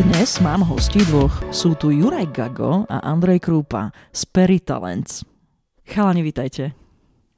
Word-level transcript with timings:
Dnes 0.00 0.40
mám 0.40 0.64
hosti 0.64 1.04
dvoch. 1.12 1.44
Sú 1.52 1.76
tu 1.76 1.92
Juraj 1.92 2.32
Gago 2.32 2.88
a 2.88 3.04
Andrej 3.04 3.44
Krúpa 3.44 3.92
z 4.16 4.24
Perry 4.32 4.56
Talents. 4.56 5.28
Chalani, 5.84 6.24
vítajte. 6.24 6.72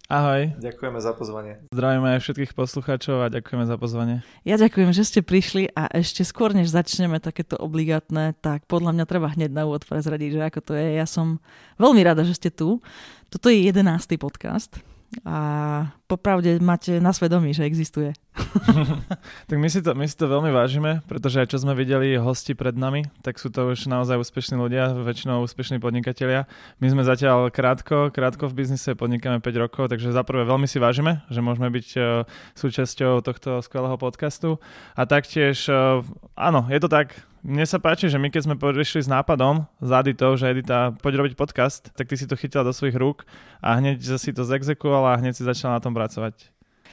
Ahoj. 0.06 0.54
Ďakujeme 0.62 0.98
za 1.02 1.10
pozvanie. 1.10 1.58
Zdravíme 1.74 2.14
aj 2.14 2.22
všetkých 2.22 2.54
poslucháčov 2.54 3.26
a 3.26 3.34
ďakujeme 3.34 3.66
za 3.66 3.74
pozvanie. 3.74 4.22
Ja 4.46 4.54
ďakujem, 4.62 4.94
že 4.94 5.02
ste 5.02 5.26
prišli 5.26 5.74
a 5.74 5.90
ešte 5.90 6.22
skôr, 6.22 6.54
než 6.54 6.70
začneme 6.70 7.18
takéto 7.18 7.58
obligátne, 7.58 8.30
tak 8.38 8.70
podľa 8.70 8.94
mňa 8.94 9.04
treba 9.10 9.34
hneď 9.34 9.50
na 9.50 9.66
úvod 9.66 9.82
prezradiť, 9.82 10.38
že 10.38 10.46
ako 10.46 10.60
to 10.62 10.72
je. 10.78 11.02
Ja 11.02 11.06
som 11.10 11.42
veľmi 11.82 11.98
rada, 12.06 12.22
že 12.22 12.38
ste 12.38 12.54
tu. 12.54 12.78
Toto 13.26 13.50
je 13.50 13.58
jedenácty 13.58 14.22
podcast 14.22 14.78
a 15.26 15.90
popravde 16.06 16.62
máte 16.62 17.02
na 17.02 17.10
svedomí, 17.10 17.50
že 17.52 17.66
existuje. 17.66 18.14
tak 19.48 19.56
my 19.60 19.68
si, 19.68 19.84
to, 19.84 19.92
my 19.92 20.08
si 20.08 20.16
to 20.16 20.24
veľmi 20.24 20.48
vážime, 20.56 21.04
pretože 21.04 21.44
aj 21.44 21.52
čo 21.52 21.60
sme 21.60 21.76
videli 21.76 22.16
hosti 22.16 22.56
pred 22.56 22.72
nami, 22.72 23.04
tak 23.20 23.36
sú 23.36 23.52
to 23.52 23.76
už 23.76 23.84
naozaj 23.92 24.16
úspešní 24.16 24.56
ľudia, 24.56 24.96
väčšinou 24.96 25.44
úspešní 25.44 25.76
podnikatelia. 25.76 26.48
My 26.80 26.88
sme 26.88 27.04
zatiaľ 27.04 27.52
krátko, 27.52 28.08
krátko 28.08 28.48
v 28.48 28.64
biznise, 28.64 28.96
podnikáme 28.96 29.44
5 29.44 29.62
rokov, 29.68 29.92
takže 29.92 30.16
za 30.16 30.24
prvé 30.24 30.48
veľmi 30.48 30.64
si 30.64 30.80
vážime, 30.80 31.20
že 31.28 31.44
môžeme 31.44 31.68
byť 31.68 31.88
uh, 32.00 32.24
súčasťou 32.56 33.20
tohto 33.20 33.60
skvelého 33.60 34.00
podcastu. 34.00 34.56
A 34.96 35.04
taktiež, 35.04 35.68
uh, 35.68 36.00
áno, 36.32 36.64
je 36.72 36.80
to 36.80 36.88
tak, 36.88 37.12
mne 37.44 37.66
sa 37.66 37.82
páči, 37.82 38.06
že 38.06 38.22
my 38.22 38.30
keď 38.30 38.48
sme 38.48 38.54
prišli 38.54 39.02
s 39.02 39.10
nápadom 39.10 39.66
z 39.82 39.90
Aditou, 39.90 40.38
že 40.38 40.46
Edita, 40.46 40.94
poď 41.04 41.20
robiť 41.20 41.34
podcast, 41.34 41.90
tak 41.92 42.08
ty 42.08 42.14
si 42.14 42.24
to 42.24 42.38
chytila 42.38 42.64
do 42.64 42.72
svojich 42.72 42.94
rúk 42.94 43.26
a 43.58 43.76
hneď 43.76 43.98
si 44.16 44.30
to 44.30 44.46
zexekuovala 44.46 45.18
a 45.18 45.20
hneď 45.20 45.34
si 45.36 45.42
začala 45.42 45.76
na 45.76 45.82
tom 45.82 45.90
pracovať. 45.90 46.51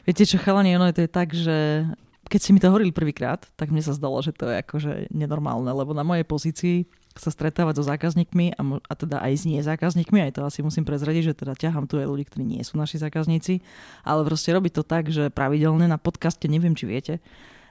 Viete 0.09 0.25
čo, 0.25 0.41
chalani, 0.41 0.73
ono 0.73 0.89
to 0.89 1.05
je 1.05 1.11
tak, 1.13 1.37
že 1.37 1.85
keď 2.33 2.39
si 2.41 2.49
mi 2.49 2.57
to 2.57 2.73
hovorili 2.73 2.89
prvýkrát, 2.89 3.45
tak 3.53 3.69
mne 3.69 3.85
sa 3.85 3.93
zdalo, 3.93 4.17
že 4.25 4.33
to 4.33 4.49
je 4.49 4.57
akože 4.65 5.13
nenormálne, 5.13 5.69
lebo 5.69 5.93
na 5.93 6.01
mojej 6.01 6.25
pozícii 6.25 6.89
sa 7.13 7.29
stretávať 7.29 7.77
so 7.77 7.85
zákazníkmi 7.85 8.57
a, 8.57 8.61
a 8.89 8.93
teda 8.97 9.21
aj 9.21 9.33
s 9.37 9.43
nie 9.45 9.61
zákazníkmi, 9.61 10.17
aj 10.25 10.33
to 10.33 10.41
asi 10.41 10.65
musím 10.65 10.81
prezradiť, 10.81 11.29
že 11.29 11.37
teda 11.37 11.53
ťahám 11.53 11.85
tu 11.85 12.01
aj 12.01 12.09
ľudí, 12.09 12.25
ktorí 12.25 12.41
nie 12.41 12.65
sú 12.65 12.81
naši 12.81 12.97
zákazníci, 12.97 13.61
ale 14.01 14.25
proste 14.25 14.49
robiť 14.49 14.81
to 14.81 14.81
tak, 14.81 15.13
že 15.13 15.29
pravidelne 15.29 15.85
na 15.85 16.01
podcaste, 16.01 16.49
neviem 16.49 16.73
či 16.73 16.89
viete, 16.89 17.13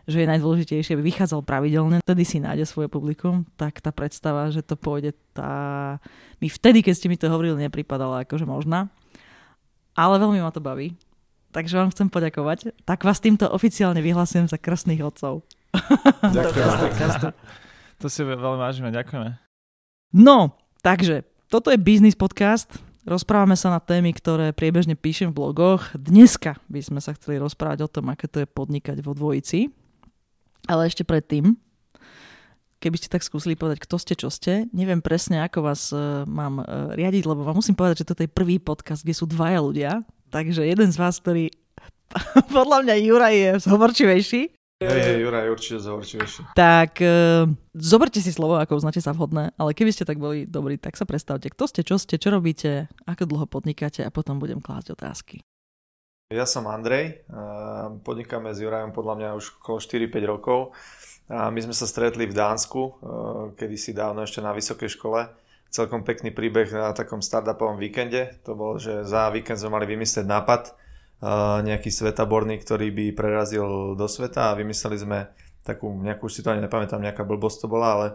že 0.07 0.23
je 0.23 0.31
najdôležitejšie, 0.31 0.95
aby 0.95 1.11
vychádzal 1.11 1.43
pravidelne, 1.43 1.99
vtedy 2.07 2.23
si 2.23 2.39
nájde 2.39 2.71
svoje 2.71 2.87
publikum, 2.87 3.51
tak 3.59 3.83
tá 3.83 3.91
predstava, 3.91 4.47
že 4.55 4.63
to 4.63 4.79
pôjde, 4.79 5.11
tá 5.35 5.99
mi 6.39 6.47
vtedy, 6.47 6.87
keď 6.87 6.95
ste 6.95 7.11
mi 7.11 7.19
to 7.19 7.27
hovorili, 7.27 7.67
nepripadala 7.67 8.23
akože 8.23 8.47
možná. 8.47 8.87
Ale 9.99 10.23
veľmi 10.23 10.39
ma 10.39 10.55
to 10.55 10.63
baví. 10.63 10.95
Takže 11.59 11.75
vám 11.75 11.91
chcem 11.91 12.07
poďakovať. 12.07 12.71
Tak 12.87 13.03
vás 13.03 13.19
týmto 13.19 13.51
oficiálne 13.51 13.99
vyhlasujem 13.99 14.47
za 14.47 14.63
krstných 14.63 15.03
otcov. 15.03 15.43
Ďakujem. 16.23 17.35
to 17.99 18.07
si 18.07 18.23
veľmi 18.23 18.63
vážime, 18.63 18.95
ďakujeme. 18.95 19.35
No, 20.15 20.55
takže, 20.87 21.27
toto 21.51 21.75
je 21.75 21.83
biznis 21.83 22.15
podcast. 22.15 22.79
Rozprávame 23.03 23.59
sa 23.59 23.75
na 23.75 23.83
témy, 23.83 24.15
ktoré 24.15 24.55
priebežne 24.55 24.95
píšem 24.95 25.35
v 25.35 25.43
blogoch. 25.43 25.91
Dneska 25.99 26.63
by 26.71 26.79
sme 26.79 27.03
sa 27.03 27.11
chceli 27.19 27.43
rozprávať 27.43 27.83
o 27.83 27.91
tom, 27.91 28.07
aké 28.15 28.31
to 28.31 28.39
je 28.39 28.47
podnikať 28.47 29.03
vo 29.03 29.19
dvojici. 29.19 29.75
Ale 30.71 30.87
ešte 30.87 31.03
predtým, 31.03 31.59
keby 32.79 33.03
ste 33.03 33.11
tak 33.11 33.27
skúsili 33.27 33.59
povedať, 33.59 33.83
kto 33.83 33.99
ste, 33.99 34.15
čo 34.15 34.31
ste, 34.31 34.71
neviem 34.71 35.03
presne, 35.03 35.43
ako 35.43 35.59
vás 35.67 35.91
uh, 35.91 36.23
mám 36.23 36.63
uh, 36.63 36.95
riadiť, 36.95 37.27
lebo 37.27 37.43
vám 37.43 37.59
musím 37.59 37.75
povedať, 37.75 38.07
že 38.07 38.15
toto 38.15 38.23
je 38.23 38.31
prvý 38.31 38.63
podcast, 38.63 39.03
kde 39.03 39.19
sú 39.19 39.27
dvaja 39.27 39.59
ľudia, 39.59 40.07
takže 40.31 40.65
jeden 40.65 40.93
z 40.93 40.97
vás, 40.97 41.19
ktorý 41.19 41.51
podľa 42.57 42.85
mňa 42.85 42.95
Juraj 43.05 43.35
je 43.35 43.51
zhovorčivejší. 43.65 44.43
Hej, 44.79 45.01
hej, 45.03 45.17
Juraj 45.27 45.43
je 45.43 45.51
určite 45.51 45.77
zhovorčivejší. 45.83 46.41
Tak 46.55 47.03
uh, 47.03 47.51
zoberte 47.75 48.23
si 48.23 48.31
slovo, 48.31 48.63
ako 48.63 48.79
uznáte 48.79 49.03
sa 49.03 49.11
vhodné, 49.11 49.51
ale 49.59 49.75
keby 49.75 49.91
ste 49.91 50.07
tak 50.07 50.23
boli 50.23 50.47
dobrí, 50.47 50.79
tak 50.79 50.95
sa 50.95 51.03
predstavte, 51.03 51.51
kto 51.51 51.65
ste, 51.67 51.81
čo 51.83 51.99
ste, 51.99 52.15
čo 52.15 52.31
robíte, 52.31 52.87
ako 53.03 53.27
dlho 53.27 53.47
podnikáte 53.51 54.07
a 54.07 54.15
potom 54.15 54.39
budem 54.39 54.63
klásť 54.63 54.95
otázky. 54.95 55.43
Ja 56.29 56.45
som 56.45 56.69
Andrej, 56.69 57.25
podnikáme 58.05 58.53
s 58.53 58.61
Jurajom 58.61 58.93
podľa 58.93 59.15
mňa 59.17 59.29
už 59.41 59.65
okolo 59.65 59.81
4-5 59.81 60.29
rokov. 60.29 60.77
A 61.33 61.49
my 61.49 61.61
sme 61.65 61.73
sa 61.73 61.89
stretli 61.89 62.29
v 62.29 62.37
Dánsku, 62.37 63.01
kedysi 63.57 63.97
dávno 63.97 64.21
ešte 64.29 64.45
na 64.45 64.53
vysokej 64.53 64.93
škole. 64.93 65.25
Celkom 65.69 66.01
pekný 66.05 66.33
príbeh 66.33 66.73
na 66.73 66.97
takom 66.97 67.21
startupovom 67.21 67.77
víkende. 67.77 68.41
To 68.49 68.57
bolo, 68.57 68.81
že 68.81 69.05
za 69.05 69.29
víkend 69.29 69.61
sme 69.61 69.77
mali 69.77 69.87
vymyslieť 69.89 70.25
nápad, 70.25 70.63
nejaký 71.67 71.91
svetaborný, 71.91 72.63
ktorý 72.63 72.95
by 72.95 73.07
prerazil 73.13 73.99
do 73.99 74.07
sveta 74.07 74.55
a 74.55 74.59
vymysleli 74.59 74.97
sme 74.97 75.19
takú, 75.67 75.91
nejakú, 75.91 76.31
už 76.31 76.33
si 76.33 76.41
to 76.47 76.55
ani 76.55 76.63
nepamätám, 76.63 77.03
nejaká 77.03 77.27
blbosť 77.27 77.67
to 77.67 77.69
bola, 77.69 77.89
ale 77.99 78.07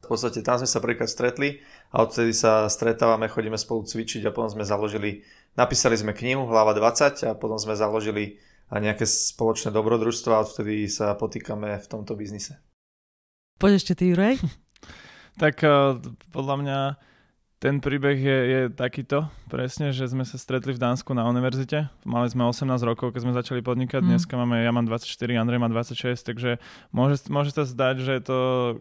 v 0.00 0.06
podstate 0.08 0.40
tam 0.40 0.56
sme 0.56 0.64
sa 0.64 0.80
prvýkrát 0.80 1.12
stretli 1.12 1.60
a 1.92 2.00
odtedy 2.00 2.32
sa 2.32 2.64
stretávame, 2.72 3.28
chodíme 3.28 3.60
spolu 3.60 3.84
cvičiť 3.84 4.24
a 4.24 4.32
potom 4.32 4.48
sme 4.48 4.64
založili 4.64 5.20
Napísali 5.58 5.98
sme 5.98 6.14
knihu 6.14 6.46
Hlava 6.46 6.78
20 6.78 7.26
a 7.26 7.34
potom 7.34 7.58
sme 7.58 7.74
založili 7.74 8.38
nejaké 8.70 9.02
spoločné 9.02 9.74
dobrodružstvo 9.74 10.30
a 10.30 10.46
odtedy 10.46 10.86
sa 10.86 11.18
potýkame 11.18 11.74
v 11.74 11.86
tomto 11.90 12.14
biznise. 12.14 12.62
Poď 13.58 13.82
ešte 13.82 13.98
ty, 13.98 14.14
Juraj. 14.14 14.38
tak 15.36 15.62
uh, 15.62 16.00
podľa 16.32 16.56
mňa 16.62 16.78
ten 17.60 17.76
príbeh 17.76 18.16
je, 18.16 18.38
je 18.48 18.60
takýto, 18.72 19.28
presne, 19.52 19.92
že 19.92 20.08
sme 20.08 20.24
sa 20.24 20.40
stretli 20.40 20.72
v 20.72 20.80
Dánsku 20.80 21.12
na 21.12 21.28
univerzite. 21.28 21.92
Mali 22.08 22.32
sme 22.32 22.48
18 22.48 22.64
rokov, 22.88 23.12
keď 23.12 23.20
sme 23.20 23.36
začali 23.36 23.60
podnikať. 23.60 24.00
Mm. 24.00 24.08
Dneska 24.16 24.32
máme, 24.32 24.64
ja 24.64 24.72
mám 24.72 24.88
24, 24.88 25.04
Andrej 25.36 25.60
má 25.60 25.68
26, 25.68 26.24
takže 26.24 26.56
môže, 26.88 27.20
môže 27.28 27.52
sa 27.52 27.68
zdať, 27.68 27.94
že 28.00 28.12
je 28.16 28.22
to 28.24 28.38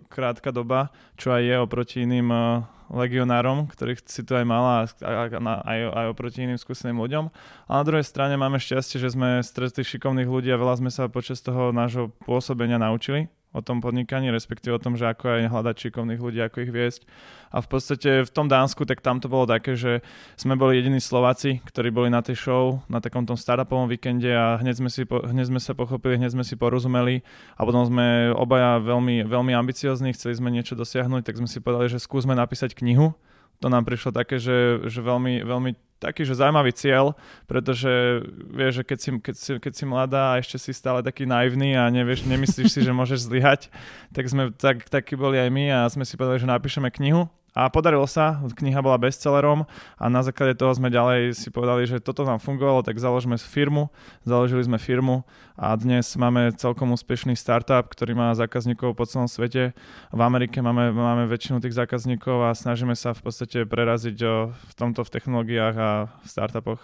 krátka 0.08 0.56
doba, 0.56 0.96
čo 1.20 1.36
aj 1.36 1.44
je 1.44 1.56
oproti 1.60 2.08
iným 2.08 2.32
uh, 2.32 2.64
legionárom, 2.88 3.68
ktorých 3.68 4.00
si 4.08 4.24
tu 4.24 4.32
aj 4.40 4.48
mala 4.48 4.88
a, 4.88 5.28
aj, 5.68 5.80
aj 5.92 6.06
oproti 6.16 6.48
iným 6.48 6.56
skúseným 6.56 7.04
ľuďom. 7.04 7.28
A 7.68 7.72
na 7.76 7.84
druhej 7.84 8.08
strane 8.08 8.40
máme 8.40 8.64
šťastie, 8.64 8.96
že 8.96 9.12
sme 9.12 9.44
stretli 9.44 9.84
šikovných 9.84 10.32
ľudí 10.32 10.56
a 10.56 10.58
veľa 10.58 10.80
sme 10.80 10.88
sa 10.88 11.12
počas 11.12 11.44
toho 11.44 11.76
nášho 11.76 12.16
pôsobenia 12.24 12.80
naučili 12.80 13.28
o 13.50 13.66
tom 13.66 13.82
podnikaní, 13.82 14.30
respektíve 14.30 14.78
o 14.78 14.84
tom, 14.84 14.94
že 14.94 15.10
ako 15.10 15.26
aj 15.26 15.50
hľadať 15.50 15.76
šikovných 15.76 16.22
ľudí, 16.22 16.40
ako 16.46 16.70
ich 16.70 16.72
viesť. 16.72 17.02
A 17.50 17.66
v 17.66 17.68
podstate 17.68 18.22
v 18.22 18.30
tom 18.30 18.46
Dánsku, 18.46 18.86
tak 18.86 19.02
tam 19.02 19.18
to 19.18 19.26
bolo 19.26 19.50
také, 19.50 19.74
že 19.74 20.06
sme 20.38 20.54
boli 20.54 20.78
jediní 20.78 21.02
Slováci, 21.02 21.58
ktorí 21.66 21.90
boli 21.90 22.14
na 22.14 22.22
tej 22.22 22.38
show, 22.38 22.86
na 22.86 23.02
takom 23.02 23.26
tom 23.26 23.34
startupovom 23.34 23.90
víkende 23.90 24.30
a 24.30 24.62
hneď 24.62 24.86
sme, 24.86 24.90
si, 24.94 25.02
hneď 25.10 25.50
sme 25.50 25.58
sa 25.58 25.74
pochopili, 25.74 26.22
hneď 26.22 26.38
sme 26.38 26.46
si 26.46 26.54
porozumeli 26.54 27.26
a 27.58 27.66
potom 27.66 27.90
sme 27.90 28.30
obaja 28.38 28.78
veľmi, 28.78 29.26
veľmi 29.26 29.54
ambiciozní, 29.58 30.14
chceli 30.14 30.38
sme 30.38 30.54
niečo 30.54 30.78
dosiahnuť, 30.78 31.26
tak 31.26 31.42
sme 31.42 31.50
si 31.50 31.58
povedali, 31.58 31.90
že 31.90 31.98
skúsme 31.98 32.38
napísať 32.38 32.78
knihu. 32.78 33.18
To 33.60 33.68
nám 33.68 33.84
prišlo 33.84 34.16
také, 34.16 34.40
že, 34.40 34.88
že 34.88 35.00
veľmi, 35.04 35.44
veľmi 35.44 35.72
taký, 36.00 36.24
že 36.24 36.40
zaujímavý 36.40 36.72
cieľ, 36.72 37.12
pretože 37.44 38.24
vieš, 38.48 38.82
že 38.82 38.84
keď 38.88 38.98
si, 38.98 39.10
keď, 39.20 39.36
si, 39.36 39.52
keď 39.60 39.74
si 39.76 39.84
mladá 39.84 40.24
a 40.34 40.40
ešte 40.40 40.56
si 40.56 40.72
stále 40.72 41.04
taký 41.04 41.28
naivný 41.28 41.76
a 41.76 41.92
nevieš, 41.92 42.24
nemyslíš 42.24 42.72
si, 42.72 42.80
že 42.80 42.96
môžeš 42.96 43.28
zlyhať, 43.28 43.68
tak 44.16 44.32
sme 44.32 44.56
tak, 44.56 44.88
takí 44.88 45.20
boli 45.20 45.36
aj 45.36 45.52
my 45.52 45.66
a 45.76 45.80
sme 45.92 46.08
si 46.08 46.16
povedali, 46.16 46.40
že 46.40 46.48
napíšeme 46.48 46.88
knihu 46.88 47.28
a 47.58 47.66
podarilo 47.70 48.06
sa, 48.06 48.38
kniha 48.46 48.80
bola 48.82 49.02
bestsellerom 49.02 49.66
a 49.98 50.06
na 50.10 50.22
základe 50.22 50.54
toho 50.58 50.74
sme 50.74 50.94
ďalej 50.94 51.34
si 51.34 51.50
povedali, 51.50 51.90
že 51.90 51.98
toto 52.04 52.22
nám 52.22 52.38
fungovalo, 52.38 52.86
tak 52.86 53.02
založíme 53.02 53.42
firmu, 53.42 53.90
založili 54.22 54.62
sme 54.62 54.78
firmu 54.78 55.26
a 55.60 55.76
dnes 55.76 56.16
máme 56.16 56.56
celkom 56.56 56.94
úspešný 56.96 57.36
startup, 57.36 57.90
ktorý 57.92 58.16
má 58.16 58.32
zákazníkov 58.32 58.96
po 58.96 59.04
celom 59.04 59.28
svete. 59.28 59.76
V 60.14 60.22
Amerike 60.22 60.64
máme, 60.64 60.96
máme 60.96 61.28
väčšinu 61.28 61.60
tých 61.60 61.76
zákazníkov 61.76 62.48
a 62.48 62.56
snažíme 62.56 62.96
sa 62.96 63.12
v 63.12 63.28
podstate 63.28 63.68
preraziť 63.68 64.18
o, 64.24 64.56
v 64.56 64.74
tomto 64.80 65.04
v 65.04 65.10
technológiách 65.10 65.76
a 65.76 65.90
v 66.08 66.28
startupoch. 66.28 66.80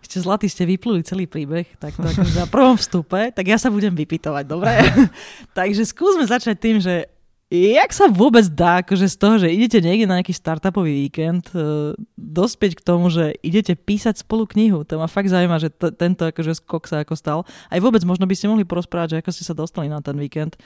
Ešte 0.00 0.24
zlatý 0.24 0.46
ste 0.48 0.64
vypluli 0.64 1.04
celý 1.04 1.28
príbeh, 1.28 1.68
tak 1.76 2.00
to 2.00 2.06
akože 2.06 2.38
na 2.38 2.48
prvom 2.48 2.80
vstupe, 2.80 3.28
tak 3.34 3.44
ja 3.44 3.60
sa 3.60 3.68
budem 3.68 3.92
vypitovať, 3.92 4.44
dobre? 4.48 4.72
Takže 5.58 5.84
skúsme 5.84 6.24
začať 6.24 6.56
tým, 6.56 6.76
že 6.80 7.13
Jak 7.54 7.94
sa 7.94 8.10
vôbec 8.10 8.42
dá, 8.50 8.82
akože 8.82 9.06
z 9.06 9.16
toho, 9.16 9.34
že 9.38 9.54
idete 9.54 9.78
niekde 9.78 10.10
na 10.10 10.18
nejaký 10.18 10.34
startupový 10.34 11.06
víkend, 11.06 11.54
uh, 11.54 11.94
dospieť 12.18 12.82
k 12.82 12.82
tomu, 12.82 13.14
že 13.14 13.38
idete 13.46 13.78
písať 13.78 14.26
spolu 14.26 14.50
knihu? 14.50 14.82
To 14.82 14.98
ma 14.98 15.06
fakt 15.06 15.30
zaujíma, 15.30 15.62
že 15.62 15.70
t- 15.70 15.94
tento 15.94 16.26
akože 16.26 16.58
skok 16.58 16.90
sa 16.90 17.06
ako 17.06 17.14
stal. 17.14 17.38
Aj 17.70 17.78
vôbec 17.78 18.02
možno 18.02 18.26
by 18.26 18.34
ste 18.34 18.50
mohli 18.50 18.66
porozprávať, 18.66 19.14
že 19.14 19.18
ako 19.22 19.30
ste 19.30 19.44
sa 19.46 19.54
dostali 19.54 19.86
na 19.86 20.02
ten 20.02 20.18
víkend. 20.18 20.58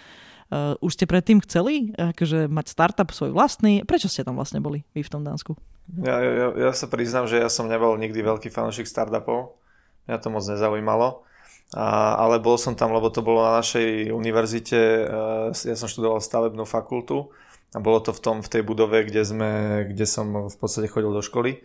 Uh, 0.49 0.81
už 0.81 0.97
ste 0.97 1.05
predtým 1.05 1.45
chceli 1.45 1.93
akože 1.93 2.49
mať 2.49 2.67
startup 2.73 3.13
svoj 3.13 3.37
vlastný? 3.37 3.85
Prečo 3.85 4.09
ste 4.09 4.25
tam 4.25 4.41
vlastne 4.41 4.65
boli 4.65 4.81
vy 4.97 5.05
v 5.05 5.13
tom 5.13 5.21
Dánsku? 5.21 5.61
Ja, 6.01 6.25
ja, 6.25 6.49
ja 6.57 6.73
sa 6.73 6.89
priznám, 6.89 7.29
že 7.29 7.37
ja 7.37 7.53
som 7.53 7.69
nebol 7.69 7.93
nikdy 8.01 8.25
veľký 8.25 8.49
fanúšik 8.49 8.89
startupov. 8.89 9.61
Mňa 10.09 10.17
to 10.25 10.33
moc 10.33 10.45
nezaujímalo. 10.49 11.28
A, 11.77 12.17
ale 12.17 12.41
bol 12.41 12.57
som 12.57 12.73
tam, 12.73 12.97
lebo 12.97 13.13
to 13.13 13.21
bolo 13.21 13.45
na 13.45 13.61
našej 13.61 14.09
univerzite. 14.09 15.05
Ja 15.53 15.77
som 15.77 15.89
študoval 15.91 16.25
stavebnú 16.25 16.65
fakultu 16.65 17.29
a 17.77 17.79
bolo 17.85 18.01
to 18.01 18.17
v, 18.17 18.21
tom, 18.25 18.37
v 18.41 18.49
tej 18.49 18.63
budove, 18.65 19.05
kde, 19.05 19.23
sme, 19.29 19.51
kde 19.93 20.09
som 20.09 20.49
v 20.49 20.57
podstate 20.57 20.89
chodil 20.89 21.13
do 21.13 21.21
školy. 21.21 21.61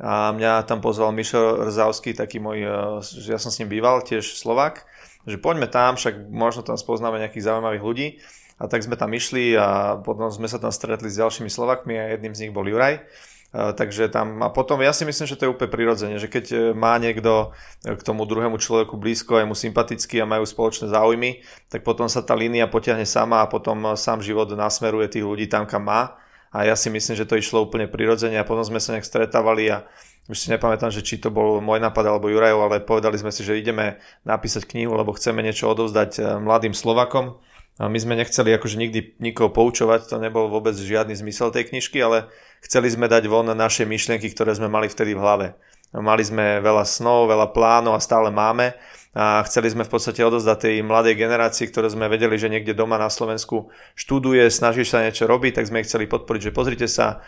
A 0.00 0.32
mňa 0.32 0.64
tam 0.64 0.80
pozval 0.80 1.12
Mišo 1.12 1.68
Rzavský, 1.68 2.16
taký 2.16 2.40
môj, 2.40 2.64
ja 3.04 3.36
som 3.36 3.52
s 3.52 3.60
ním 3.60 3.68
býval, 3.68 4.00
tiež 4.00 4.40
Slovak, 4.40 4.88
že 5.28 5.36
poďme 5.36 5.68
tam, 5.68 6.00
však 6.00 6.32
možno 6.32 6.64
tam 6.64 6.80
spoznáme 6.80 7.20
nejakých 7.20 7.52
zaujímavých 7.52 7.84
ľudí. 7.84 8.08
A 8.56 8.70
tak 8.70 8.80
sme 8.86 8.94
tam 8.94 9.10
išli 9.10 9.58
a 9.58 9.98
potom 9.98 10.30
sme 10.30 10.46
sa 10.46 10.56
tam 10.56 10.70
stretli 10.70 11.10
s 11.10 11.18
ďalšími 11.18 11.50
Slovakmi 11.50 11.98
a 11.98 12.14
jedným 12.14 12.32
z 12.32 12.46
nich 12.46 12.54
bol 12.54 12.64
Juraj. 12.64 13.04
Takže 13.52 14.08
tam, 14.08 14.40
a 14.40 14.48
potom 14.48 14.80
ja 14.80 14.96
si 14.96 15.04
myslím, 15.04 15.28
že 15.28 15.36
to 15.36 15.44
je 15.44 15.52
úplne 15.52 15.68
prirodzene, 15.68 16.16
že 16.16 16.24
keď 16.24 16.44
e, 16.48 16.56
má 16.72 16.96
niekto 16.96 17.52
e, 17.84 17.92
k 17.92 18.00
tomu 18.00 18.24
druhému 18.24 18.56
človeku 18.56 18.96
blízko, 18.96 19.36
je 19.36 19.44
mu 19.44 19.52
sympatický 19.52 20.24
a 20.24 20.30
majú 20.30 20.48
spoločné 20.48 20.88
záujmy, 20.88 21.44
tak 21.68 21.84
potom 21.84 22.08
sa 22.08 22.24
tá 22.24 22.32
línia 22.32 22.64
potiahne 22.64 23.04
sama 23.04 23.44
a 23.44 23.50
potom 23.52 23.84
e, 23.84 23.88
sám 23.92 24.24
život 24.24 24.48
nasmeruje 24.56 25.12
tých 25.12 25.28
ľudí 25.28 25.52
tam, 25.52 25.68
kam 25.68 25.84
má. 25.84 26.16
A 26.48 26.64
ja 26.64 26.72
si 26.72 26.88
myslím, 26.88 27.12
že 27.12 27.28
to 27.28 27.36
išlo 27.36 27.68
úplne 27.68 27.92
prirodzene 27.92 28.40
a 28.40 28.48
potom 28.48 28.64
sme 28.64 28.80
sa 28.80 28.96
nejak 28.96 29.04
stretávali 29.04 29.68
a 29.68 29.84
už 30.32 30.36
si 30.40 30.48
nepamätám, 30.48 30.88
že 30.88 31.04
či 31.04 31.20
to 31.20 31.28
bol 31.28 31.60
môj 31.60 31.76
nápad 31.76 32.08
alebo 32.08 32.32
Jurajov, 32.32 32.72
ale 32.72 32.80
povedali 32.80 33.20
sme 33.20 33.36
si, 33.36 33.44
že 33.44 33.60
ideme 33.60 34.00
napísať 34.24 34.64
knihu, 34.64 34.96
lebo 34.96 35.12
chceme 35.12 35.44
niečo 35.44 35.68
odovzdať 35.68 36.40
mladým 36.40 36.72
Slovakom 36.72 37.36
a 37.80 37.88
my 37.88 37.96
sme 37.96 38.20
nechceli 38.20 38.52
akože 38.52 38.76
nikdy 38.76 39.16
nikoho 39.16 39.48
poučovať, 39.48 40.08
to 40.08 40.20
nebol 40.20 40.52
vôbec 40.52 40.76
žiadny 40.76 41.16
zmysel 41.16 41.48
tej 41.48 41.72
knižky, 41.72 42.00
ale 42.04 42.28
chceli 42.60 42.92
sme 42.92 43.08
dať 43.08 43.24
von 43.32 43.48
naše 43.48 43.88
myšlienky, 43.88 44.28
ktoré 44.32 44.52
sme 44.52 44.68
mali 44.68 44.92
vtedy 44.92 45.16
v 45.16 45.22
hlave. 45.24 45.46
Mali 45.92 46.24
sme 46.24 46.64
veľa 46.64 46.88
snov, 46.88 47.28
veľa 47.28 47.52
plánov 47.52 47.96
a 47.96 48.00
stále 48.00 48.32
máme 48.32 48.72
a 49.12 49.44
chceli 49.44 49.68
sme 49.68 49.84
v 49.84 49.92
podstate 49.92 50.24
odozdať 50.24 50.68
tej 50.68 50.76
mladej 50.80 51.20
generácii, 51.20 51.68
ktoré 51.68 51.92
sme 51.92 52.08
vedeli, 52.08 52.40
že 52.40 52.48
niekde 52.48 52.72
doma 52.72 52.96
na 52.96 53.12
Slovensku 53.12 53.68
študuje, 53.92 54.48
snaží 54.48 54.88
sa 54.88 55.04
niečo 55.04 55.28
robiť, 55.28 55.60
tak 55.60 55.68
sme 55.68 55.84
ich 55.84 55.88
chceli 55.88 56.08
podporiť, 56.08 56.48
že 56.48 56.56
pozrite 56.56 56.88
sa, 56.88 57.20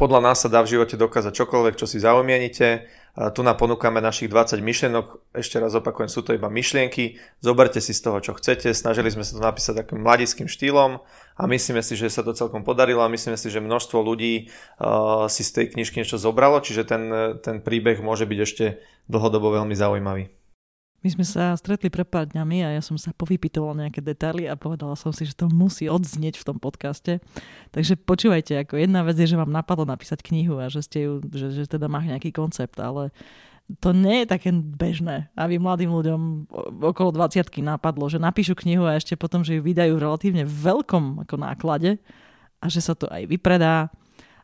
podľa 0.00 0.20
nás 0.24 0.40
sa 0.40 0.48
dá 0.48 0.64
v 0.64 0.72
živote 0.72 0.96
dokázať 0.96 1.36
čokoľvek, 1.36 1.74
čo 1.76 1.84
si 1.84 2.00
zaumienite, 2.00 2.88
tu 3.12 3.44
nám 3.44 3.60
ponúkame 3.60 4.00
našich 4.00 4.32
20 4.32 4.64
myšlienok, 4.64 5.36
ešte 5.36 5.60
raz 5.60 5.76
opakujem, 5.76 6.08
sú 6.08 6.24
to 6.24 6.32
iba 6.32 6.48
myšlienky, 6.48 7.20
zoberte 7.44 7.76
si 7.76 7.92
z 7.92 8.00
toho, 8.00 8.24
čo 8.24 8.32
chcete, 8.32 8.72
snažili 8.72 9.12
sme 9.12 9.20
sa 9.20 9.36
to 9.36 9.44
napísať 9.44 9.84
takým 9.84 10.00
mladickým 10.00 10.48
štýlom 10.48 10.96
a 11.36 11.42
myslíme 11.44 11.84
si, 11.84 11.92
že 11.92 12.08
sa 12.08 12.24
to 12.24 12.32
celkom 12.32 12.64
podarilo 12.64 13.04
a 13.04 13.12
myslíme 13.12 13.36
si, 13.36 13.52
že 13.52 13.60
množstvo 13.60 14.00
ľudí 14.00 14.48
uh, 14.48 15.28
si 15.28 15.44
z 15.44 15.50
tej 15.52 15.64
knižky 15.76 16.00
niečo 16.00 16.16
zobralo, 16.16 16.64
čiže 16.64 16.88
ten, 16.88 17.02
ten 17.44 17.60
príbeh 17.60 18.00
môže 18.00 18.24
byť 18.24 18.38
ešte 18.40 18.64
dlhodobo 19.12 19.60
veľmi 19.60 19.76
zaujímavý. 19.76 20.41
My 21.02 21.08
sme 21.10 21.26
sa 21.26 21.50
stretli 21.58 21.90
pred 21.90 22.06
pár 22.06 22.30
dňami 22.30 22.62
a 22.62 22.78
ja 22.78 22.82
som 22.82 22.94
sa 22.94 23.10
povypitovala 23.10 23.86
nejaké 23.86 23.98
detaily 23.98 24.46
a 24.46 24.54
povedala 24.54 24.94
som 24.94 25.10
si, 25.10 25.26
že 25.26 25.34
to 25.34 25.50
musí 25.50 25.90
odznieť 25.90 26.38
v 26.38 26.46
tom 26.46 26.62
podcaste. 26.62 27.18
Takže 27.74 27.98
počúvajte, 27.98 28.62
ako 28.62 28.78
jedna 28.78 29.02
vec 29.02 29.18
je, 29.18 29.26
že 29.26 29.34
vám 29.34 29.50
napadlo 29.50 29.82
napísať 29.82 30.22
knihu 30.22 30.62
a 30.62 30.70
že, 30.70 30.86
ste 30.86 31.10
ju, 31.10 31.18
že, 31.26 31.50
že 31.50 31.66
teda 31.66 31.90
má 31.90 31.98
nejaký 32.06 32.30
koncept, 32.30 32.78
ale 32.78 33.10
to 33.82 33.90
nie 33.90 34.22
je 34.22 34.26
také 34.30 34.54
bežné, 34.54 35.26
aby 35.34 35.58
mladým 35.58 35.90
ľuďom 35.90 36.20
okolo 36.82 37.10
20 37.14 37.50
napadlo, 37.66 38.06
že 38.06 38.22
napíšu 38.22 38.54
knihu 38.62 38.86
a 38.86 38.94
ešte 38.94 39.18
potom, 39.18 39.42
že 39.42 39.58
ju 39.58 39.62
vydajú 39.62 39.98
v 39.98 40.02
relatívne 40.06 40.44
veľkom 40.46 41.26
ako 41.26 41.34
náklade 41.34 41.98
a 42.62 42.66
že 42.70 42.78
sa 42.78 42.94
to 42.94 43.10
aj 43.10 43.26
vypredá 43.26 43.90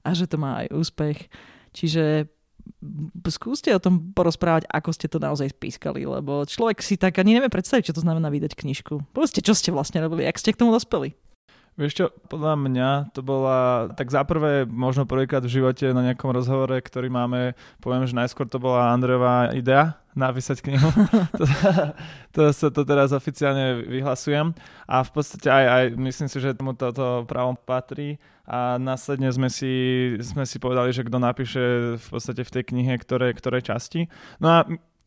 a 0.02 0.10
že 0.10 0.26
to 0.26 0.42
má 0.42 0.66
aj 0.66 0.74
úspech. 0.74 1.30
Čiže 1.70 2.26
skúste 3.28 3.70
o 3.74 3.82
tom 3.82 4.12
porozprávať, 4.16 4.66
ako 4.70 4.90
ste 4.94 5.06
to 5.06 5.20
naozaj 5.20 5.52
spískali, 5.52 6.08
lebo 6.08 6.46
človek 6.48 6.80
si 6.80 6.96
tak 6.96 7.20
ani 7.20 7.36
nevie 7.36 7.52
predstaviť, 7.52 7.92
čo 7.92 7.96
to 7.96 8.04
znamená 8.04 8.32
vydať 8.32 8.56
knižku. 8.56 9.12
Povedzte, 9.12 9.44
čo 9.44 9.52
ste 9.52 9.70
vlastne 9.70 10.00
robili, 10.00 10.24
ak 10.24 10.40
ste 10.40 10.56
k 10.56 10.60
tomu 10.64 10.72
dospeli. 10.72 11.14
Vieš 11.78 11.92
čo, 11.94 12.06
podľa 12.26 12.58
mňa 12.58 12.90
to 13.14 13.22
bola, 13.22 13.86
tak 13.94 14.10
zaprvé 14.10 14.66
možno 14.66 15.06
prvýkrát 15.06 15.46
v 15.46 15.62
živote 15.62 15.94
na 15.94 16.10
nejakom 16.10 16.34
rozhovore, 16.34 16.74
ktorý 16.74 17.06
máme, 17.06 17.54
poviem, 17.78 18.02
že 18.02 18.18
najskôr 18.18 18.50
to 18.50 18.58
bola 18.58 18.90
Andrejová 18.90 19.54
idea 19.54 19.94
napísať 20.18 20.58
knihu. 20.66 20.90
to, 21.38 21.46
to, 22.34 22.42
to, 22.50 22.66
to 22.74 22.82
teraz 22.82 23.14
oficiálne 23.14 23.86
vyhlasujem 23.86 24.58
a 24.90 25.06
v 25.06 25.10
podstate 25.14 25.46
aj, 25.46 25.64
aj 25.70 25.84
myslím 26.02 26.26
si, 26.26 26.38
že 26.42 26.58
tomu 26.58 26.74
toto 26.74 27.22
právom 27.30 27.54
patrí 27.54 28.18
a 28.42 28.74
následne 28.82 29.30
sme 29.30 29.46
si, 29.46 29.70
sme 30.18 30.42
si 30.50 30.58
povedali, 30.58 30.90
že 30.90 31.06
kto 31.06 31.22
napíše 31.22 31.62
v 31.94 32.06
podstate 32.10 32.42
v 32.42 32.52
tej 32.58 32.64
knihe, 32.74 32.98
ktoré, 32.98 33.30
ktoré 33.38 33.62
časti. 33.62 34.10
No 34.42 34.50
a 34.50 34.58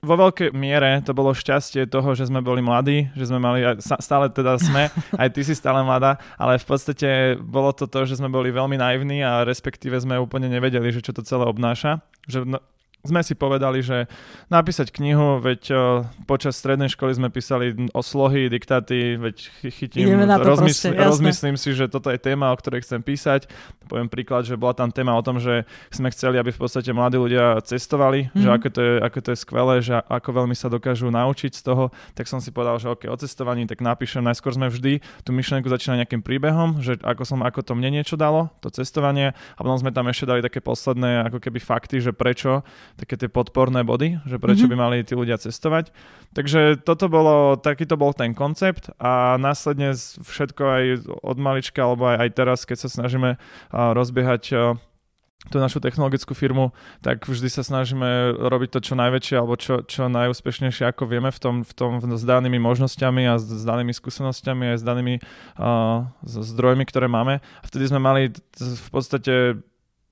vo 0.01 0.15
veľkej 0.18 0.57
miere 0.57 1.06
to 1.06 1.13
bolo 1.13 1.30
šťastie 1.30 1.86
toho, 1.86 2.18
že 2.18 2.25
sme 2.25 2.42
boli 2.42 2.65
mladí, 2.65 3.13
že 3.13 3.30
sme 3.30 3.38
mali, 3.38 3.62
stále 3.80 4.33
teda 4.33 4.57
sme, 4.57 4.89
aj 5.21 5.30
ty 5.30 5.42
si 5.45 5.53
stále 5.53 5.86
mladá, 5.86 6.18
ale 6.42 6.57
v 6.57 6.65
podstate 6.65 7.38
bolo 7.38 7.69
to 7.69 7.86
to, 7.86 8.09
že 8.09 8.18
sme 8.18 8.25
boli 8.25 8.50
veľmi 8.50 8.81
naivní 8.81 9.21
a 9.21 9.45
respektíve 9.45 9.94
sme 10.01 10.18
úplne 10.18 10.50
nevedeli, 10.50 10.89
že 10.89 11.06
čo 11.06 11.13
to 11.13 11.21
celé 11.21 11.45
obnáša. 11.45 12.01
Že 12.25 12.50
no, 12.50 12.57
sme 13.01 13.25
si 13.25 13.33
povedali, 13.33 13.81
že 13.81 14.06
napísať 14.50 14.94
knihu, 14.94 15.42
veď 15.42 15.62
o, 15.74 15.81
počas 16.30 16.53
strednej 16.57 16.89
školy 16.89 17.18
sme 17.18 17.30
písali 17.33 17.74
o 17.98 18.01
slohy, 18.06 18.45
diktáty, 18.45 19.18
veď 19.18 19.38
chytím, 19.74 20.06
rozmysl- 20.38 20.94
proste, 20.94 21.06
rozmyslím 21.09 21.57
si, 21.57 21.74
že 21.74 21.89
toto 21.89 22.13
je 22.13 22.21
téma, 22.21 22.53
o 22.53 22.57
ktorej 22.57 22.86
chcem 22.86 23.01
písať. 23.01 23.50
Poviem 23.91 24.07
príklad, 24.07 24.47
že 24.47 24.55
bola 24.55 24.71
tam 24.71 24.88
téma 24.88 25.11
o 25.11 25.19
tom, 25.19 25.35
že 25.35 25.67
sme 25.91 26.07
chceli, 26.15 26.39
aby 26.39 26.55
v 26.55 26.61
podstate 26.63 26.95
mladí 26.95 27.19
ľudia 27.19 27.59
cestovali, 27.59 28.31
mm-hmm. 28.31 28.39
že 28.39 28.47
mhm. 28.47 28.55
ako 28.55 28.67
to, 28.71 28.79
je, 28.79 28.93
ako 29.03 29.19
to 29.19 29.29
je 29.35 29.38
skvelé, 29.43 29.75
že 29.83 29.95
ako 30.07 30.29
veľmi 30.31 30.55
sa 30.55 30.71
dokážu 30.71 31.11
naučiť 31.11 31.51
z 31.51 31.61
toho, 31.67 31.91
tak 32.15 32.31
som 32.31 32.39
si 32.39 32.55
povedal, 32.55 32.79
že 32.79 32.88
OK, 32.88 33.11
o 33.11 33.17
cestovaní, 33.19 33.67
tak 33.67 33.83
napíšem, 33.83 34.23
najskôr 34.23 34.55
sme 34.55 34.71
vždy 34.71 35.03
tú 35.27 35.35
myšlienku 35.35 35.67
začínali 35.67 36.07
nejakým 36.07 36.23
príbehom, 36.23 36.79
že 36.79 36.95
ako 37.03 37.27
som, 37.27 37.43
ako 37.43 37.59
to 37.67 37.75
mne 37.75 37.99
niečo 37.99 38.15
dalo, 38.15 38.47
to 38.63 38.71
cestovanie, 38.71 39.35
a 39.35 39.59
potom 39.59 39.75
sme 39.75 39.91
tam 39.91 40.07
ešte 40.07 40.23
dali 40.23 40.39
také 40.39 40.63
posledné 40.63 41.27
ako 41.27 41.43
keby 41.43 41.59
fakty, 41.59 41.99
že 41.99 42.15
prečo 42.15 42.63
také 42.95 43.19
tie 43.19 43.27
podporné 43.27 43.83
body, 43.83 44.23
že 44.23 44.39
prečo 44.39 44.69
mm-hmm. 44.69 44.79
by 44.79 44.83
mali 44.88 44.97
tí 45.03 45.17
ľudia 45.17 45.35
cestovať. 45.35 45.91
Takže 46.31 46.79
toto 46.88 47.11
bolo, 47.11 47.59
takýto 47.59 47.99
bol 47.99 48.15
ten 48.15 48.31
koncept 48.31 48.88
a 48.95 49.35
následne 49.35 49.91
všetko 50.23 50.63
aj 50.63 50.83
od 51.27 51.38
malička, 51.41 51.83
alebo 51.83 52.07
aj, 52.07 52.17
aj 52.24 52.29
teraz, 52.31 52.60
keď 52.63 52.88
sa 52.88 52.89
snažíme 52.89 53.36
rozbiehať 53.97 54.77
tú 55.50 55.57
našu 55.57 55.81
technologickú 55.81 56.38
firmu, 56.38 56.69
tak 57.01 57.25
vždy 57.25 57.50
sa 57.50 57.65
snažíme 57.65 58.38
robiť 58.38 58.77
to 58.77 58.79
čo 58.85 58.93
najväčšie 58.93 59.35
alebo 59.41 59.57
čo, 59.57 59.81
čo 59.81 60.05
najúspešnejšie, 60.05 60.85
ako 60.93 61.09
vieme 61.09 61.33
v 61.33 61.39
tom, 61.41 61.55
v 61.65 61.73
tom 61.73 61.97
s 61.97 62.21
danými 62.21 62.61
možnosťami 62.61 63.25
a 63.25 63.41
s, 63.41 63.65
danými 63.65 63.89
skúsenosťami 63.89 64.75
aj 64.75 64.77
s 64.77 64.83
danými 64.85 65.17
uh, 65.17 66.05
zdrojmi, 66.21 66.85
ktoré 66.85 67.09
máme. 67.09 67.41
A 67.41 67.65
vtedy 67.65 67.89
sme 67.89 67.97
mali 67.97 68.29
v 68.61 68.89
podstate 68.93 69.57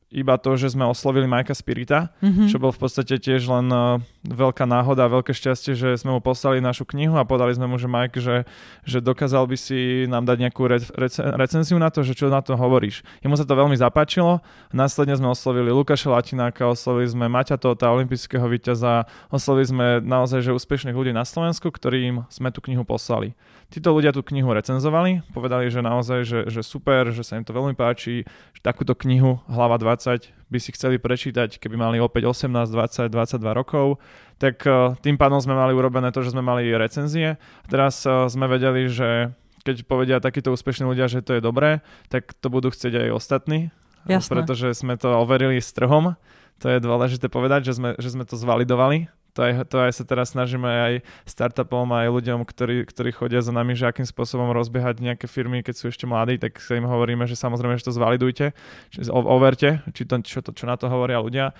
iba 0.09 0.35
to, 0.41 0.57
že 0.57 0.73
sme 0.73 0.89
oslovili 0.89 1.29
Majka 1.29 1.53
Spirita, 1.53 2.09
mm-hmm. 2.17 2.49
čo 2.49 2.57
bol 2.57 2.73
v 2.73 2.81
podstate 2.81 3.21
tiež 3.21 3.45
len 3.45 3.69
uh, 3.69 4.01
veľká 4.27 4.67
náhoda 4.67 5.07
a 5.07 5.13
veľké 5.13 5.31
šťastie, 5.31 5.79
že 5.79 5.95
sme 5.95 6.11
mu 6.11 6.19
poslali 6.19 6.59
našu 6.59 6.83
knihu 6.83 7.15
a 7.15 7.23
podali 7.23 7.55
sme 7.55 7.71
mu, 7.71 7.79
že 7.79 7.87
Mike, 7.87 8.19
že, 8.19 8.43
že 8.83 8.99
dokázal 8.99 9.47
by 9.47 9.55
si 9.55 10.09
nám 10.11 10.27
dať 10.27 10.37
nejakú 10.43 10.67
re, 10.67 10.83
rec, 10.99 11.15
recenziu 11.15 11.79
na 11.79 11.87
to, 11.87 12.03
že 12.03 12.19
čo 12.19 12.27
na 12.27 12.43
to 12.43 12.59
hovoríš. 12.59 12.99
Jemu 13.23 13.39
sa 13.39 13.47
to 13.47 13.55
veľmi 13.55 13.79
zapáčilo. 13.79 14.43
Následne 14.75 15.15
sme 15.15 15.31
oslovili 15.31 15.71
Lukáša 15.71 16.11
Latináka, 16.11 16.67
oslovili 16.67 17.07
sme 17.07 17.31
Maťa 17.31 17.55
Tota, 17.55 17.87
olympijského 17.95 18.43
víťaza, 18.51 19.07
oslovili 19.31 19.71
sme 19.71 19.85
naozaj 20.03 20.43
že 20.43 20.51
úspešných 20.51 20.95
ľudí 20.95 21.15
na 21.15 21.23
Slovensku, 21.23 21.71
ktorým 21.71 22.27
sme 22.27 22.51
tú 22.51 22.59
knihu 22.67 22.83
poslali. 22.83 23.39
Títo 23.71 23.95
ľudia 23.95 24.11
tú 24.11 24.25
knihu 24.25 24.51
recenzovali, 24.51 25.23
povedali, 25.31 25.71
že 25.71 25.79
naozaj, 25.79 26.19
že, 26.25 26.39
že 26.49 26.61
super, 26.65 27.13
že 27.13 27.23
sa 27.23 27.37
im 27.37 27.45
to 27.45 27.55
veľmi 27.55 27.77
páči, 27.77 28.27
že 28.51 28.61
takúto 28.65 28.97
knihu 28.97 29.39
Hlava 29.47 29.77
20 29.77 30.38
by 30.49 30.57
si 30.57 30.73
chceli 30.73 30.97
prečítať, 30.97 31.61
keby 31.61 31.77
mali 31.77 31.97
opäť 32.01 32.29
18, 32.33 32.73
20, 32.73 33.09
22 33.09 33.41
rokov, 33.53 34.01
tak 34.41 34.65
uh, 34.65 34.97
tým 34.99 35.15
pádom 35.15 35.37
sme 35.37 35.53
mali 35.53 35.77
urobené 35.77 36.09
to, 36.09 36.25
že 36.25 36.33
sme 36.33 36.41
mali 36.41 36.65
recenzie. 36.73 37.37
Teraz 37.69 38.01
uh, 38.09 38.25
sme 38.25 38.49
vedeli, 38.49 38.89
že 38.89 39.33
keď 39.61 39.85
povedia 39.85 40.17
takíto 40.17 40.49
úspešní 40.49 40.89
ľudia, 40.89 41.05
že 41.05 41.21
to 41.21 41.37
je 41.37 41.41
dobré, 41.43 41.85
tak 42.09 42.33
to 42.33 42.49
budú 42.49 42.73
chcieť 42.73 43.07
aj 43.07 43.09
ostatní. 43.13 43.59
Jasné. 44.07 44.31
Pretože 44.31 44.73
sme 44.73 44.97
to 44.97 45.19
overili 45.19 45.59
s 45.59 45.69
trhom. 45.75 46.17
To 46.59 46.67
je 46.67 46.79
dôležité 46.81 47.29
povedať, 47.29 47.71
že 47.71 47.73
sme, 47.77 47.89
že 47.99 48.09
sme 48.09 48.23
to 48.25 48.39
zvalidovali 48.39 49.11
to 49.39 49.47
aj, 49.47 49.53
to 49.71 49.77
aj 49.79 49.91
sa 49.95 50.03
teraz 50.03 50.35
snažíme 50.35 50.67
aj 50.67 50.93
startupom, 51.23 51.87
aj 51.95 52.11
ľuďom, 52.11 52.43
ktorí, 52.43 52.83
ktorí 52.83 53.15
chodia 53.15 53.39
za 53.39 53.55
nami, 53.55 53.71
že 53.71 53.87
akým 53.87 54.03
spôsobom 54.03 54.51
rozbiehať 54.51 54.99
nejaké 54.99 55.31
firmy, 55.31 55.63
keď 55.63 55.79
sú 55.79 55.87
ešte 55.87 56.03
mladí, 56.03 56.35
tak 56.35 56.59
sa 56.59 56.75
im 56.75 56.83
hovoríme, 56.83 57.23
že 57.23 57.39
samozrejme, 57.39 57.79
že 57.79 57.87
to 57.87 57.95
zvalidujte, 57.95 58.51
či, 58.91 59.07
overte, 59.07 59.79
či 59.95 60.03
to, 60.03 60.19
čo, 60.19 60.43
to, 60.43 60.51
čo 60.51 60.67
na 60.67 60.75
to 60.75 60.91
hovoria 60.91 61.23
ľudia. 61.23 61.55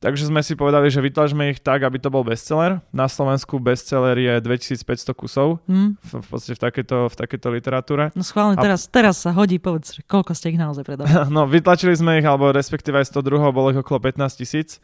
Takže 0.00 0.32
sme 0.32 0.40
si 0.40 0.56
povedali, 0.56 0.88
že 0.88 1.04
vytlačme 1.04 1.52
ich 1.52 1.60
tak, 1.60 1.84
aby 1.84 2.00
to 2.00 2.08
bol 2.08 2.24
bestseller. 2.24 2.80
Na 2.88 3.04
Slovensku 3.04 3.60
bestseller 3.60 4.16
je 4.16 4.34
2500 4.40 5.12
kusov 5.12 5.60
hmm. 5.68 6.00
v, 6.00 6.10
v 6.24 6.26
podstate 6.26 6.56
v 6.56 6.62
takéto, 6.64 6.98
v 7.12 7.14
takéto 7.20 7.52
literatúre. 7.52 8.08
No 8.16 8.24
schválne, 8.24 8.56
a... 8.56 8.64
teraz, 8.64 8.88
teraz 8.88 9.20
sa 9.20 9.36
hodí, 9.36 9.60
povedz, 9.60 10.00
koľko 10.08 10.32
ste 10.32 10.56
ich 10.56 10.58
naozaj 10.58 10.88
predali. 10.88 11.12
no, 11.36 11.44
vytlačili 11.44 11.92
sme 11.92 12.16
ich, 12.16 12.24
alebo 12.24 12.48
respektíve 12.48 12.96
aj 12.96 13.12
102, 13.12 13.52
bolo 13.52 13.76
ich 13.76 13.78
okolo 13.84 14.00
15 14.00 14.40
tisíc, 14.40 14.80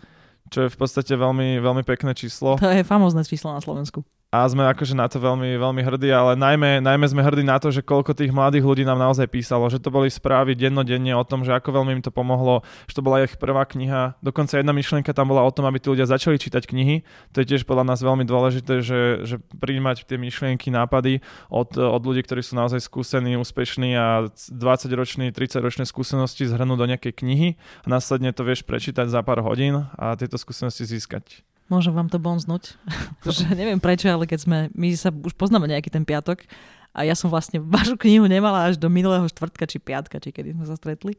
čo 0.51 0.67
je 0.67 0.69
v 0.73 0.77
podstate 0.77 1.13
veľmi, 1.15 1.59
veľmi 1.59 1.83
pekné 1.83 2.15
číslo. 2.15 2.59
To 2.59 2.71
je 2.71 2.87
famózne 2.87 3.23
číslo 3.27 3.53
na 3.53 3.61
Slovensku 3.61 4.07
a 4.37 4.45
sme 4.45 4.69
akože 4.69 4.93
na 4.93 5.09
to 5.09 5.17
veľmi, 5.17 5.57
veľmi 5.57 5.81
hrdí, 5.81 6.13
ale 6.13 6.37
najmä, 6.37 6.85
najmä 6.85 7.07
sme 7.09 7.25
hrdí 7.25 7.41
na 7.41 7.57
to, 7.57 7.73
že 7.73 7.81
koľko 7.81 8.13
tých 8.13 8.29
mladých 8.29 8.69
ľudí 8.69 8.85
nám 8.85 9.01
naozaj 9.01 9.33
písalo, 9.33 9.65
že 9.73 9.81
to 9.81 9.89
boli 9.89 10.13
správy 10.13 10.53
dennodenne 10.53 11.17
o 11.17 11.25
tom, 11.25 11.41
že 11.41 11.57
ako 11.57 11.81
veľmi 11.81 11.97
im 11.97 12.03
to 12.05 12.13
pomohlo, 12.13 12.61
že 12.85 13.01
to 13.01 13.03
bola 13.05 13.25
ich 13.25 13.41
prvá 13.41 13.65
kniha. 13.65 14.21
Dokonca 14.21 14.61
jedna 14.61 14.77
myšlienka 14.77 15.17
tam 15.17 15.33
bola 15.33 15.41
o 15.41 15.53
tom, 15.55 15.65
aby 15.65 15.81
tí 15.81 15.89
ľudia 15.89 16.05
začali 16.05 16.37
čítať 16.37 16.69
knihy. 16.69 17.01
To 17.33 17.41
je 17.41 17.49
tiež 17.49 17.65
podľa 17.65 17.89
nás 17.89 18.05
veľmi 18.05 18.29
dôležité, 18.29 18.85
že, 18.85 19.25
že 19.25 19.41
prijímať 19.57 20.05
tie 20.05 20.21
myšlienky, 20.21 20.69
nápady 20.69 21.25
od, 21.49 21.73
od 21.81 22.03
ľudí, 22.05 22.21
ktorí 22.21 22.45
sú 22.45 22.61
naozaj 22.61 22.85
skúsení, 22.85 23.41
úspešní 23.41 23.97
a 23.97 24.29
20-roční, 24.37 25.33
30-ročné 25.33 25.89
skúsenosti 25.89 26.45
zhrnúť 26.45 26.77
do 26.77 26.87
nejakej 26.93 27.13
knihy 27.17 27.49
a 27.57 27.87
následne 27.89 28.37
to 28.37 28.45
vieš 28.45 28.69
prečítať 28.69 29.09
za 29.09 29.25
pár 29.25 29.41
hodín 29.41 29.89
a 29.97 30.13
tieto 30.21 30.37
skúsenosti 30.37 30.85
získať. 30.85 31.47
Môžem 31.67 31.95
vám 31.95 32.07
to 32.07 32.23
bonznúť. 32.23 32.79
že 33.27 33.51
neviem 33.55 33.83
prečo, 33.83 34.07
ale 34.07 34.27
keď 34.27 34.39
sme, 34.43 34.59
my 34.75 34.95
sa 34.95 35.11
už 35.11 35.35
poznáme 35.35 35.67
nejaký 35.67 35.91
ten 35.91 36.07
piatok 36.07 36.47
a 36.95 37.03
ja 37.03 37.13
som 37.19 37.29
vlastne 37.29 37.59
vašu 37.75 37.99
knihu 37.99 38.25
nemala 38.31 38.71
až 38.71 38.79
do 38.79 38.87
minulého 38.87 39.27
štvrtka 39.27 39.67
či 39.67 39.83
piatka, 39.83 40.23
či 40.23 40.31
kedy 40.31 40.55
sme 40.55 40.65
sa 40.65 40.79
stretli. 40.79 41.19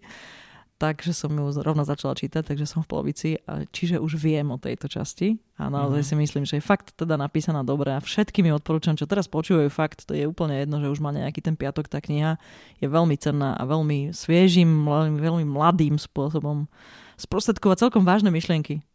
Takže 0.77 1.09
som 1.09 1.33
ju 1.33 1.41
rovno 1.65 1.81
začala 1.81 2.13
čítať, 2.13 2.53
takže 2.53 2.69
som 2.69 2.85
v 2.85 2.89
polovici, 2.93 3.41
a 3.49 3.65
čiže 3.65 3.97
už 3.97 4.13
viem 4.21 4.45
o 4.53 4.61
tejto 4.61 4.85
časti 4.85 5.41
a 5.57 5.73
naozaj 5.73 6.05
mm-hmm. 6.05 6.21
si 6.21 6.21
myslím, 6.21 6.43
že 6.45 6.61
je 6.61 6.69
fakt 6.69 6.93
teda 6.93 7.17
napísaná 7.17 7.65
dobre 7.65 7.89
a 7.89 7.97
všetkým 7.97 8.45
mi 8.45 8.53
odporúčam, 8.53 8.93
čo 8.93 9.09
teraz 9.09 9.25
počúvajú 9.25 9.73
fakt, 9.73 10.05
to 10.05 10.13
je 10.13 10.29
úplne 10.29 10.53
jedno, 10.53 10.77
že 10.77 10.93
už 10.93 11.01
má 11.01 11.09
nejaký 11.09 11.41
ten 11.41 11.57
piatok, 11.57 11.89
tá 11.89 11.97
kniha 11.97 12.37
je 12.77 12.85
veľmi 12.85 13.17
cenná 13.17 13.57
a 13.57 13.65
veľmi 13.65 14.13
sviežým, 14.13 14.69
veľmi, 14.69 15.17
veľmi 15.17 15.45
mladým 15.49 15.97
spôsobom 15.97 16.69
sprostredkovať 17.17 17.89
celkom 17.89 18.05
vážne 18.05 18.29
myšlienky 18.29 18.85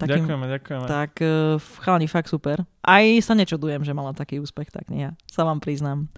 Takým, 0.00 0.24
ďakujeme, 0.24 0.46
ďakujeme. 0.56 0.86
Tak 0.88 1.12
uh, 1.20 1.60
chalani, 1.84 2.08
fakt 2.08 2.32
super. 2.32 2.64
Aj 2.80 3.04
sa 3.20 3.36
nečudujem, 3.36 3.84
že 3.84 3.92
mala 3.92 4.16
taký 4.16 4.40
úspech, 4.40 4.72
tak 4.72 4.88
nie, 4.88 5.12
sa 5.28 5.44
vám 5.44 5.60
priznám. 5.60 6.08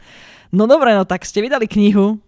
No 0.55 0.71
dobre, 0.71 0.95
no 0.95 1.03
tak 1.03 1.27
ste 1.27 1.43
vydali 1.43 1.67
knihu. 1.67 2.23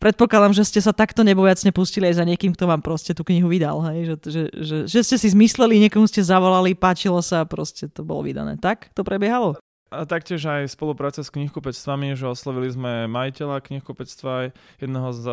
Predpokladám, 0.00 0.56
že 0.56 0.66
ste 0.66 0.80
sa 0.82 0.90
takto 0.90 1.22
nebojacne 1.22 1.70
pustili 1.70 2.10
aj 2.10 2.18
za 2.18 2.24
niekým, 2.26 2.50
kto 2.50 2.66
vám 2.66 2.82
proste 2.82 3.14
tú 3.14 3.22
knihu 3.22 3.46
vydal, 3.46 3.78
hej? 3.92 3.98
Že, 4.10 4.14
že, 4.26 4.42
že, 4.50 4.76
že 4.90 5.00
ste 5.06 5.16
si 5.20 5.28
zmysleli, 5.30 5.78
niekomu 5.86 6.10
ste 6.10 6.24
zavolali, 6.24 6.74
páčilo 6.74 7.22
sa 7.22 7.46
a 7.46 7.48
proste 7.48 7.86
to 7.86 8.02
bolo 8.02 8.26
vydané. 8.26 8.58
Tak 8.58 8.90
to 8.90 9.06
prebiehalo? 9.06 9.54
A 9.94 10.02
taktiež 10.10 10.42
aj 10.42 10.74
spolupráca 10.74 11.22
s 11.22 11.30
knihkupectvami, 11.30 12.18
že 12.18 12.26
oslovili 12.26 12.66
sme 12.66 13.06
majiteľa 13.06 13.62
knihkupectva, 13.62 14.50
jedného 14.82 15.10
z 15.14 15.24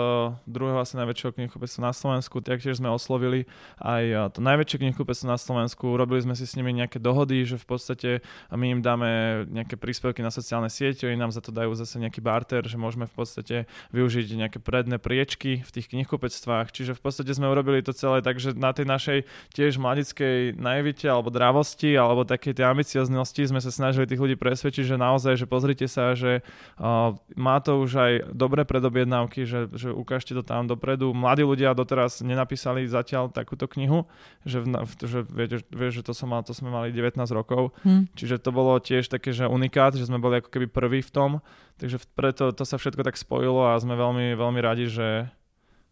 druhého 0.46 0.78
asi 0.78 1.02
najväčšieho 1.02 1.34
knihkupectva 1.34 1.90
na 1.90 1.94
Slovensku, 1.98 2.46
taktiež 2.46 2.78
sme 2.78 2.94
oslovili 2.94 3.50
aj 3.82 4.38
to 4.38 4.46
najväčšie 4.46 4.86
knihkupectvo 4.86 5.34
na 5.34 5.42
Slovensku, 5.42 5.98
robili 5.98 6.22
sme 6.22 6.38
si 6.38 6.46
s 6.46 6.54
nimi 6.54 6.78
nejaké 6.78 7.02
dohody, 7.02 7.42
že 7.42 7.58
v 7.58 7.66
podstate 7.66 8.10
my 8.54 8.78
im 8.78 8.86
dáme 8.86 9.10
nejaké 9.50 9.82
príspevky 9.82 10.22
na 10.22 10.30
sociálne 10.30 10.70
siete, 10.70 11.10
oni 11.10 11.18
nám 11.18 11.34
za 11.34 11.42
to 11.42 11.50
dajú 11.50 11.74
zase 11.74 11.98
nejaký 11.98 12.22
barter, 12.22 12.62
že 12.62 12.78
môžeme 12.78 13.10
v 13.10 13.16
podstate 13.18 13.56
využiť 13.98 14.46
nejaké 14.46 14.62
predné 14.62 15.02
priečky 15.02 15.66
v 15.66 15.72
tých 15.74 15.90
knihkupectvách, 15.90 16.70
čiže 16.70 16.94
v 16.94 17.02
podstate 17.02 17.34
sme 17.34 17.50
urobili 17.50 17.82
to 17.82 17.98
celé 17.98 18.22
tak, 18.22 18.38
že 18.38 18.54
na 18.54 18.70
tej 18.78 18.86
našej 18.86 19.26
tiež 19.58 19.82
mladickej 19.82 20.54
naivite 20.54 21.10
alebo 21.10 21.34
dravosti 21.34 21.98
alebo 21.98 22.30
takej 22.30 22.62
tej 22.62 22.66
ambicioznosti 22.70 23.42
sme 23.50 23.58
sa 23.58 23.74
snažili 23.74 24.06
tých 24.06 24.22
ľudí 24.22 24.38
pre 24.38 24.51
presvedčiť, 24.52 24.84
že 24.84 25.00
naozaj, 25.00 25.40
že 25.40 25.48
pozrite 25.48 25.88
sa, 25.88 26.12
že 26.12 26.44
uh, 26.76 27.16
má 27.40 27.64
to 27.64 27.80
už 27.80 27.92
aj 27.96 28.12
dobré 28.36 28.68
predobjednávky, 28.68 29.48
že, 29.48 29.72
že 29.72 29.96
ukážte 29.96 30.36
to 30.36 30.44
tam 30.44 30.68
dopredu. 30.68 31.16
Mladí 31.16 31.48
ľudia 31.48 31.72
doteraz 31.72 32.20
nenapísali 32.20 32.84
zatiaľ 32.84 33.32
takúto 33.32 33.72
knihu, 33.72 34.04
že, 34.44 34.60
v, 34.60 34.92
že 35.00 35.24
viete, 35.24 35.64
vieš, 35.72 36.04
že 36.04 36.12
to, 36.12 36.12
som 36.12 36.36
mal, 36.36 36.44
to 36.44 36.52
sme 36.52 36.68
mali 36.68 36.92
19 36.92 37.16
rokov, 37.32 37.72
hmm. 37.88 38.12
čiže 38.20 38.44
to 38.44 38.52
bolo 38.52 38.76
tiež 38.84 39.08
také, 39.08 39.32
že 39.32 39.48
unikát, 39.48 39.96
že 39.96 40.04
sme 40.04 40.20
boli 40.20 40.44
ako 40.44 40.52
keby 40.52 40.68
prví 40.68 41.00
v 41.00 41.12
tom, 41.16 41.32
takže 41.80 42.04
preto 42.12 42.52
to 42.52 42.68
sa 42.68 42.76
všetko 42.76 43.08
tak 43.08 43.16
spojilo 43.16 43.72
a 43.72 43.80
sme 43.80 43.96
veľmi, 43.96 44.36
veľmi 44.36 44.60
radi, 44.60 44.92
že, 44.92 45.32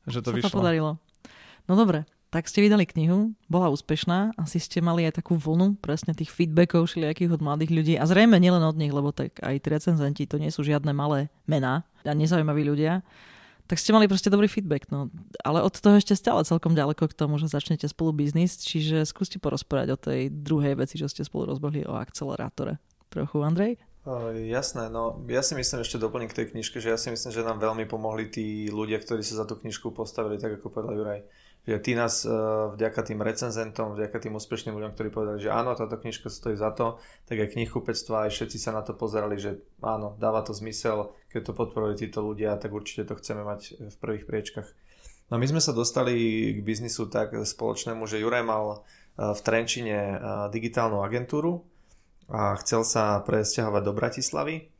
že 0.03 0.19
to 0.19 0.35
sa 0.35 0.35
vyšlo. 0.35 0.51
to 0.51 0.59
podarilo. 0.59 0.91
No 1.71 1.79
dobre, 1.79 2.03
tak 2.29 2.45
ste 2.45 2.61
vydali 2.61 2.85
knihu, 2.85 3.33
bola 3.49 3.73
úspešná, 3.73 4.37
asi 4.37 4.61
ste 4.61 4.85
mali 4.85 5.01
aj 5.09 5.17
takú 5.17 5.33
vlnu 5.33 5.81
presne 5.81 6.13
tých 6.13 6.29
feedbackov 6.29 6.85
všelijakých 6.85 7.37
od 7.37 7.41
mladých 7.41 7.71
ľudí 7.73 7.93
a 7.97 8.05
zrejme 8.05 8.37
nielen 8.37 8.61
od 8.61 8.77
nich, 8.77 8.93
lebo 8.93 9.09
tak 9.09 9.41
aj 9.41 9.57
tí 9.57 9.67
recenzenti 9.73 10.23
to 10.29 10.37
nie 10.37 10.53
sú 10.53 10.61
žiadne 10.61 10.93
malé 10.93 11.33
mená 11.49 11.81
a 12.05 12.13
nezaujímaví 12.13 12.61
ľudia, 12.69 13.01
tak 13.69 13.77
ste 13.77 13.93
mali 13.93 14.09
proste 14.09 14.33
dobrý 14.33 14.49
feedback. 14.49 14.89
No. 14.89 15.13
Ale 15.45 15.61
od 15.61 15.73
toho 15.77 15.97
ešte 15.97 16.17
stále 16.17 16.41
celkom 16.41 16.73
ďaleko 16.73 17.05
k 17.05 17.17
tomu, 17.17 17.37
že 17.37 17.53
začnete 17.53 17.85
spolu 17.85 18.13
biznis, 18.17 18.57
čiže 18.57 19.05
skúste 19.05 19.37
porozprávať 19.37 19.89
o 19.93 19.97
tej 19.97 20.33
druhej 20.33 20.73
veci, 20.73 20.97
čo 20.97 21.05
ste 21.05 21.21
spolu 21.21 21.53
rozbehli 21.53 21.85
o 21.85 21.93
akcelerátore. 21.93 22.81
Trochu, 23.13 23.45
Andrej? 23.45 23.77
Uh, 24.09 24.33
jasné, 24.49 24.89
no 24.89 25.21
ja 25.29 25.45
si 25.45 25.53
myslím 25.53 25.85
ešte 25.85 26.01
doplním 26.01 26.33
k 26.33 26.41
tej 26.41 26.45
knižke, 26.49 26.81
že 26.81 26.93
ja 26.93 26.97
si 26.97 27.13
myslím, 27.13 27.29
že 27.29 27.45
nám 27.45 27.61
veľmi 27.61 27.85
pomohli 27.85 28.25
tí 28.31 28.73
ľudia, 28.73 28.97
ktorí 28.97 29.21
sa 29.21 29.43
za 29.43 29.45
tú 29.45 29.53
knižku 29.59 29.93
postavili, 29.93 30.41
tak 30.41 30.57
ako 30.57 30.73
povedal 30.73 30.97
Juraj 30.97 31.21
že 31.69 31.77
ty 31.77 31.93
nás 31.93 32.25
e, 32.25 32.33
vďaka 32.73 33.05
tým 33.05 33.21
recenzentom, 33.21 33.93
vďaka 33.93 34.17
tým 34.17 34.33
úspešným 34.33 34.73
ľuďom, 34.73 34.97
ktorí 34.97 35.13
povedali, 35.13 35.37
že 35.37 35.53
áno, 35.53 35.77
táto 35.77 36.01
knižka 36.01 36.33
stojí 36.33 36.57
za 36.57 36.73
to, 36.73 36.97
tak 37.29 37.37
aj 37.37 37.53
knihkupectva, 37.53 38.25
aj 38.25 38.33
všetci 38.33 38.57
sa 38.57 38.73
na 38.73 38.81
to 38.81 38.97
pozerali, 38.97 39.37
že 39.37 39.61
áno, 39.85 40.17
dáva 40.17 40.41
to 40.41 40.57
zmysel, 40.57 41.13
keď 41.29 41.53
to 41.53 41.53
podporovali 41.53 41.93
títo 41.93 42.25
ľudia, 42.25 42.57
tak 42.57 42.73
určite 42.73 43.05
to 43.05 43.13
chceme 43.21 43.45
mať 43.45 43.93
v 43.93 43.95
prvých 44.01 44.25
priečkach. 44.25 44.65
No 45.29 45.37
my 45.37 45.45
sme 45.45 45.61
sa 45.61 45.77
dostali 45.77 46.17
k 46.57 46.59
biznisu 46.65 47.05
tak 47.05 47.37
spoločnému, 47.37 48.09
že 48.09 48.17
Juraj 48.17 48.41
mal 48.41 48.65
e, 48.73 48.77
v 49.29 49.39
Trenčine 49.45 49.99
e, 50.01 50.15
digitálnu 50.49 51.05
agentúru 51.05 51.69
a 52.33 52.57
chcel 52.65 52.81
sa 52.81 53.21
presťahovať 53.21 53.81
do 53.85 53.93
Bratislavy. 53.93 54.73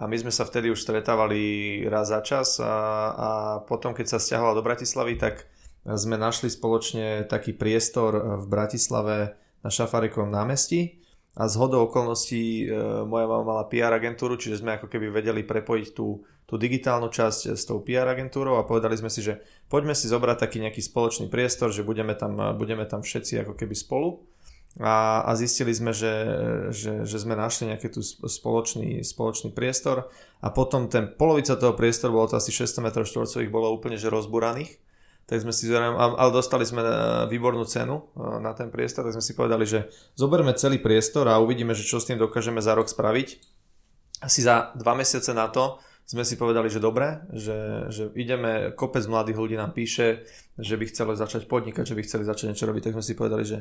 A 0.00 0.08
my 0.08 0.16
sme 0.16 0.32
sa 0.32 0.48
vtedy 0.48 0.72
už 0.72 0.80
stretávali 0.80 1.84
raz 1.84 2.08
za 2.08 2.24
čas 2.24 2.56
a, 2.56 2.72
a 3.12 3.28
potom, 3.68 3.92
keď 3.92 4.16
sa 4.16 4.18
stiahoval 4.18 4.56
do 4.56 4.64
Bratislavy, 4.64 5.20
tak 5.20 5.51
sme 5.82 6.14
našli 6.14 6.46
spoločne 6.46 7.26
taký 7.26 7.54
priestor 7.54 8.42
v 8.42 8.44
Bratislave 8.46 9.34
na 9.62 9.70
Šafarekovom 9.70 10.30
námestí 10.30 11.02
a 11.32 11.48
z 11.48 11.54
hodou 11.56 11.88
okolností 11.88 12.68
e, 12.68 12.76
moja 13.08 13.24
mama 13.24 13.44
mala 13.56 13.64
PR 13.64 13.96
agentúru, 13.96 14.36
čiže 14.36 14.60
sme 14.60 14.76
ako 14.76 14.86
keby 14.86 15.08
vedeli 15.08 15.40
prepojiť 15.40 15.88
tú, 15.96 16.28
tú 16.44 16.54
digitálnu 16.60 17.08
časť 17.08 17.56
s 17.56 17.64
tou 17.64 17.80
PR 17.80 18.04
agentúrou 18.04 18.60
a 18.60 18.68
povedali 18.68 19.00
sme 19.00 19.08
si, 19.08 19.24
že 19.24 19.40
poďme 19.72 19.96
si 19.96 20.12
zobrať 20.12 20.44
taký 20.44 20.60
nejaký 20.60 20.84
spoločný 20.84 21.32
priestor, 21.32 21.72
že 21.72 21.88
budeme 21.88 22.12
tam, 22.12 22.36
budeme 22.60 22.84
tam 22.84 23.00
všetci 23.00 23.48
ako 23.48 23.56
keby 23.56 23.72
spolu. 23.72 24.28
A, 24.80 25.24
a 25.28 25.36
zistili 25.36 25.72
sme, 25.72 25.92
že, 25.92 26.12
že, 26.72 27.04
že 27.04 27.16
sme 27.20 27.36
našli 27.36 27.72
nejaký 27.72 27.92
tu 27.92 28.00
spoločný, 28.04 29.04
spoločný 29.04 29.52
priestor. 29.52 30.08
A 30.40 30.48
potom 30.48 30.88
ten 30.88 31.12
polovica 31.12 31.60
toho 31.60 31.76
priestoru, 31.76 32.16
bolo 32.16 32.32
to 32.32 32.40
asi 32.40 32.52
600 32.52 32.80
m 32.80 32.88
štvorcových, 33.04 33.52
bolo 33.52 33.72
úplne 33.72 34.00
že 34.00 34.08
rozburaných 34.08 34.80
tak 35.26 35.38
sme 35.38 35.54
si 35.54 35.70
ale 35.70 36.30
dostali 36.34 36.66
sme 36.66 36.82
e, 36.82 36.90
výbornú 37.30 37.62
cenu 37.64 38.10
e, 38.12 38.42
na 38.42 38.52
ten 38.52 38.68
priestor, 38.68 39.06
tak 39.06 39.14
sme 39.14 39.24
si 39.24 39.38
povedali, 39.38 39.64
že 39.64 39.88
zoberme 40.18 40.52
celý 40.58 40.82
priestor 40.82 41.30
a 41.30 41.38
uvidíme, 41.38 41.72
že 41.72 41.86
čo 41.86 42.02
s 42.02 42.10
tým 42.10 42.18
dokážeme 42.18 42.58
za 42.58 42.74
rok 42.74 42.90
spraviť. 42.90 43.28
Asi 44.22 44.42
za 44.42 44.74
dva 44.74 44.94
mesiace 44.98 45.30
na 45.30 45.46
to 45.50 45.78
sme 46.02 46.26
si 46.26 46.34
povedali, 46.34 46.66
že 46.66 46.82
dobre, 46.82 47.22
že, 47.30 47.88
že 47.88 48.10
ideme, 48.18 48.74
kopec 48.74 49.06
mladých 49.06 49.38
ľudí 49.38 49.56
nám 49.56 49.72
píše, 49.72 50.26
že 50.58 50.74
by 50.74 50.84
chceli 50.90 51.14
začať 51.14 51.46
podnikať, 51.46 51.84
že 51.86 51.96
by 51.96 52.02
chceli 52.02 52.24
začať 52.26 52.46
niečo 52.52 52.66
robiť, 52.66 52.82
tak 52.90 52.94
sme 52.98 53.06
si 53.06 53.14
povedali, 53.14 53.44
že, 53.46 53.58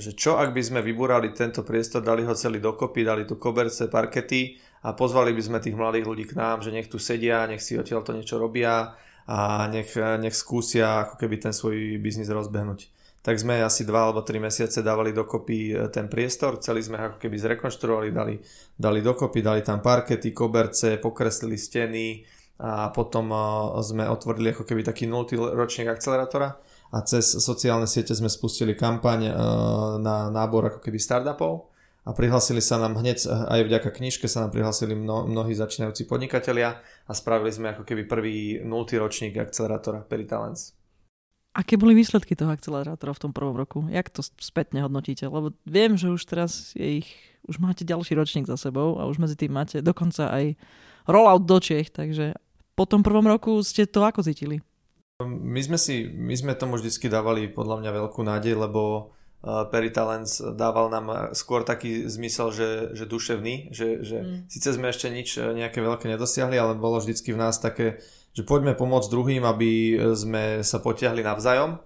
že 0.00 0.16
čo 0.16 0.40
ak 0.40 0.56
by 0.56 0.62
sme 0.64 0.80
vybúrali 0.80 1.30
tento 1.36 1.60
priestor, 1.60 2.00
dali 2.00 2.24
ho 2.24 2.32
celý 2.32 2.58
dokopy, 2.58 3.04
dali 3.04 3.28
tu 3.28 3.36
koberce, 3.36 3.92
parkety 3.92 4.56
a 4.82 4.96
pozvali 4.96 5.36
by 5.36 5.42
sme 5.44 5.58
tých 5.60 5.76
mladých 5.76 6.08
ľudí 6.08 6.24
k 6.26 6.36
nám, 6.40 6.64
že 6.64 6.72
nech 6.72 6.88
tu 6.88 6.96
sedia, 6.96 7.44
nech 7.44 7.60
si 7.60 7.76
odtiaľ 7.76 8.02
to 8.02 8.16
niečo 8.16 8.40
robia, 8.40 8.96
a 9.30 9.70
nech, 9.70 9.94
nech 9.94 10.34
skúsia 10.34 11.06
ako 11.06 11.14
keby 11.14 11.38
ten 11.38 11.54
svoj 11.54 12.02
biznis 12.02 12.26
rozbehnúť. 12.26 12.90
Tak 13.20 13.36
sme 13.38 13.62
asi 13.62 13.86
2 13.86 13.94
alebo 13.94 14.26
3 14.26 14.42
mesiace 14.42 14.82
dávali 14.82 15.14
dokopy 15.14 15.70
e, 15.70 15.74
ten 15.92 16.10
priestor, 16.10 16.58
celý 16.58 16.82
sme 16.82 16.98
ako 16.98 17.20
keby 17.20 17.36
zrekonštruovali, 17.38 18.10
dali, 18.10 18.34
dali 18.74 19.00
dokopy, 19.04 19.44
dali 19.44 19.60
tam 19.60 19.84
parkety, 19.84 20.34
koberce, 20.34 20.98
pokreslili 20.98 21.54
steny 21.60 22.24
a 22.58 22.90
potom 22.90 23.30
e, 23.30 23.38
sme 23.86 24.08
otvorili 24.08 24.50
ako 24.56 24.66
keby 24.66 24.82
taký 24.82 25.06
0. 25.06 25.52
ročník 25.52 25.92
akcelerátora 25.92 26.58
a 26.90 26.98
cez 27.06 27.38
sociálne 27.38 27.86
siete 27.86 28.16
sme 28.16 28.26
spustili 28.26 28.74
kampaň 28.74 29.30
e, 29.30 29.32
na 30.02 30.26
nábor 30.32 30.74
ako 30.74 30.80
keby 30.82 30.98
startupov 30.98 31.69
a 32.00 32.16
prihlasili 32.16 32.64
sa 32.64 32.80
nám 32.80 32.96
hneď, 32.96 33.28
aj 33.28 33.60
vďaka 33.68 33.90
knižke 33.92 34.24
sa 34.24 34.46
nám 34.46 34.56
prihlasili 34.56 34.96
mno, 34.96 35.28
mnohí 35.28 35.52
začínajúci 35.52 36.08
podnikatelia 36.08 36.80
a 36.80 37.12
spravili 37.12 37.52
sme 37.52 37.76
ako 37.76 37.84
keby 37.84 38.08
prvý 38.08 38.36
nultý 38.64 38.96
ročník 38.96 39.36
akcelerátora 39.36 40.08
Peritalens. 40.08 40.72
Aké 41.50 41.74
boli 41.74 41.98
výsledky 41.98 42.38
toho 42.38 42.54
akcelerátora 42.54 43.10
v 43.10 43.22
tom 43.26 43.32
prvom 43.34 43.58
roku? 43.58 43.82
Jak 43.90 44.06
to 44.08 44.22
spätne 44.22 44.86
hodnotíte? 44.86 45.26
Lebo 45.26 45.50
viem, 45.66 45.98
že 45.98 46.08
už 46.08 46.22
teraz 46.22 46.72
je 46.78 47.02
ich, 47.02 47.10
už 47.50 47.58
máte 47.58 47.82
ďalší 47.82 48.14
ročník 48.14 48.46
za 48.46 48.54
sebou 48.54 49.02
a 49.02 49.10
už 49.10 49.18
medzi 49.18 49.34
tým 49.34 49.50
máte 49.50 49.82
dokonca 49.82 50.30
aj 50.30 50.54
rollout 51.10 51.44
do 51.50 51.58
Čech, 51.58 51.90
takže 51.90 52.38
po 52.78 52.86
tom 52.86 53.02
prvom 53.02 53.26
roku 53.26 53.60
ste 53.66 53.84
to 53.84 54.06
ako 54.06 54.22
cítili? 54.22 54.62
My 55.20 55.60
sme, 55.60 55.76
si, 55.76 56.08
my 56.08 56.32
sme 56.32 56.56
tomu 56.56 56.80
vždycky 56.80 57.10
dávali 57.10 57.50
podľa 57.50 57.84
mňa 57.84 57.90
veľkú 57.92 58.20
nádej, 58.24 58.56
lebo 58.56 59.12
uh, 59.42 59.66
Peritalens 59.68 60.40
dával 60.54 60.88
nám 60.92 61.36
skôr 61.36 61.64
taký 61.64 62.08
zmysel, 62.08 62.52
že, 62.52 62.70
že 62.96 63.04
duševný, 63.04 63.74
že, 63.74 64.04
že 64.04 64.18
mm. 64.20 64.36
síce 64.48 64.68
sme 64.72 64.92
ešte 64.92 65.08
nič 65.08 65.36
nejaké 65.36 65.80
veľké 65.80 66.08
nedosiahli, 66.08 66.56
ale 66.56 66.76
bolo 66.76 67.00
vždycky 67.00 67.32
v 67.32 67.40
nás 67.40 67.60
také 67.60 68.00
že 68.30 68.46
poďme 68.46 68.78
pomôcť 68.78 69.10
druhým, 69.10 69.42
aby 69.42 69.98
sme 70.14 70.62
sa 70.62 70.78
potiahli 70.78 71.22
navzájom. 71.26 71.82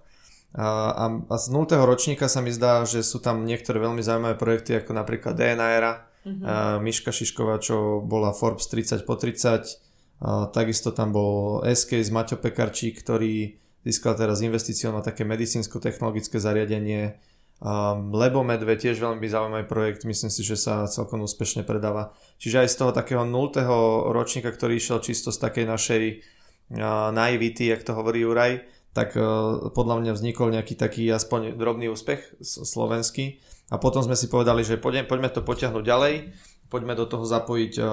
A, 0.55 0.67
a, 0.93 1.05
a 1.27 1.35
z 1.35 1.45
0. 1.51 1.67
ročníka 1.83 2.31
sa 2.31 2.39
mi 2.39 2.53
zdá, 2.53 2.87
že 2.87 3.03
sú 3.03 3.19
tam 3.19 3.43
niektoré 3.43 3.81
veľmi 3.81 3.99
zaujímavé 3.99 4.39
projekty, 4.39 4.77
ako 4.79 4.95
napríklad 4.95 5.35
DNA 5.35 5.67
era, 5.75 6.07
mm-hmm. 6.23 6.45
a 6.47 6.55
Miška 6.79 7.11
Šišková, 7.11 7.59
čo 7.59 7.99
bola 7.99 8.31
Forbes 8.31 8.71
30 8.71 9.03
po 9.03 9.19
30, 9.19 9.83
a 10.23 10.47
takisto 10.47 10.95
tam 10.95 11.11
bol 11.11 11.59
SK 11.67 11.99
z 11.99 12.09
Maťo 12.13 12.39
Pekarčík, 12.39 13.03
ktorý 13.03 13.59
získal 13.83 14.15
teraz 14.15 14.39
investíciu 14.39 14.95
na 14.95 15.03
také 15.03 15.27
medicínsko-technologické 15.27 16.39
zariadenie. 16.39 17.19
Um, 17.55 18.11
Lebo 18.11 18.43
Medve 18.43 18.75
tiež 18.75 18.99
veľmi 18.99 19.25
zaujímavý 19.25 19.65
projekt, 19.65 20.03
myslím 20.03 20.27
si, 20.27 20.43
že 20.43 20.59
sa 20.59 20.91
celkom 20.91 21.23
úspešne 21.23 21.63
predáva. 21.63 22.11
Čiže 22.35 22.67
aj 22.67 22.69
z 22.71 22.75
toho 22.75 22.91
takého 22.91 23.23
0. 23.23 24.11
ročníka, 24.11 24.51
ktorý 24.51 24.75
išiel 24.75 24.99
čisto 24.99 25.31
z 25.31 25.39
takej 25.39 25.65
našej 25.65 26.03
naivity, 27.13 27.69
jak 27.69 27.85
to 27.85 27.93
hovorí 27.93 28.25
Juraj, 28.25 28.65
tak 28.95 29.13
e, 29.13 29.21
podľa 29.75 29.95
mňa 30.01 30.11
vznikol 30.15 30.55
nejaký 30.55 30.73
taký 30.79 31.05
aspoň 31.11 31.59
drobný 31.59 31.91
úspech 31.91 32.39
slovenský 32.41 33.37
a 33.69 33.77
potom 33.77 34.01
sme 34.01 34.15
si 34.17 34.31
povedali, 34.31 34.63
že 34.63 34.81
poďme, 34.81 35.05
poďme 35.05 35.29
to 35.29 35.45
potiahnuť 35.45 35.83
ďalej, 35.83 36.13
poďme 36.71 36.93
do 36.97 37.05
toho 37.05 37.25
zapojiť 37.25 37.73
uh, 37.77 37.87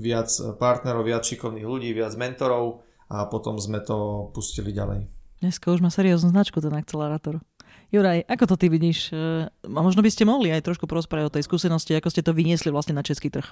viac 0.00 0.32
partnerov, 0.56 1.04
viac 1.04 1.24
šikovných 1.24 1.64
ľudí, 1.64 1.92
viac 1.92 2.16
mentorov 2.16 2.84
a 3.08 3.28
potom 3.28 3.60
sme 3.60 3.84
to 3.84 4.28
pustili 4.32 4.72
ďalej. 4.72 5.08
Dneska 5.44 5.72
už 5.72 5.80
má 5.80 5.88
serióznu 5.92 6.32
značku 6.32 6.60
ten 6.60 6.72
akcelerátor. 6.72 7.40
Juraj, 7.90 8.22
ako 8.30 8.54
to 8.54 8.56
ty 8.56 8.66
vidíš? 8.70 9.10
E, 9.10 9.50
a 9.50 9.80
možno 9.82 9.98
by 9.98 10.10
ste 10.10 10.22
mohli 10.22 10.54
aj 10.54 10.62
trošku 10.62 10.86
porozprávať 10.86 11.26
o 11.26 11.34
tej 11.34 11.44
skúsenosti, 11.46 11.98
ako 11.98 12.08
ste 12.10 12.22
to 12.22 12.30
vyniesli 12.30 12.70
vlastne 12.70 12.94
na 12.94 13.02
český 13.02 13.34
trh. 13.34 13.50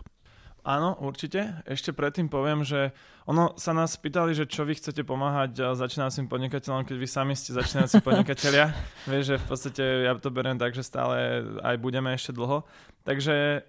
Áno, 0.66 0.98
určite. 1.00 1.62
Ešte 1.64 1.94
predtým 1.94 2.28
poviem, 2.28 2.60
že 2.66 2.92
ono 3.24 3.54
sa 3.56 3.72
nás 3.72 3.94
pýtali, 3.96 4.34
že 4.36 4.44
čo 4.44 4.66
vy 4.66 4.76
chcete 4.76 5.00
pomáhať 5.06 5.74
začínajúcim 5.74 6.28
podnikateľom, 6.28 6.84
keď 6.84 6.96
vy 6.98 7.08
sami 7.08 7.34
ste 7.38 7.56
začínajúci 7.56 8.02
podnikatelia. 8.06 8.74
Vieš, 9.08 9.24
že 9.32 9.36
v 9.40 9.46
podstate 9.48 9.82
ja 10.04 10.12
to 10.18 10.28
beriem 10.28 10.58
tak, 10.58 10.74
že 10.76 10.84
stále 10.84 11.42
aj 11.62 11.76
budeme 11.80 12.12
ešte 12.12 12.36
dlho. 12.36 12.66
Takže 13.06 13.64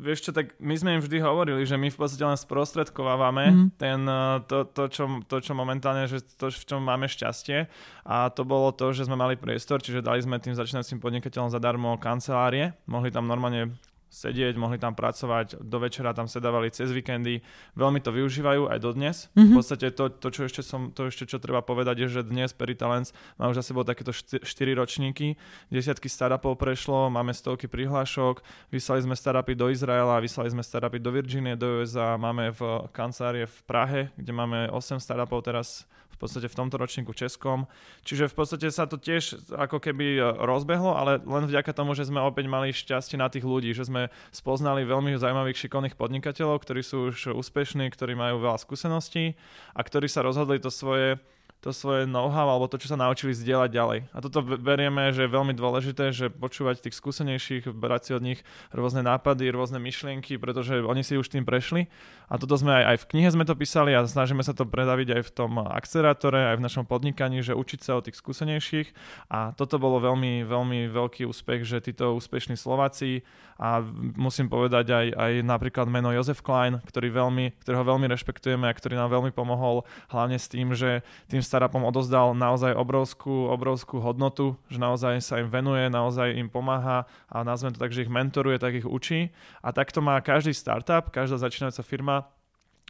vieš 0.00 0.26
čo, 0.26 0.30
tak 0.32 0.56
my 0.56 0.74
sme 0.74 0.90
im 0.96 1.04
vždy 1.04 1.20
hovorili, 1.20 1.62
že 1.68 1.76
my 1.76 1.92
v 1.92 1.98
podstate 2.00 2.24
len 2.24 2.40
sprostredkovávame 2.40 3.44
mm. 3.52 3.66
ten, 3.76 4.00
to, 4.48 4.64
to, 4.72 4.88
čo, 4.88 5.04
to, 5.28 5.36
čo 5.44 5.52
momentálne, 5.52 6.08
že 6.08 6.24
to, 6.40 6.48
v 6.48 6.64
čom 6.64 6.80
máme 6.80 7.04
šťastie 7.04 7.68
a 8.08 8.32
to 8.32 8.42
bolo 8.48 8.72
to, 8.72 8.96
že 8.96 9.04
sme 9.04 9.20
mali 9.20 9.36
priestor, 9.36 9.84
čiže 9.84 10.00
dali 10.00 10.24
sme 10.24 10.40
tým 10.40 10.56
začínajúcim 10.56 10.98
podnikateľom 10.98 11.52
zadarmo 11.52 12.00
kancelárie, 12.00 12.72
mohli 12.88 13.12
tam 13.12 13.28
normálne 13.28 13.76
sedieť, 14.10 14.58
mohli 14.58 14.76
tam 14.76 14.98
pracovať, 14.98 15.62
do 15.62 15.78
večera 15.78 16.10
tam 16.10 16.26
sedávali 16.26 16.74
cez 16.74 16.90
víkendy, 16.90 17.46
veľmi 17.78 18.02
to 18.02 18.10
využívajú 18.10 18.66
aj 18.66 18.78
dodnes. 18.82 19.16
Mm-hmm. 19.38 19.46
V 19.46 19.50
podstate 19.54 19.86
to, 19.94 20.10
to, 20.10 20.28
čo 20.34 20.50
ešte 20.50 20.66
som, 20.66 20.90
to 20.90 21.06
ešte 21.06 21.30
čo 21.30 21.38
treba 21.38 21.62
povedať 21.62 22.02
je, 22.04 22.20
že 22.20 22.26
dnes 22.26 22.50
Peritalens 22.50 23.14
má 23.38 23.46
už 23.46 23.62
za 23.62 23.70
sebou 23.70 23.86
takéto 23.86 24.10
4 24.10 24.42
ročníky, 24.74 25.38
desiatky 25.70 26.10
startupov 26.10 26.58
prešlo, 26.58 27.06
máme 27.06 27.30
stovky 27.30 27.70
prihlášok, 27.70 28.42
vyslali 28.74 29.06
sme 29.06 29.14
startupy 29.14 29.54
do 29.54 29.70
Izraela, 29.70 30.18
vyslali 30.18 30.50
sme 30.50 30.66
startupy 30.66 30.98
do 30.98 31.14
Virginie, 31.14 31.54
do 31.54 31.78
USA, 31.78 32.18
máme 32.18 32.50
v 32.50 32.90
kancelárie 32.90 33.46
v 33.46 33.58
Prahe, 33.62 34.00
kde 34.18 34.32
máme 34.34 34.66
8 34.74 34.98
startupov 34.98 35.46
teraz 35.46 35.86
podstate 36.20 36.52
v 36.52 36.58
tomto 36.60 36.76
ročníku 36.76 37.16
českom. 37.16 37.64
Čiže 38.04 38.28
v 38.28 38.34
podstate 38.36 38.68
sa 38.68 38.84
to 38.84 39.00
tiež 39.00 39.50
ako 39.56 39.80
keby 39.80 40.20
e, 40.20 40.22
rozbehlo, 40.44 40.92
ale 40.92 41.24
len 41.24 41.48
vďaka 41.48 41.72
tomu, 41.72 41.96
že 41.96 42.04
sme 42.04 42.20
opäť 42.20 42.46
mali 42.46 42.76
šťastie 42.76 43.16
na 43.16 43.32
tých 43.32 43.48
ľudí, 43.48 43.72
že 43.72 43.88
sme 43.88 44.12
spoznali 44.30 44.84
veľmi 44.84 45.16
zaujímavých 45.16 45.66
šikovných 45.66 45.96
podnikateľov, 45.96 46.60
ktorí 46.60 46.84
sú 46.84 47.10
už 47.10 47.32
úspešní, 47.32 47.88
ktorí 47.88 48.12
majú 48.12 48.44
veľa 48.44 48.60
skúseností 48.60 49.34
a 49.72 49.80
ktorí 49.80 50.06
sa 50.06 50.20
rozhodli 50.20 50.60
to 50.60 50.68
svoje 50.68 51.16
to 51.60 51.76
svoje 51.76 52.08
know-how 52.08 52.48
alebo 52.48 52.72
to, 52.72 52.80
čo 52.80 52.92
sa 52.92 52.96
naučili 52.96 53.36
zdieľať 53.36 53.70
ďalej. 53.70 53.98
A 54.16 54.18
toto 54.24 54.40
berieme, 54.40 55.12
že 55.12 55.28
je 55.28 55.34
veľmi 55.36 55.52
dôležité, 55.52 56.08
že 56.10 56.32
počúvať 56.32 56.88
tých 56.88 56.96
skúsenejších, 56.96 57.68
brať 57.68 58.00
si 58.00 58.12
od 58.16 58.22
nich 58.24 58.40
rôzne 58.72 59.04
nápady, 59.04 59.52
rôzne 59.52 59.76
myšlienky, 59.76 60.40
pretože 60.40 60.80
oni 60.80 61.04
si 61.04 61.20
už 61.20 61.28
tým 61.28 61.44
prešli. 61.44 61.92
A 62.30 62.38
toto 62.38 62.56
sme 62.56 62.72
aj, 62.72 62.84
aj 62.94 62.96
v 63.04 63.08
knihe 63.12 63.28
sme 63.28 63.44
to 63.44 63.58
písali 63.58 63.92
a 63.92 64.06
snažíme 64.06 64.40
sa 64.40 64.56
to 64.56 64.64
predaviť 64.64 65.20
aj 65.20 65.22
v 65.26 65.34
tom 65.34 65.52
akcelerátore, 65.60 66.54
aj 66.54 66.56
v 66.62 66.64
našom 66.64 66.84
podnikaní, 66.86 67.42
že 67.44 67.58
učiť 67.58 67.80
sa 67.82 67.98
od 67.98 68.08
tých 68.08 68.16
skúsenejších. 68.16 68.88
A 69.28 69.52
toto 69.52 69.76
bolo 69.76 70.00
veľmi, 70.00 70.46
veľmi 70.46 70.88
veľký 70.88 71.26
úspech, 71.26 71.66
že 71.66 71.84
títo 71.84 72.16
úspešní 72.16 72.54
Slováci 72.54 73.26
a 73.60 73.84
musím 74.16 74.48
povedať 74.48 74.88
aj, 74.88 75.06
aj 75.12 75.32
napríklad 75.44 75.84
meno 75.84 76.08
Jozef 76.16 76.40
Klein, 76.40 76.80
ktorý 76.80 77.12
veľmi, 77.12 77.60
ktorého 77.60 77.84
veľmi 77.84 78.08
rešpektujeme 78.08 78.64
a 78.64 78.72
ktorý 78.72 78.96
nám 78.96 79.12
veľmi 79.12 79.36
pomohol 79.36 79.84
hlavne 80.08 80.40
s 80.40 80.48
tým, 80.48 80.72
že 80.72 81.04
tým 81.28 81.44
startupom 81.50 81.82
odozdal 81.82 82.30
naozaj 82.38 82.78
obrovskú, 82.78 83.50
obrovskú 83.50 83.98
hodnotu, 83.98 84.54
že 84.70 84.78
naozaj 84.78 85.18
sa 85.18 85.42
im 85.42 85.50
venuje, 85.50 85.90
naozaj 85.90 86.38
im 86.38 86.46
pomáha 86.46 87.10
a 87.26 87.42
nazvem 87.42 87.74
to 87.74 87.82
tak, 87.82 87.90
že 87.90 88.06
ich 88.06 88.12
mentoruje, 88.12 88.62
tak 88.62 88.78
ich 88.78 88.86
učí. 88.86 89.34
A 89.58 89.74
takto 89.74 89.98
má 89.98 90.14
každý 90.22 90.54
startup, 90.54 91.10
každá 91.10 91.42
začínajúca 91.42 91.82
firma 91.82 92.16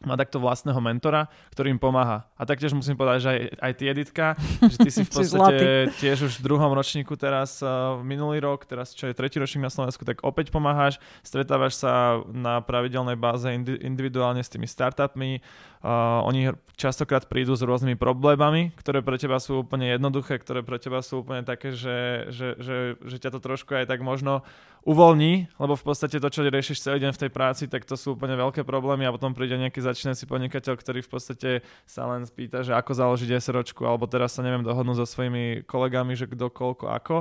má 0.01 0.17
takto 0.17 0.41
vlastného 0.41 0.81
mentora, 0.81 1.29
ktorý 1.53 1.77
im 1.77 1.81
pomáha. 1.81 2.25
A 2.41 2.49
taktiež 2.49 2.73
musím 2.73 2.97
povedať, 2.97 3.21
že 3.21 3.31
aj, 3.31 3.41
aj 3.61 3.73
ty, 3.77 3.85
Editka, 3.85 4.27
že 4.65 4.77
ty 4.81 4.91
si 4.91 5.03
v 5.05 5.13
podstate 5.21 5.67
tiež 6.01 6.19
už 6.25 6.33
v 6.41 6.45
druhom 6.45 6.73
ročníku 6.73 7.15
teraz, 7.21 7.61
uh, 7.61 8.01
minulý 8.01 8.41
rok, 8.41 8.65
teraz 8.65 8.97
čo 8.97 9.13
je 9.13 9.17
tretí 9.17 9.37
ročník 9.37 9.69
na 9.69 9.73
Slovensku, 9.73 10.09
tak 10.09 10.25
opäť 10.25 10.49
pomáhaš, 10.49 10.97
stretávaš 11.21 11.77
sa 11.77 12.25
na 12.33 12.65
pravidelnej 12.65 13.21
báze 13.21 13.53
individuálne 13.81 14.41
s 14.41 14.49
tými 14.49 14.65
startupmi, 14.65 15.45
Uh, 15.81 16.21
oni 16.29 16.53
častokrát 16.77 17.25
prídu 17.25 17.57
s 17.57 17.65
rôznymi 17.65 17.97
problémami, 17.97 18.69
ktoré 18.77 19.01
pre 19.01 19.17
teba 19.17 19.41
sú 19.41 19.65
úplne 19.65 19.89
jednoduché, 19.97 20.37
ktoré 20.37 20.61
pre 20.61 20.77
teba 20.77 21.01
sú 21.01 21.25
úplne 21.25 21.41
také, 21.41 21.73
že, 21.73 22.29
že, 22.29 22.61
že, 22.61 22.77
že 23.01 23.17
ťa 23.17 23.33
to 23.33 23.41
trošku 23.41 23.73
aj 23.73 23.89
tak 23.89 24.05
možno 24.05 24.45
uvoľní, 24.85 25.53
lebo 25.61 25.77
v 25.77 25.85
podstate 25.85 26.17
to, 26.17 26.29
čo 26.33 26.41
riešiš 26.47 26.81
celý 26.81 27.05
deň 27.05 27.13
v 27.13 27.21
tej 27.27 27.31
práci, 27.31 27.65
tak 27.69 27.85
to 27.85 28.01
sú 28.01 28.17
úplne 28.17 28.37
veľké 28.37 28.65
problémy 28.65 29.05
a 29.05 29.13
potom 29.13 29.37
príde 29.37 29.61
nejaký 29.61 29.85
začínajúci 29.85 30.25
podnikateľ, 30.25 30.75
ktorý 30.77 31.01
v 31.05 31.11
podstate 31.11 31.51
sa 31.85 32.09
len 32.09 32.25
spýta, 32.25 32.65
že 32.65 32.73
ako 32.73 32.97
založiť 32.97 33.29
SROčku, 33.37 33.85
alebo 33.85 34.09
teraz 34.09 34.37
sa 34.37 34.45
neviem 34.45 34.65
dohodnúť 34.65 35.05
so 35.05 35.07
svojimi 35.07 35.69
kolegami, 35.69 36.17
že 36.17 36.25
kto, 36.29 36.49
koľko, 36.49 36.89
ako. 36.89 37.17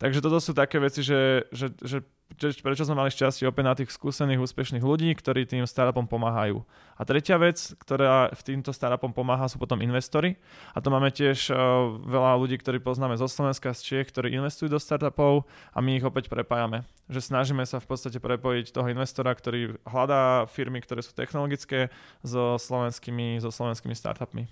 Takže 0.00 0.24
toto 0.24 0.42
sú 0.42 0.56
také 0.56 0.82
veci, 0.82 1.06
že, 1.06 1.46
že, 1.54 1.70
že 1.80 2.02
prečo 2.34 2.84
sme 2.84 2.98
mali 2.98 3.14
šťastie 3.14 3.46
opäť 3.46 3.64
na 3.64 3.74
tých 3.78 3.94
skúsených, 3.94 4.42
úspešných 4.42 4.82
ľudí, 4.82 5.12
ktorí 5.14 5.46
tým 5.46 5.64
startupom 5.68 6.10
pomáhajú. 6.10 6.66
A 6.98 7.02
tretia 7.06 7.38
vec, 7.38 7.58
ktorá 7.78 8.30
v 8.34 8.42
týmto 8.42 8.74
startupom 8.74 9.14
pomáha, 9.14 9.46
sú 9.46 9.58
potom 9.58 9.78
investori. 9.82 10.38
A 10.74 10.82
to 10.82 10.90
máme 10.90 11.14
tiež 11.14 11.50
uh, 11.50 11.56
veľa 12.02 12.38
ľudí, 12.38 12.58
ktorí 12.58 12.82
poznáme 12.82 13.14
zo 13.18 13.30
Slovenska, 13.30 13.74
z 13.74 13.80
Čiech, 13.82 14.10
ktorí 14.10 14.34
investujú 14.34 14.70
do 14.70 14.82
startupov 14.82 15.46
a 15.70 15.78
my 15.78 15.98
ich 15.98 16.06
opäť 16.06 16.26
prepájame. 16.26 16.82
Že 17.06 17.34
snažíme 17.34 17.64
sa 17.68 17.78
v 17.78 17.86
podstate 17.86 18.18
prepojiť 18.18 18.74
toho 18.74 18.90
investora, 18.90 19.30
ktorý 19.30 19.78
hľadá 19.86 20.50
firmy, 20.50 20.82
ktoré 20.82 21.04
sú 21.04 21.14
technologické 21.14 21.92
so 22.24 22.58
slovenskými, 22.58 23.38
so 23.38 23.52
slovenskými 23.52 23.94
startupmi. 23.94 24.50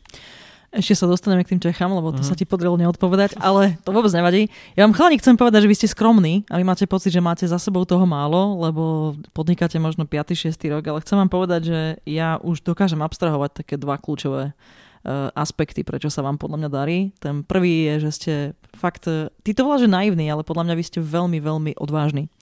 Ešte 0.72 1.04
sa 1.04 1.04
dostaneme 1.04 1.44
k 1.44 1.52
tým 1.52 1.61
Čechám, 1.61 1.92
lebo 1.92 2.16
to 2.16 2.24
mm-hmm. 2.24 2.32
sa 2.32 2.32
ti 2.32 2.48
podarilo 2.48 2.80
neodpovedať, 2.80 3.37
ale 3.37 3.76
to 3.85 3.92
vôbec 3.92 4.08
nevadí. 4.08 4.48
Ja 4.72 4.88
vám 4.88 4.96
chalani 4.96 5.20
chcem 5.20 5.37
povedať, 5.37 5.68
že 5.68 5.70
vy 5.70 5.76
ste 5.76 5.92
skromní 5.92 6.48
a 6.48 6.56
vy 6.56 6.64
máte 6.64 6.88
pocit, 6.88 7.12
že 7.12 7.20
máte 7.20 7.44
za 7.44 7.61
sebou 7.61 7.85
toho 7.85 8.08
málo, 8.08 8.56
lebo 8.56 9.12
podnikáte 9.37 9.76
možno 9.76 10.08
5. 10.08 10.32
6. 10.32 10.56
rok, 10.72 10.80
ale 10.88 11.04
chcem 11.04 11.20
vám 11.20 11.28
povedať, 11.28 11.61
že 11.68 11.80
ja 12.08 12.40
už 12.40 12.64
dokážem 12.64 13.04
abstrahovať 13.04 13.61
také 13.61 13.76
dva 13.76 14.00
kľúčové 14.00 14.56
uh, 14.56 15.28
aspekty, 15.37 15.85
prečo 15.85 16.08
sa 16.08 16.24
vám 16.24 16.40
podľa 16.40 16.64
mňa 16.64 16.70
darí. 16.72 17.12
Ten 17.20 17.44
prvý 17.44 17.92
je, 17.92 18.08
že 18.08 18.11
ste 18.16 18.32
fakt, 18.72 19.04
ty 19.44 19.50
to 19.52 19.68
voláš, 19.68 19.85
že 19.85 19.92
naivný, 19.92 20.32
ale 20.32 20.40
podľa 20.40 20.72
mňa 20.72 20.74
vy 20.80 20.85
ste 20.88 21.04
veľmi, 21.04 21.37
veľmi 21.37 21.72
odvážni. 21.76 22.32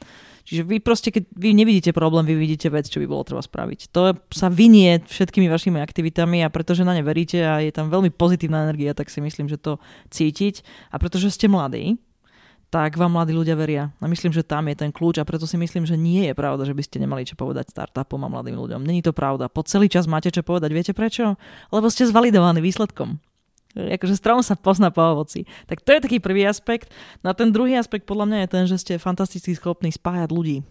Čiže 0.45 0.63
vy 0.67 0.77
proste, 0.81 1.09
keď 1.13 1.31
vy 1.37 1.53
nevidíte 1.53 1.91
problém, 1.95 2.27
vy 2.27 2.37
vidíte 2.37 2.73
vec, 2.73 2.89
čo 2.89 2.99
by 2.99 3.07
bolo 3.07 3.23
treba 3.23 3.43
spraviť. 3.45 3.93
To 3.93 4.17
sa 4.33 4.49
vynie 4.49 5.05
všetkými 5.05 5.47
vašimi 5.47 5.79
aktivitami 5.79 6.43
a 6.45 6.49
pretože 6.49 6.87
na 6.87 6.97
ne 6.97 7.05
veríte 7.05 7.41
a 7.41 7.61
je 7.63 7.73
tam 7.73 7.93
veľmi 7.93 8.11
pozitívna 8.15 8.67
energia, 8.67 8.97
tak 8.97 9.13
si 9.13 9.21
myslím, 9.21 9.47
že 9.47 9.61
to 9.61 9.79
cítiť. 10.11 10.65
A 10.91 10.99
pretože 10.99 11.33
ste 11.33 11.47
mladí, 11.47 12.01
tak 12.71 12.95
vám 12.95 13.19
mladí 13.19 13.35
ľudia 13.35 13.59
veria. 13.59 13.91
A 13.99 14.07
myslím, 14.07 14.31
že 14.31 14.47
tam 14.47 14.71
je 14.71 14.79
ten 14.79 14.95
kľúč 14.95 15.19
a 15.19 15.27
preto 15.27 15.43
si 15.43 15.59
myslím, 15.59 15.85
že 15.85 15.99
nie 15.99 16.31
je 16.31 16.35
pravda, 16.39 16.63
že 16.63 16.75
by 16.75 16.83
ste 16.87 17.03
nemali 17.03 17.27
čo 17.27 17.35
povedať 17.35 17.75
startupom 17.75 18.23
a 18.23 18.31
mladým 18.31 18.55
ľuďom. 18.55 18.87
Není 18.87 19.03
to 19.03 19.11
pravda. 19.11 19.51
Po 19.51 19.67
celý 19.67 19.91
čas 19.91 20.07
máte 20.07 20.31
čo 20.31 20.47
povedať. 20.47 20.71
Viete 20.71 20.93
prečo? 20.95 21.35
Lebo 21.75 21.91
ste 21.91 22.07
zvalidovaní 22.07 22.63
výsledkom. 22.63 23.19
Akože 23.79 24.19
strom 24.19 24.43
sa 24.43 24.59
pozná 24.59 24.91
po 24.91 25.03
ovoci. 25.03 25.47
Tak 25.71 25.87
to 25.87 25.95
je 25.95 26.03
taký 26.03 26.19
prvý 26.19 26.43
aspekt. 26.43 26.91
No 27.23 27.31
a 27.31 27.35
ten 27.39 27.55
druhý 27.55 27.79
aspekt 27.79 28.03
podľa 28.03 28.27
mňa 28.27 28.39
je 28.43 28.49
ten, 28.51 28.65
že 28.67 28.77
ste 28.83 28.99
fantasticky 28.99 29.55
schopní 29.55 29.95
spájať 29.95 30.31
ľudí. 30.35 30.67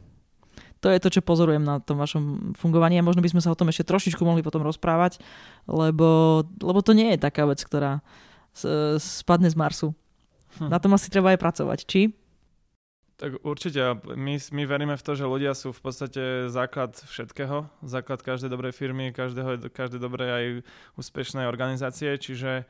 To 0.80 0.88
je 0.88 1.00
to, 1.00 1.12
čo 1.12 1.22
pozorujem 1.24 1.64
na 1.64 1.84
tom 1.84 2.00
vašom 2.00 2.56
fungovaní 2.56 3.00
a 3.00 3.04
možno 3.04 3.20
by 3.20 3.32
sme 3.32 3.44
sa 3.44 3.52
o 3.52 3.60
tom 3.60 3.68
ešte 3.68 3.88
trošičku 3.88 4.24
mohli 4.24 4.40
potom 4.40 4.64
rozprávať, 4.64 5.20
lebo, 5.68 6.44
lebo 6.64 6.80
to 6.80 6.96
nie 6.96 7.16
je 7.16 7.20
taká 7.20 7.44
vec, 7.44 7.60
ktorá 7.60 8.00
spadne 9.00 9.52
z 9.52 9.60
Marsu. 9.60 9.92
Hm. 10.60 10.72
Na 10.72 10.80
tom 10.80 10.96
asi 10.96 11.12
treba 11.12 11.36
aj 11.36 11.40
pracovať, 11.40 11.80
či? 11.84 12.02
Tak 13.20 13.44
určite. 13.44 14.00
My, 14.16 14.40
my 14.40 14.64
veríme 14.64 14.96
v 14.96 15.04
to, 15.04 15.12
že 15.12 15.28
ľudia 15.28 15.52
sú 15.52 15.76
v 15.76 15.82
podstate 15.84 16.48
základ 16.48 16.96
všetkého. 16.96 17.68
Základ 17.84 18.24
každej 18.24 18.48
dobrej 18.48 18.72
firmy, 18.72 19.12
každého, 19.12 19.60
každej 19.76 20.00
dobrej 20.00 20.30
aj 20.32 20.46
úspešnej 20.96 21.44
organizácie. 21.44 22.16
Čiže 22.16 22.64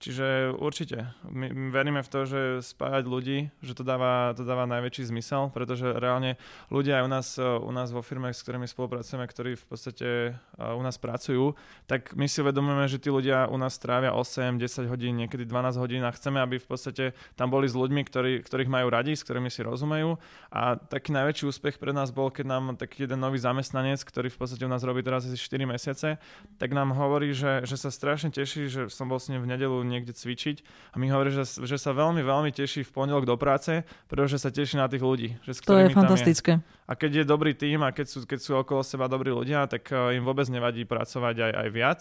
Čiže 0.00 0.56
určite. 0.56 1.12
My, 1.28 1.52
veríme 1.52 2.00
v 2.00 2.08
to, 2.08 2.24
že 2.24 2.40
spájať 2.64 3.04
ľudí, 3.04 3.52
že 3.60 3.76
to 3.76 3.84
dáva, 3.84 4.32
to 4.32 4.48
dáva 4.48 4.64
najväčší 4.64 5.12
zmysel, 5.12 5.52
pretože 5.52 5.92
reálne 5.92 6.40
ľudia 6.72 7.00
aj 7.00 7.04
u 7.04 7.10
nás, 7.12 7.28
u 7.36 7.68
nás 7.68 7.92
vo 7.92 8.00
firme, 8.00 8.32
s 8.32 8.40
ktorými 8.40 8.64
spolupracujeme, 8.64 9.28
ktorí 9.28 9.60
v 9.60 9.66
podstate 9.68 10.08
u 10.56 10.80
nás 10.80 10.96
pracujú, 10.96 11.52
tak 11.84 12.16
my 12.16 12.24
si 12.32 12.40
uvedomujeme, 12.40 12.88
že 12.88 12.96
tí 12.96 13.12
ľudia 13.12 13.44
u 13.52 13.60
nás 13.60 13.76
trávia 13.76 14.16
8, 14.16 14.56
10 14.56 14.88
hodín, 14.88 15.20
niekedy 15.20 15.44
12 15.44 15.76
hodín 15.76 16.00
a 16.00 16.16
chceme, 16.16 16.40
aby 16.40 16.56
v 16.56 16.64
podstate 16.64 17.12
tam 17.36 17.52
boli 17.52 17.68
s 17.68 17.76
ľuďmi, 17.76 18.00
ktorí, 18.00 18.32
ktorých 18.40 18.72
majú 18.72 18.88
radi, 18.88 19.12
s 19.12 19.20
ktorými 19.20 19.52
si 19.52 19.60
rozumejú. 19.60 20.16
A 20.48 20.80
taký 20.80 21.12
najväčší 21.12 21.44
úspech 21.44 21.76
pre 21.76 21.92
nás 21.92 22.08
bol, 22.08 22.32
keď 22.32 22.48
nám 22.48 22.64
taký 22.80 23.04
jeden 23.04 23.20
nový 23.20 23.36
zamestnanec, 23.36 24.00
ktorý 24.00 24.32
v 24.32 24.38
podstate 24.40 24.64
u 24.64 24.72
nás 24.72 24.80
robí 24.80 25.04
teraz 25.04 25.28
asi 25.28 25.36
4 25.36 25.68
mesiace, 25.68 26.16
tak 26.56 26.72
nám 26.72 26.96
hovorí, 26.96 27.36
že, 27.36 27.68
že 27.68 27.76
sa 27.76 27.92
strašne 27.92 28.32
teší, 28.32 28.72
že 28.72 28.82
som 28.88 29.04
bol 29.04 29.20
s 29.20 29.28
ním 29.28 29.44
v 29.44 29.52
nedelu 29.52 29.89
niekde 29.90 30.14
cvičiť 30.14 30.62
a 30.94 31.02
mi 31.02 31.10
hovorí, 31.10 31.34
že, 31.34 31.42
že 31.42 31.76
sa 31.76 31.90
veľmi, 31.90 32.22
veľmi 32.22 32.54
teší 32.54 32.86
v 32.86 32.90
pondelok 32.94 33.26
do 33.26 33.34
práce, 33.34 33.82
pretože 34.06 34.38
sa 34.38 34.54
teší 34.54 34.78
na 34.78 34.86
tých 34.86 35.02
ľudí. 35.02 35.34
Že 35.42 35.52
s 35.52 35.58
to 35.66 35.74
je 35.82 35.90
fantastické. 35.90 36.62
Je. 36.62 36.86
A 36.86 36.92
keď 36.94 37.10
je 37.20 37.24
dobrý 37.26 37.52
tým 37.58 37.82
a 37.82 37.90
keď 37.90 38.06
sú, 38.06 38.18
keď 38.22 38.38
sú 38.38 38.52
okolo 38.54 38.86
seba 38.86 39.10
dobrí 39.10 39.34
ľudia, 39.34 39.66
tak 39.66 39.90
eh, 39.90 40.14
im 40.14 40.22
vôbec 40.22 40.46
nevadí 40.46 40.86
pracovať 40.86 41.50
aj, 41.50 41.52
aj 41.66 41.68
viac 41.74 42.00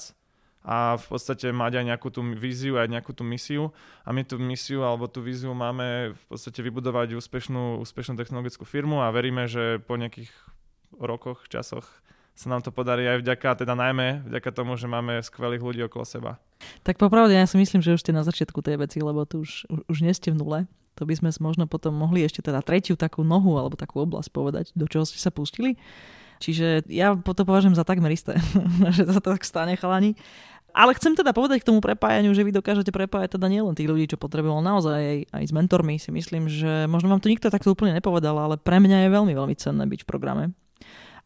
a 0.59 0.99
v 0.99 1.05
podstate 1.07 1.55
mať 1.55 1.79
aj 1.79 1.85
nejakú 1.95 2.09
tú 2.11 2.21
víziu, 2.35 2.75
aj 2.75 2.91
nejakú 2.91 3.15
tú 3.15 3.23
misiu. 3.23 3.71
A 4.03 4.11
my 4.11 4.27
tú 4.27 4.35
misiu 4.35 4.83
alebo 4.83 5.07
tú 5.07 5.23
víziu 5.23 5.55
máme 5.55 6.11
v 6.11 6.23
podstate 6.27 6.59
vybudovať 6.59 7.15
úspešnú, 7.15 7.79
úspešnú 7.79 8.19
technologickú 8.19 8.67
firmu 8.67 8.99
a 8.99 9.07
veríme, 9.09 9.47
že 9.47 9.79
po 9.79 9.95
nejakých 9.95 10.31
rokoch, 10.99 11.47
časoch 11.47 11.87
sa 12.39 12.47
nám 12.47 12.63
to 12.63 12.71
podarí 12.71 13.03
aj 13.03 13.19
vďaka, 13.19 13.67
teda 13.67 13.75
najmä 13.75 14.23
vďaka 14.23 14.55
tomu, 14.55 14.79
že 14.79 14.87
máme 14.87 15.19
skvelých 15.19 15.59
ľudí 15.59 15.81
okolo 15.83 16.07
seba. 16.07 16.31
Tak 16.87 16.95
popravde, 16.95 17.35
ja 17.35 17.43
si 17.43 17.59
myslím, 17.59 17.83
že 17.83 17.99
už 17.99 17.99
ste 17.99 18.15
na 18.15 18.23
začiatku 18.23 18.63
tej 18.63 18.79
veci, 18.79 19.03
lebo 19.03 19.27
tu 19.27 19.43
už, 19.43 19.67
už 19.91 19.97
nie 19.99 20.15
ste 20.15 20.31
v 20.31 20.39
nule. 20.39 20.59
To 20.95 21.03
by 21.03 21.19
sme 21.19 21.35
možno 21.43 21.67
potom 21.67 21.91
mohli 21.91 22.23
ešte 22.23 22.39
teda 22.39 22.63
tretiu 22.63 22.95
takú 22.95 23.27
nohu 23.27 23.59
alebo 23.59 23.75
takú 23.75 24.07
oblasť 24.07 24.31
povedať, 24.31 24.65
do 24.71 24.87
čoho 24.87 25.03
ste 25.03 25.19
sa 25.19 25.35
pustili. 25.35 25.75
Čiže 26.39 26.87
ja 26.87 27.11
to 27.19 27.43
považujem 27.43 27.75
za 27.75 27.83
takmer 27.83 28.15
isté, 28.15 28.39
že 28.95 29.03
sa 29.03 29.19
to 29.19 29.35
tak 29.35 29.43
stane, 29.43 29.75
chalani. 29.75 30.15
Ale 30.71 30.95
chcem 30.95 31.19
teda 31.19 31.35
povedať 31.35 31.59
k 31.59 31.67
tomu 31.67 31.83
prepájaniu, 31.83 32.31
že 32.31 32.47
vy 32.47 32.55
dokážete 32.55 32.95
prepájať 32.95 33.35
teda 33.35 33.51
nielen 33.51 33.75
tých 33.75 33.89
ľudí, 33.89 34.15
čo 34.15 34.21
potrebujú, 34.21 34.63
naozaj 34.63 34.95
aj, 34.95 35.19
aj 35.35 35.43
s 35.43 35.51
mentormi 35.51 35.99
si 35.99 36.13
myslím, 36.13 36.47
že 36.47 36.87
možno 36.87 37.11
vám 37.11 37.19
to 37.19 37.27
nikto 37.27 37.51
takto 37.51 37.75
úplne 37.75 37.99
nepovedal, 37.99 38.37
ale 38.37 38.55
pre 38.55 38.79
mňa 38.79 39.09
je 39.09 39.09
veľmi, 39.11 39.33
veľmi 39.35 39.55
cenné 39.59 39.83
byť 39.83 40.05
v 40.05 40.07
programe. 40.07 40.43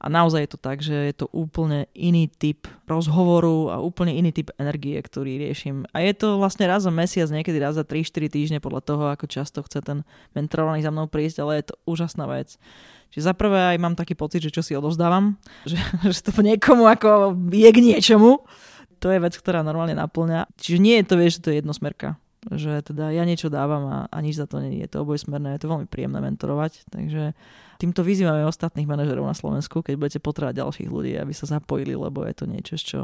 A 0.04 0.12
naozaj 0.12 0.44
je 0.44 0.52
to 0.52 0.60
tak, 0.60 0.84
že 0.84 0.92
je 0.92 1.16
to 1.16 1.32
úplne 1.32 1.88
iný 1.96 2.28
typ 2.28 2.68
rozhovoru 2.84 3.72
a 3.72 3.80
úplne 3.80 4.12
iný 4.12 4.36
typ 4.36 4.52
energie, 4.60 5.00
ktorý 5.00 5.40
riešim. 5.40 5.88
A 5.96 6.04
je 6.04 6.12
to 6.12 6.36
vlastne 6.36 6.68
raz 6.68 6.84
za 6.84 6.92
mesiac, 6.92 7.32
niekedy 7.32 7.56
raz 7.56 7.80
za 7.80 7.88
3-4 7.88 8.28
týždne 8.28 8.60
podľa 8.60 8.84
toho, 8.84 9.04
ako 9.16 9.32
často 9.32 9.64
chce 9.64 9.80
ten 9.80 10.04
mentorovaný 10.36 10.84
za 10.84 10.92
mnou 10.92 11.08
prísť, 11.08 11.40
ale 11.40 11.64
je 11.64 11.72
to 11.72 11.76
úžasná 11.88 12.28
vec. 12.28 12.60
Čiže 13.16 13.32
za 13.32 13.34
prvé 13.34 13.72
aj 13.72 13.78
mám 13.80 13.96
taký 13.96 14.12
pocit, 14.20 14.44
že 14.44 14.52
čo 14.52 14.60
si 14.60 14.76
odovzdávam, 14.76 15.40
že, 15.72 15.80
že 16.04 16.20
to 16.20 16.36
niekomu 16.44 16.84
ako 16.84 17.40
je 17.48 17.70
k 17.72 17.80
niečomu. 17.80 18.44
To 19.00 19.08
je 19.08 19.24
vec, 19.24 19.36
ktorá 19.40 19.64
normálne 19.64 19.96
naplňa. 19.96 20.52
Čiže 20.60 20.84
nie 20.84 21.00
je 21.00 21.08
to, 21.08 21.16
vieš, 21.16 21.40
že 21.40 21.44
to 21.48 21.50
je 21.56 21.60
jednosmerka 21.64 22.20
že 22.52 22.84
teda 22.84 23.16
ja 23.16 23.24
niečo 23.24 23.48
dávam 23.48 23.88
a, 23.88 23.98
a 24.12 24.18
nič 24.20 24.36
za 24.40 24.48
to 24.50 24.60
nie 24.60 24.84
je 24.84 24.90
to 24.92 25.08
obojsmerné, 25.08 25.56
je 25.56 25.64
to 25.64 25.72
veľmi 25.72 25.88
príjemné 25.88 26.20
mentorovať, 26.20 26.90
takže 26.92 27.32
týmto 27.80 28.04
vyzývame 28.04 28.44
ostatných 28.44 28.90
manažerov 28.90 29.24
na 29.24 29.38
Slovensku, 29.38 29.80
keď 29.80 29.96
budete 29.96 30.20
potrebovať 30.20 30.60
ďalších 30.60 30.90
ľudí, 30.92 31.16
aby 31.16 31.32
sa 31.32 31.48
zapojili, 31.48 31.96
lebo 31.96 32.28
je 32.28 32.36
to 32.36 32.46
niečo, 32.50 32.76
čo, 32.76 33.02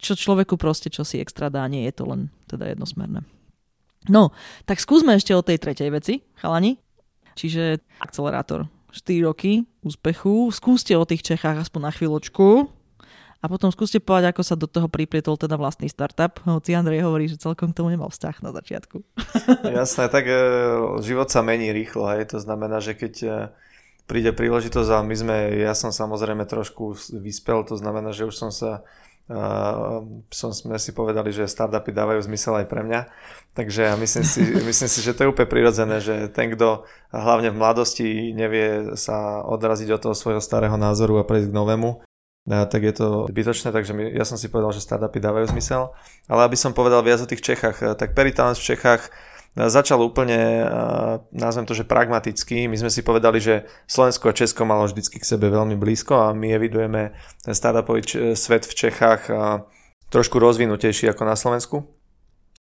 čo 0.00 0.12
človeku 0.16 0.56
proste 0.56 0.88
čo 0.88 1.04
si 1.04 1.20
extra 1.20 1.52
dá, 1.52 1.68
nie 1.68 1.84
je 1.88 1.94
to 2.00 2.04
len 2.08 2.32
teda 2.48 2.72
jednosmerné. 2.72 3.24
No, 4.06 4.30
tak 4.64 4.78
skúsme 4.78 5.18
ešte 5.18 5.34
o 5.34 5.42
tej 5.42 5.58
tretej 5.58 5.90
veci, 5.90 6.14
chalani. 6.38 6.78
Čiže 7.36 7.82
akcelerátor. 8.00 8.70
4 8.96 9.28
roky 9.28 9.68
úspechu. 9.84 10.48
Skúste 10.48 10.96
o 10.96 11.04
tých 11.04 11.20
Čechách 11.20 11.68
aspoň 11.68 11.80
na 11.84 11.92
chvíľočku. 11.92 12.70
A 13.44 13.52
potom 13.52 13.68
skúste 13.68 14.00
povedať, 14.00 14.32
ako 14.32 14.42
sa 14.42 14.56
do 14.56 14.64
toho 14.64 14.88
priplietol 14.88 15.36
teda 15.36 15.60
vlastný 15.60 15.92
startup. 15.92 16.40
Hoci 16.48 16.72
Andrej 16.72 17.04
hovorí, 17.04 17.28
že 17.28 17.36
celkom 17.36 17.70
k 17.70 17.76
tomu 17.76 17.92
nemal 17.92 18.08
vzťah 18.08 18.36
na 18.40 18.50
začiatku. 18.56 18.96
Jasné, 19.78 20.08
tak 20.08 20.24
e, 20.24 20.36
život 21.04 21.28
sa 21.28 21.44
mení 21.44 21.70
rýchlo. 21.70 22.08
Hej. 22.16 22.32
To 22.32 22.38
znamená, 22.40 22.80
že 22.80 22.96
keď 22.96 23.14
e, 23.22 23.28
príde 24.08 24.32
príležitosť 24.32 24.90
a 24.90 25.04
my 25.04 25.16
sme, 25.18 25.36
ja 25.58 25.76
som 25.76 25.92
samozrejme 25.92 26.48
trošku 26.48 26.96
vyspel, 27.12 27.66
to 27.68 27.76
znamená, 27.76 28.16
že 28.16 28.24
už 28.24 28.34
som 28.34 28.50
sa 28.50 28.86
Uh, 29.26 30.22
som, 30.30 30.54
sme 30.54 30.78
si 30.78 30.94
povedali, 30.94 31.34
že 31.34 31.50
startupy 31.50 31.90
dávajú 31.90 32.22
zmysel 32.30 32.62
aj 32.62 32.70
pre 32.70 32.86
mňa. 32.86 33.10
Takže 33.58 33.90
ja 33.90 33.98
myslím 33.98 34.22
si, 34.22 34.38
myslím 34.70 34.86
si, 34.86 35.02
že 35.02 35.18
to 35.18 35.26
je 35.26 35.30
úplne 35.34 35.50
prirodzené, 35.50 35.98
že 35.98 36.30
ten, 36.30 36.54
kto 36.54 36.86
hlavne 37.10 37.50
v 37.50 37.58
mladosti 37.58 38.30
nevie 38.30 38.94
sa 38.94 39.42
odraziť 39.42 39.98
od 39.98 40.00
toho 40.06 40.14
svojho 40.14 40.38
starého 40.38 40.78
názoru 40.78 41.18
a 41.18 41.26
prejsť 41.26 41.50
k 41.50 41.58
novému, 41.58 42.06
tak 42.46 42.82
je 42.82 42.94
to 42.94 43.08
zbytočné, 43.26 43.74
takže 43.74 43.90
my, 43.90 44.06
ja 44.14 44.22
som 44.22 44.38
si 44.38 44.46
povedal, 44.46 44.70
že 44.70 44.78
startupy 44.78 45.18
dávajú 45.18 45.50
zmysel. 45.50 45.90
Ale 46.30 46.46
aby 46.46 46.54
som 46.54 46.70
povedal 46.70 47.02
viac 47.02 47.18
o 47.18 47.26
tých 47.26 47.42
Čechách, 47.42 47.76
eh, 47.82 47.94
tak 47.98 48.14
Peritalens 48.14 48.62
v 48.62 48.70
Čechách 48.74 49.10
eh, 49.10 49.66
začal 49.66 49.98
úplne, 49.98 50.62
eh, 50.62 50.68
nazvem 51.34 51.66
to, 51.66 51.74
že 51.74 51.82
pragmaticky. 51.82 52.70
My 52.70 52.78
sme 52.78 52.90
si 52.90 53.02
povedali, 53.02 53.42
že 53.42 53.66
Slovensko 53.90 54.30
a 54.30 54.36
Česko 54.38 54.62
malo 54.62 54.86
vždycky 54.86 55.18
k 55.18 55.26
sebe 55.26 55.50
veľmi 55.50 55.74
blízko 55.74 56.30
a 56.30 56.36
my 56.38 56.54
evidujeme 56.54 57.18
ten 57.42 57.54
startupový 57.54 58.06
svet 58.38 58.62
v 58.62 58.74
Čechách 58.78 59.26
trošku 60.06 60.38
rozvinutejší 60.38 61.10
ako 61.10 61.22
na 61.26 61.34
Slovensku. 61.34 61.82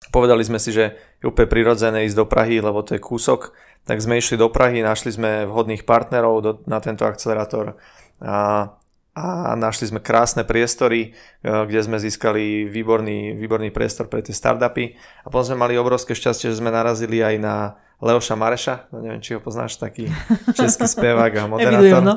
Povedali 0.09 0.45
sme 0.49 0.57
si, 0.57 0.73
že 0.73 0.97
je 1.21 1.29
úplne 1.29 1.49
prirodzené 1.49 2.09
ísť 2.09 2.17
do 2.17 2.27
Prahy, 2.29 2.61
lebo 2.61 2.81
to 2.81 2.97
je 2.97 3.05
kúsok. 3.05 3.53
Tak 3.85 4.01
sme 4.01 4.17
išli 4.17 4.41
do 4.41 4.49
Prahy, 4.49 4.81
našli 4.81 5.13
sme 5.13 5.45
vhodných 5.45 5.85
partnerov 5.85 6.35
do, 6.41 6.53
na 6.65 6.81
tento 6.81 7.05
akcelerátor 7.05 7.77
a 8.21 8.69
a 9.15 9.55
našli 9.55 9.95
sme 9.95 10.03
krásne 10.03 10.43
priestory, 10.43 11.15
e, 11.41 11.47
kde 11.47 11.81
sme 11.87 12.03
získali 12.03 12.67
výborný, 12.67 13.39
výborný 13.39 13.71
priestor 13.71 14.11
pre 14.11 14.27
tie 14.27 14.35
startupy 14.35 14.99
a 15.23 15.31
potom 15.31 15.55
sme 15.55 15.63
mali 15.63 15.79
obrovské 15.79 16.19
šťastie, 16.19 16.51
že 16.51 16.59
sme 16.59 16.75
narazili 16.75 17.23
aj 17.23 17.37
na 17.39 17.55
Leoša 18.03 18.35
Mareša, 18.35 18.91
no 18.91 19.07
neviem, 19.07 19.23
či 19.23 19.39
ho 19.39 19.41
poznáš, 19.41 19.79
taký 19.79 20.11
český 20.59 20.91
spevák 20.91 21.31
a 21.31 21.43
moderátor. 21.47 22.03
no. 22.03 22.15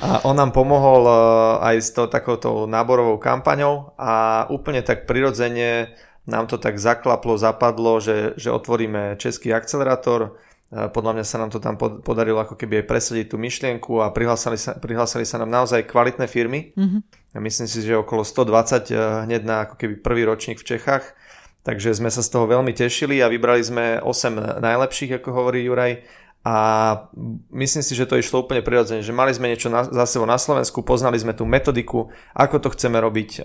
a 0.00 0.24
on 0.24 0.32
nám 0.32 0.56
pomohol 0.56 1.04
e, 1.04 1.14
aj 1.60 1.76
s 1.76 1.88
to, 1.92 2.08
takouto 2.08 2.64
náborovou 2.64 3.20
kampaňou 3.20 3.92
a 4.00 4.44
úplne 4.48 4.80
tak 4.80 5.04
prirodzene 5.04 5.92
nám 6.24 6.48
to 6.48 6.56
tak 6.56 6.80
zaklaplo, 6.80 7.36
zapadlo, 7.36 8.00
že, 8.00 8.32
že 8.40 8.48
otvoríme 8.48 9.20
český 9.20 9.52
akcelerátor, 9.52 10.40
podľa 10.74 11.12
mňa 11.20 11.24
sa 11.24 11.38
nám 11.38 11.54
to 11.54 11.62
tam 11.62 11.78
podarilo 11.78 12.42
ako 12.42 12.58
keby 12.58 12.82
aj 12.82 12.90
presadiť 12.90 13.26
tú 13.30 13.36
myšlienku 13.38 14.02
a 14.02 14.10
prihlásili 14.10 14.58
sa, 14.58 14.74
prihlásili 14.74 15.22
sa 15.22 15.38
nám 15.38 15.50
naozaj 15.50 15.86
kvalitné 15.86 16.26
firmy. 16.26 16.74
Mm-hmm. 16.74 17.00
Ja 17.34 17.38
myslím 17.38 17.66
si, 17.70 17.78
že 17.82 17.94
okolo 17.94 18.26
120 18.26 18.90
eh, 18.90 18.98
hneď 19.30 19.42
na 19.46 19.56
ako 19.70 19.74
keby 19.78 19.94
prvý 20.02 20.22
ročník 20.26 20.58
v 20.58 20.74
Čechách. 20.74 21.14
Takže 21.64 21.96
sme 21.96 22.12
sa 22.12 22.20
z 22.20 22.28
toho 22.28 22.44
veľmi 22.44 22.76
tešili 22.76 23.24
a 23.24 23.32
vybrali 23.32 23.64
sme 23.64 23.96
8 24.02 24.60
najlepších, 24.60 25.16
ako 25.16 25.32
hovorí 25.32 25.64
Juraj 25.64 26.04
a 26.44 26.56
myslím 27.56 27.80
si, 27.80 27.96
že 27.96 28.04
to 28.04 28.20
išlo 28.20 28.44
úplne 28.44 28.60
prirodzene, 28.60 29.00
že 29.00 29.16
mali 29.16 29.32
sme 29.32 29.48
niečo 29.48 29.72
na, 29.72 29.80
za 29.88 30.04
sebou 30.04 30.28
na 30.28 30.36
Slovensku, 30.36 30.84
poznali 30.84 31.16
sme 31.16 31.32
tú 31.32 31.48
metodiku, 31.48 32.12
ako 32.36 32.60
to 32.60 32.68
chceme 32.76 33.00
robiť, 33.00 33.40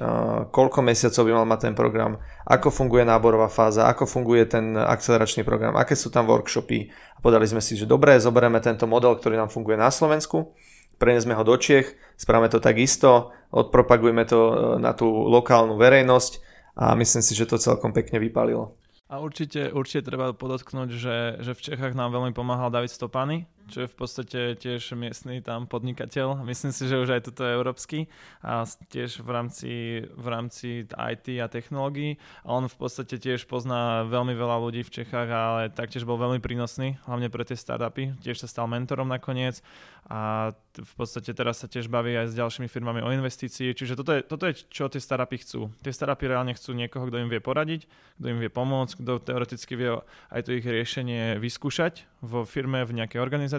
koľko 0.51 0.83
mesiacov 0.83 1.23
by 1.23 1.31
mal 1.31 1.47
mať 1.47 1.71
ten 1.71 1.75
program, 1.79 2.19
ako 2.43 2.67
funguje 2.67 3.07
náborová 3.07 3.47
fáza, 3.47 3.88
ako 3.88 4.03
funguje 4.03 4.43
ten 4.51 4.75
akceleračný 4.75 5.47
program, 5.47 5.79
aké 5.79 5.95
sú 5.95 6.12
tam 6.12 6.27
workshopy. 6.27 6.91
A 6.91 7.19
podali 7.23 7.47
sme 7.47 7.63
si, 7.63 7.79
že 7.79 7.88
dobre, 7.88 8.19
zoberieme 8.19 8.59
tento 8.59 8.83
model, 8.83 9.15
ktorý 9.15 9.39
nám 9.39 9.47
funguje 9.47 9.79
na 9.79 9.88
Slovensku, 9.95 10.51
preniesme 10.99 11.39
ho 11.39 11.43
do 11.47 11.55
Čiech, 11.55 11.95
spravíme 12.19 12.51
to 12.51 12.59
takisto, 12.59 13.31
odpropagujeme 13.55 14.27
to 14.27 14.75
na 14.75 14.91
tú 14.91 15.07
lokálnu 15.07 15.79
verejnosť 15.79 16.43
a 16.75 16.99
myslím 16.99 17.23
si, 17.23 17.31
že 17.31 17.47
to 17.47 17.55
celkom 17.55 17.95
pekne 17.95 18.19
vypalilo. 18.19 18.75
A 19.10 19.17
určite, 19.17 19.74
určite 19.74 20.06
treba 20.06 20.38
podotknúť, 20.38 20.89
že, 20.93 21.17
že 21.41 21.52
v 21.58 21.63
Čechách 21.65 21.98
nám 21.98 22.13
veľmi 22.13 22.30
pomáhal 22.30 22.69
David 22.69 22.93
Stopany, 22.93 23.50
čo 23.69 23.86
je 23.86 23.91
v 23.91 23.97
podstate 23.97 24.39
tiež 24.58 24.97
miestny 24.97 25.45
tam 25.45 25.69
podnikateľ. 25.69 26.41
Myslím 26.41 26.73
si, 26.73 26.89
že 26.89 26.97
už 26.97 27.13
aj 27.13 27.29
toto 27.29 27.45
je 27.45 27.53
európsky 27.53 27.99
a 28.41 28.65
tiež 28.65 29.21
v 29.21 29.29
rámci, 29.29 29.71
v 30.10 30.27
rámci 30.27 30.89
IT 30.89 31.25
a 31.38 31.47
technológií. 31.47 32.17
A 32.41 32.58
on 32.58 32.65
v 32.65 32.75
podstate 32.75 33.21
tiež 33.21 33.45
pozná 33.45 34.10
veľmi 34.10 34.34
veľa 34.34 34.58
ľudí 34.58 34.82
v 34.82 34.93
Čechách, 35.01 35.29
ale 35.29 35.62
taktiež 35.69 36.03
bol 36.10 36.17
veľmi 36.17 36.41
prínosný, 36.41 36.97
hlavne 37.05 37.29
pre 37.29 37.45
tie 37.45 37.55
startupy. 37.55 38.17
Tiež 38.25 38.41
sa 38.41 38.49
stal 38.49 38.65
mentorom 38.65 39.05
nakoniec 39.05 39.62
a 40.10 40.49
v 40.73 40.93
podstate 40.97 41.38
teraz 41.38 41.62
sa 41.62 41.69
tiež 41.69 41.86
baví 41.86 42.17
aj 42.17 42.34
s 42.34 42.38
ďalšími 42.39 42.65
firmami 42.65 43.05
o 43.05 43.13
investícii. 43.13 43.77
Čiže 43.77 43.93
toto 43.93 44.12
je, 44.17 44.25
toto 44.25 44.49
je 44.49 44.58
čo 44.65 44.89
tie 44.89 44.97
startupy 44.97 45.38
chcú. 45.45 45.69
Tie 45.86 45.93
startupy 45.93 46.25
reálne 46.25 46.58
chcú 46.58 46.73
niekoho, 46.73 47.05
kto 47.05 47.21
im 47.21 47.29
vie 47.29 47.38
poradiť, 47.38 47.86
kto 48.17 48.25
im 48.25 48.41
vie 48.41 48.49
pomôcť, 48.49 49.05
kto 49.05 49.12
teoreticky 49.21 49.73
vie 49.77 50.01
aj 50.34 50.41
to 50.47 50.55
ich 50.58 50.65
riešenie 50.65 51.38
vyskúšať 51.38 52.10
vo 52.25 52.43
firme, 52.43 52.82
v 52.84 52.95
nejakej 52.99 53.19
organizácii 53.19 53.59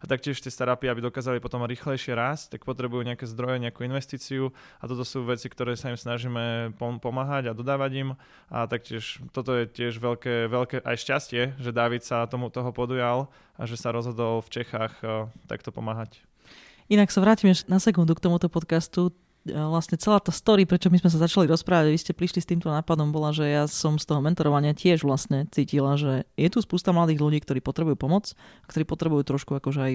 a 0.00 0.04
taktiež 0.08 0.40
tie 0.40 0.48
startupy, 0.48 0.88
aby 0.88 1.04
dokázali 1.04 1.38
potom 1.38 1.62
rýchlejšie 1.66 2.16
rásť, 2.16 2.56
tak 2.56 2.64
potrebujú 2.64 3.04
nejaké 3.04 3.28
zdroje, 3.28 3.60
nejakú 3.60 3.84
investíciu 3.84 4.50
a 4.80 4.84
toto 4.88 5.04
sú 5.04 5.22
veci, 5.28 5.46
ktoré 5.52 5.76
sa 5.76 5.92
im 5.92 5.98
snažíme 6.00 6.74
pomáhať 6.78 7.50
a 7.50 7.56
dodávať 7.56 7.92
im 8.00 8.08
a 8.48 8.64
taktiež 8.64 9.20
toto 9.34 9.52
je 9.54 9.68
tiež 9.68 10.00
veľké, 10.00 10.48
veľké 10.48 10.76
aj 10.80 10.96
šťastie, 10.96 11.42
že 11.60 11.70
David 11.74 12.06
sa 12.06 12.24
tomu 12.30 12.48
toho 12.48 12.70
podujal 12.70 13.28
a 13.58 13.62
že 13.68 13.76
sa 13.76 13.94
rozhodol 13.94 14.40
v 14.42 14.52
Čechách 14.60 14.94
uh, 15.02 15.28
takto 15.46 15.70
pomáhať. 15.70 16.22
Inak 16.92 17.08
sa 17.08 17.24
vrátim 17.24 17.48
na 17.64 17.80
sekundu 17.80 18.12
k 18.12 18.24
tomuto 18.28 18.52
podcastu 18.52 19.14
vlastne 19.44 20.00
celá 20.00 20.16
tá 20.24 20.32
story, 20.32 20.64
prečo 20.64 20.88
my 20.88 20.96
sme 20.96 21.12
sa 21.12 21.20
začali 21.20 21.44
rozprávať, 21.44 21.92
vy 21.92 22.00
ste 22.00 22.12
prišli 22.16 22.40
s 22.40 22.48
týmto 22.48 22.72
nápadom, 22.72 23.12
bola, 23.12 23.28
že 23.28 23.44
ja 23.44 23.68
som 23.68 24.00
z 24.00 24.08
toho 24.08 24.24
mentorovania 24.24 24.72
tiež 24.72 25.04
vlastne 25.04 25.44
cítila, 25.52 26.00
že 26.00 26.24
je 26.40 26.48
tu 26.48 26.64
spústa 26.64 26.96
mladých 26.96 27.20
ľudí, 27.20 27.38
ktorí 27.44 27.60
potrebujú 27.60 28.00
pomoc, 28.00 28.32
ktorí 28.64 28.88
potrebujú 28.88 29.22
trošku 29.36 29.60
akože 29.60 29.80
aj, 29.84 29.94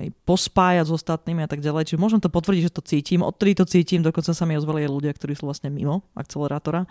aj 0.00 0.06
pospájať 0.24 0.88
s 0.88 0.92
ostatnými 0.96 1.44
a 1.44 1.48
tak 1.48 1.60
ďalej. 1.60 1.92
Čiže 1.92 2.00
môžem 2.00 2.20
to 2.24 2.32
potvrdiť, 2.32 2.72
že 2.72 2.72
to 2.72 2.82
cítim, 2.82 3.20
odtedy 3.20 3.52
to 3.52 3.68
cítim, 3.68 4.00
dokonca 4.00 4.32
sa 4.32 4.48
mi 4.48 4.56
ozvali 4.56 4.88
aj 4.88 4.90
ľudia, 4.90 5.12
ktorí 5.12 5.36
sú 5.36 5.44
vlastne 5.44 5.68
mimo 5.68 6.00
akcelerátora. 6.16 6.88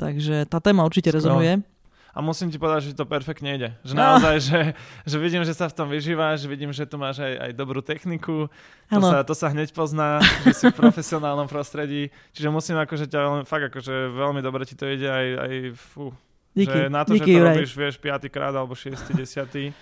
Takže 0.00 0.48
tá 0.48 0.64
téma 0.64 0.88
určite 0.88 1.12
Skoro. 1.12 1.20
rezonuje 1.20 1.73
a 2.14 2.18
musím 2.22 2.46
ti 2.46 2.62
povedať, 2.62 2.94
že 2.94 2.96
to 2.96 3.02
perfektne 3.02 3.58
ide. 3.58 3.70
Že 3.82 3.94
naozaj, 3.98 4.36
že, 4.38 4.60
že 5.02 5.16
vidím, 5.18 5.42
že 5.42 5.50
sa 5.50 5.66
v 5.66 5.74
tom 5.74 5.90
vyžívaš, 5.90 6.46
vidím, 6.46 6.70
že 6.70 6.86
tu 6.86 6.94
máš 6.94 7.18
aj, 7.18 7.50
aj 7.50 7.50
dobrú 7.58 7.82
techniku, 7.82 8.46
to 8.86 9.00
sa, 9.02 9.26
to 9.26 9.34
sa 9.34 9.50
hneď 9.50 9.74
pozná, 9.74 10.22
že 10.46 10.54
si 10.54 10.64
v 10.70 10.78
profesionálnom 10.86 11.50
prostredí, 11.50 12.14
čiže 12.30 12.54
musím 12.54 12.78
akože 12.78 13.10
ťa 13.10 13.18
veľmi, 13.18 13.42
fakt 13.42 13.66
akože 13.74 14.14
veľmi 14.14 14.40
dobre 14.46 14.62
ti 14.62 14.78
to 14.78 14.86
ide 14.86 15.10
aj, 15.10 15.26
aj 15.42 15.52
fú, 15.74 16.14
díky, 16.54 16.70
že 16.70 16.86
na 16.86 17.02
to, 17.02 17.18
díky, 17.18 17.26
že 17.26 17.34
to 17.34 17.38
Juraj. 17.42 17.56
robíš, 17.58 17.72
vieš, 17.74 17.94
piatýkrát 17.98 18.54
alebo 18.54 18.78
šiestý, 18.78 19.10
desiatý, 19.18 19.74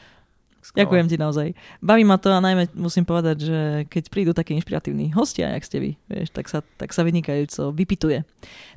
Skoro. 0.63 0.79
Ďakujem 0.79 1.07
ti 1.11 1.17
naozaj. 1.19 1.49
Baví 1.83 2.07
ma 2.07 2.23
to 2.23 2.31
a 2.31 2.39
najmä 2.39 2.71
musím 2.79 3.03
povedať, 3.03 3.37
že 3.43 3.59
keď 3.91 4.05
prídu 4.15 4.31
takí 4.31 4.55
inšpiratívni 4.55 5.11
hostia, 5.11 5.51
jak 5.59 5.67
ste 5.67 5.83
vy, 5.83 5.91
vieš, 6.07 6.31
tak 6.31 6.47
sa, 6.47 6.63
tak 6.79 6.95
sa 6.95 7.03
vynikajúco 7.03 7.75
vypituje. 7.75 8.23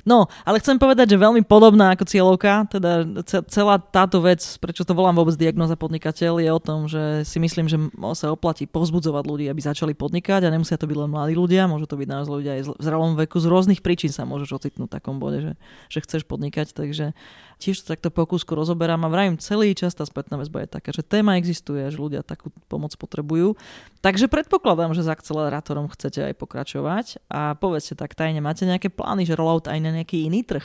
No, 0.02 0.26
ale 0.42 0.58
chcem 0.58 0.82
povedať, 0.82 1.14
že 1.14 1.22
veľmi 1.22 1.46
podobná 1.46 1.94
ako 1.94 2.10
cieľovka, 2.10 2.66
teda 2.74 3.22
celá 3.46 3.78
táto 3.78 4.18
vec, 4.18 4.42
prečo 4.58 4.82
to 4.82 4.98
volám 4.98 5.14
vôbec 5.14 5.38
diagnoza 5.38 5.78
podnikateľ, 5.78 6.42
je 6.42 6.50
o 6.50 6.60
tom, 6.60 6.90
že 6.90 7.22
si 7.22 7.38
myslím, 7.38 7.70
že 7.70 7.78
sa 8.18 8.34
oplatí 8.34 8.66
povzbudzovať 8.66 9.22
ľudí, 9.22 9.46
aby 9.46 9.62
začali 9.62 9.94
podnikať 9.94 10.42
a 10.42 10.50
nemusia 10.50 10.74
to 10.74 10.90
byť 10.90 10.98
len 11.06 11.10
mladí 11.14 11.38
ľudia, 11.38 11.70
môžu 11.70 11.86
to 11.86 11.94
byť 11.94 12.08
naozaj 12.10 12.32
ľudia 12.34 12.52
aj 12.58 12.62
v 12.66 12.70
zrelom 12.82 13.14
veku, 13.14 13.38
z 13.38 13.46
rôznych 13.46 13.78
príčin 13.78 14.10
sa 14.10 14.26
môžeš 14.26 14.58
ocitnúť 14.58 14.90
v 14.90 14.94
takom 14.98 15.22
bode, 15.22 15.38
že, 15.38 15.52
že 15.86 15.98
chceš 16.02 16.26
podnikať, 16.26 16.74
takže 16.74 17.14
tiež 17.56 17.80
to 17.80 17.96
takto 17.96 18.12
po 18.12 18.28
kúsku 18.28 18.52
rozoberám 18.52 19.04
a 19.04 19.12
vravím, 19.12 19.40
celý 19.40 19.72
čas 19.72 19.96
tá 19.96 20.04
spätná 20.04 20.36
väzba 20.36 20.64
je 20.64 20.76
taká, 20.76 20.92
že 20.92 21.00
téma 21.00 21.40
existuje, 21.40 21.88
že 21.88 21.96
ľudia 21.96 22.20
takú 22.20 22.52
pomoc 22.68 22.92
potrebujú. 23.00 23.56
Takže 24.04 24.28
predpokladám, 24.28 24.92
že 24.92 25.04
s 25.04 25.12
akcelerátorom 25.12 25.88
chcete 25.88 26.30
aj 26.30 26.34
pokračovať 26.36 27.06
a 27.32 27.56
povedzte 27.56 27.96
tak 27.96 28.12
tajne, 28.12 28.44
máte 28.44 28.68
nejaké 28.68 28.92
plány, 28.92 29.24
že 29.24 29.34
rollout 29.34 29.72
aj 29.72 29.80
na 29.80 29.90
nejaký 29.96 30.28
iný 30.28 30.44
trh, 30.44 30.64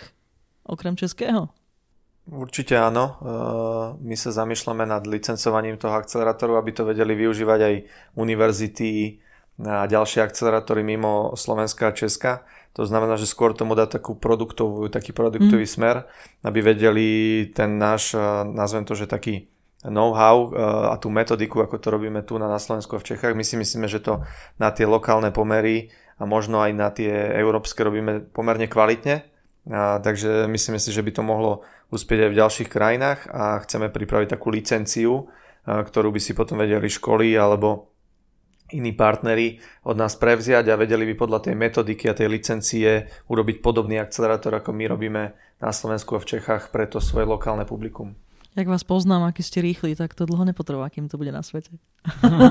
okrem 0.68 1.00
českého? 1.00 1.48
Určite 2.30 2.78
áno. 2.78 3.18
My 3.98 4.14
sa 4.14 4.30
zamýšľame 4.30 4.86
nad 4.86 5.04
licencovaním 5.10 5.82
toho 5.82 5.98
akcelerátoru, 5.98 6.54
aby 6.60 6.70
to 6.70 6.86
vedeli 6.86 7.18
využívať 7.18 7.60
aj 7.66 7.76
univerzity 8.14 9.18
a 9.62 9.90
ďalšie 9.90 10.22
akcelerátory 10.22 10.86
mimo 10.86 11.34
Slovenska 11.34 11.90
a 11.90 11.96
Česka. 11.98 12.46
To 12.80 12.88
znamená, 12.88 13.20
že 13.20 13.28
skôr 13.28 13.52
tomu 13.52 13.76
dá 13.76 13.84
takú 13.84 14.16
produktovú, 14.16 14.88
taký 14.88 15.12
produktový 15.12 15.68
mm. 15.68 15.74
smer, 15.76 15.96
aby 16.48 16.60
vedeli 16.64 17.08
ten 17.52 17.76
náš, 17.76 18.16
eh, 18.16 18.24
nazvem 18.48 18.88
to, 18.88 18.96
že 18.96 19.12
taký 19.12 19.52
know-how 19.84 20.48
eh, 20.48 20.94
a 20.94 20.96
tú 20.96 21.12
metodiku, 21.12 21.60
ako 21.60 21.76
to 21.82 21.88
robíme 21.92 22.24
tu 22.24 22.40
na, 22.40 22.48
Slovensku 22.56 22.96
a 22.96 23.04
v 23.04 23.08
Čechách. 23.12 23.36
My 23.36 23.44
si 23.44 23.60
myslíme, 23.60 23.92
že 23.92 24.00
to 24.00 24.24
na 24.56 24.72
tie 24.72 24.88
lokálne 24.88 25.36
pomery 25.36 25.92
a 26.16 26.24
možno 26.24 26.64
aj 26.64 26.72
na 26.72 26.90
tie 26.96 27.12
európske 27.36 27.84
robíme 27.84 28.32
pomerne 28.32 28.72
kvalitne. 28.72 29.28
A, 29.68 30.02
takže 30.02 30.48
myslíme 30.48 30.80
si, 30.82 30.90
že 30.90 31.06
by 31.06 31.12
to 31.12 31.22
mohlo 31.22 31.62
uspieť 31.92 32.26
aj 32.26 32.32
v 32.34 32.40
ďalších 32.40 32.70
krajinách 32.72 33.20
a 33.30 33.62
chceme 33.62 33.94
pripraviť 33.94 34.32
takú 34.32 34.48
licenciu, 34.48 35.28
eh, 35.28 35.84
ktorú 35.84 36.16
by 36.16 36.24
si 36.24 36.32
potom 36.32 36.56
vedeli 36.64 36.88
školy 36.88 37.36
alebo 37.36 37.91
iní 38.72 38.92
partneri 38.96 39.60
od 39.84 39.96
nás 40.00 40.16
prevziať 40.16 40.72
a 40.72 40.80
vedeli 40.80 41.06
by 41.12 41.16
podľa 41.16 41.52
tej 41.52 41.56
metodiky 41.56 42.10
a 42.10 42.18
tej 42.18 42.28
licencie 42.32 43.12
urobiť 43.28 43.60
podobný 43.60 44.00
akcelerátor, 44.00 44.58
ako 44.58 44.72
my 44.74 44.86
robíme 44.90 45.24
na 45.62 45.72
Slovensku 45.72 46.18
a 46.18 46.24
v 46.24 46.30
Čechách 46.38 46.74
pre 46.74 46.90
to 46.90 47.04
svoje 47.04 47.30
lokálne 47.30 47.68
publikum. 47.68 48.18
Jak 48.52 48.68
vás 48.68 48.84
poznám, 48.84 49.32
aký 49.32 49.48
ste 49.48 49.64
rýchli, 49.64 49.96
tak 49.96 50.12
to 50.12 50.28
dlho 50.28 50.44
nepotrvá, 50.44 50.92
kým 50.92 51.08
to 51.08 51.16
bude 51.16 51.32
na 51.32 51.40
svete. 51.40 51.72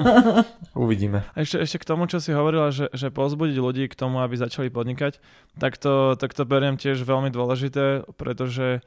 Uvidíme. 0.73 1.29
A 1.37 1.45
ešte, 1.45 1.61
ešte 1.61 1.77
k 1.77 1.89
tomu, 1.93 2.09
čo 2.09 2.25
si 2.25 2.33
hovorila, 2.33 2.73
že, 2.73 2.89
že 2.97 3.13
pozbudiť 3.13 3.61
ľudí 3.61 3.85
k 3.85 3.99
tomu, 4.01 4.25
aby 4.25 4.33
začali 4.33 4.73
podnikať, 4.73 5.21
tak 5.61 5.77
to, 5.77 6.17
tak 6.17 6.33
to 6.33 6.49
beriem 6.49 6.81
tiež 6.81 7.05
veľmi 7.05 7.29
dôležité, 7.29 8.09
pretože 8.17 8.81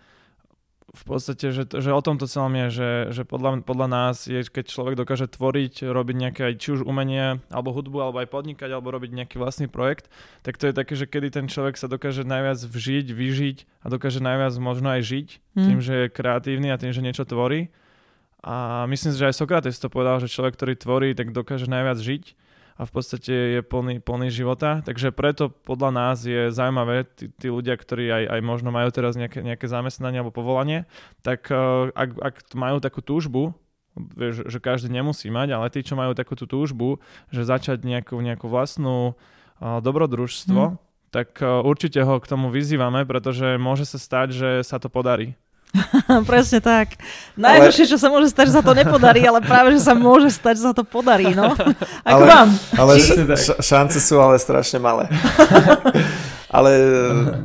v 0.93 1.03
podstate, 1.09 1.49
že, 1.49 1.65
že 1.65 1.89
o 1.89 2.01
tom 2.05 2.21
to 2.21 2.29
celom 2.29 2.53
je, 2.53 2.67
že, 2.69 2.91
že 3.09 3.23
podľa, 3.25 3.65
podľa 3.65 3.87
nás 3.89 4.29
je, 4.29 4.45
keď 4.45 4.69
človek 4.69 4.93
dokáže 4.93 5.25
tvoriť, 5.25 5.89
robiť 5.89 6.15
nejaké 6.15 6.41
aj 6.45 6.53
či 6.61 6.67
už 6.77 6.85
umenie, 6.85 7.41
alebo 7.49 7.73
hudbu, 7.73 7.97
alebo 7.97 8.21
aj 8.21 8.29
podnikať, 8.29 8.69
alebo 8.69 8.93
robiť 8.93 9.09
nejaký 9.09 9.41
vlastný 9.41 9.65
projekt, 9.65 10.13
tak 10.45 10.61
to 10.61 10.69
je 10.69 10.73
také, 10.77 10.93
že 10.93 11.09
kedy 11.09 11.33
ten 11.33 11.45
človek 11.49 11.81
sa 11.81 11.89
dokáže 11.89 12.29
najviac 12.29 12.61
vžiť, 12.61 13.09
vyžiť 13.09 13.57
a 13.81 13.85
dokáže 13.89 14.21
najviac 14.21 14.53
možno 14.61 14.93
aj 14.93 15.01
žiť 15.01 15.27
hmm. 15.57 15.65
tým, 15.65 15.79
že 15.81 15.93
je 15.97 16.13
kreatívny 16.13 16.69
a 16.69 16.77
tým, 16.77 16.93
že 16.93 17.01
niečo 17.01 17.25
tvorí. 17.25 17.73
A 18.45 18.85
myslím 18.85 19.17
že 19.17 19.33
aj 19.33 19.39
Sokrates 19.39 19.81
to 19.81 19.89
povedal, 19.89 20.21
že 20.21 20.29
človek, 20.29 20.53
ktorý 20.53 20.77
tvorí, 20.77 21.09
tak 21.17 21.33
dokáže 21.33 21.65
najviac 21.65 21.97
žiť 21.97 22.23
a 22.73 22.89
v 22.89 22.91
podstate 22.91 23.33
je 23.57 23.61
plný, 23.61 24.01
plný 24.01 24.33
života. 24.33 24.81
Takže 24.81 25.13
preto 25.13 25.49
podľa 25.49 25.91
nás 25.93 26.17
je 26.25 26.49
zaujímavé, 26.49 27.05
tí, 27.05 27.29
tí 27.29 27.47
ľudia, 27.49 27.77
ktorí 27.77 28.09
aj, 28.09 28.23
aj 28.33 28.41
možno 28.41 28.73
majú 28.73 28.89
teraz 28.89 29.13
nejaké, 29.13 29.45
nejaké 29.45 29.69
zamestnanie 29.69 30.21
alebo 30.21 30.33
povolanie, 30.33 30.89
tak 31.21 31.45
uh, 31.53 31.93
ak, 31.93 32.09
ak 32.17 32.35
majú 32.57 32.81
takú 32.81 33.05
túžbu, 33.05 33.53
vieš, 33.93 34.49
že 34.49 34.57
každý 34.57 34.89
nemusí 34.89 35.29
mať, 35.29 35.53
ale 35.53 35.69
tí, 35.69 35.85
čo 35.85 35.93
majú 35.93 36.17
takú 36.17 36.33
tú 36.33 36.49
túžbu, 36.49 36.97
že 37.29 37.45
začať 37.45 37.85
nejakú, 37.85 38.17
nejakú 38.17 38.49
vlastnú 38.49 39.13
uh, 39.13 39.77
dobrodružstvo, 39.79 40.61
hmm. 40.73 40.79
tak 41.13 41.37
uh, 41.45 41.61
určite 41.61 42.01
ho 42.01 42.17
k 42.17 42.25
tomu 42.25 42.49
vyzývame, 42.49 43.05
pretože 43.05 43.61
môže 43.61 43.85
sa 43.85 44.01
stať, 44.01 44.27
že 44.33 44.49
sa 44.65 44.81
to 44.81 44.89
podarí. 44.89 45.37
Presne 46.29 46.61
tak. 46.61 47.01
Najhoršie, 47.33 47.85
ale... 47.89 47.91
čo 47.91 47.97
sa 47.97 48.07
môže 48.13 48.29
stať, 48.29 48.53
že 48.53 48.55
sa 48.61 48.63
to 48.63 48.73
nepodarí, 48.77 49.25
ale 49.25 49.41
práve, 49.41 49.73
že 49.73 49.81
sa 49.81 49.97
môže 49.97 50.29
stať, 50.29 50.61
že 50.61 50.63
sa 50.69 50.73
to 50.77 50.85
podarí, 50.85 51.33
no. 51.33 51.57
Ako 52.09 52.23
ale, 52.23 52.25
vám? 52.29 52.49
Ale 52.77 52.91
š- 53.01 53.57
šance 53.57 53.97
sú 53.97 54.21
ale 54.21 54.37
strašne 54.37 54.77
malé. 54.77 55.09
ale 56.57 56.71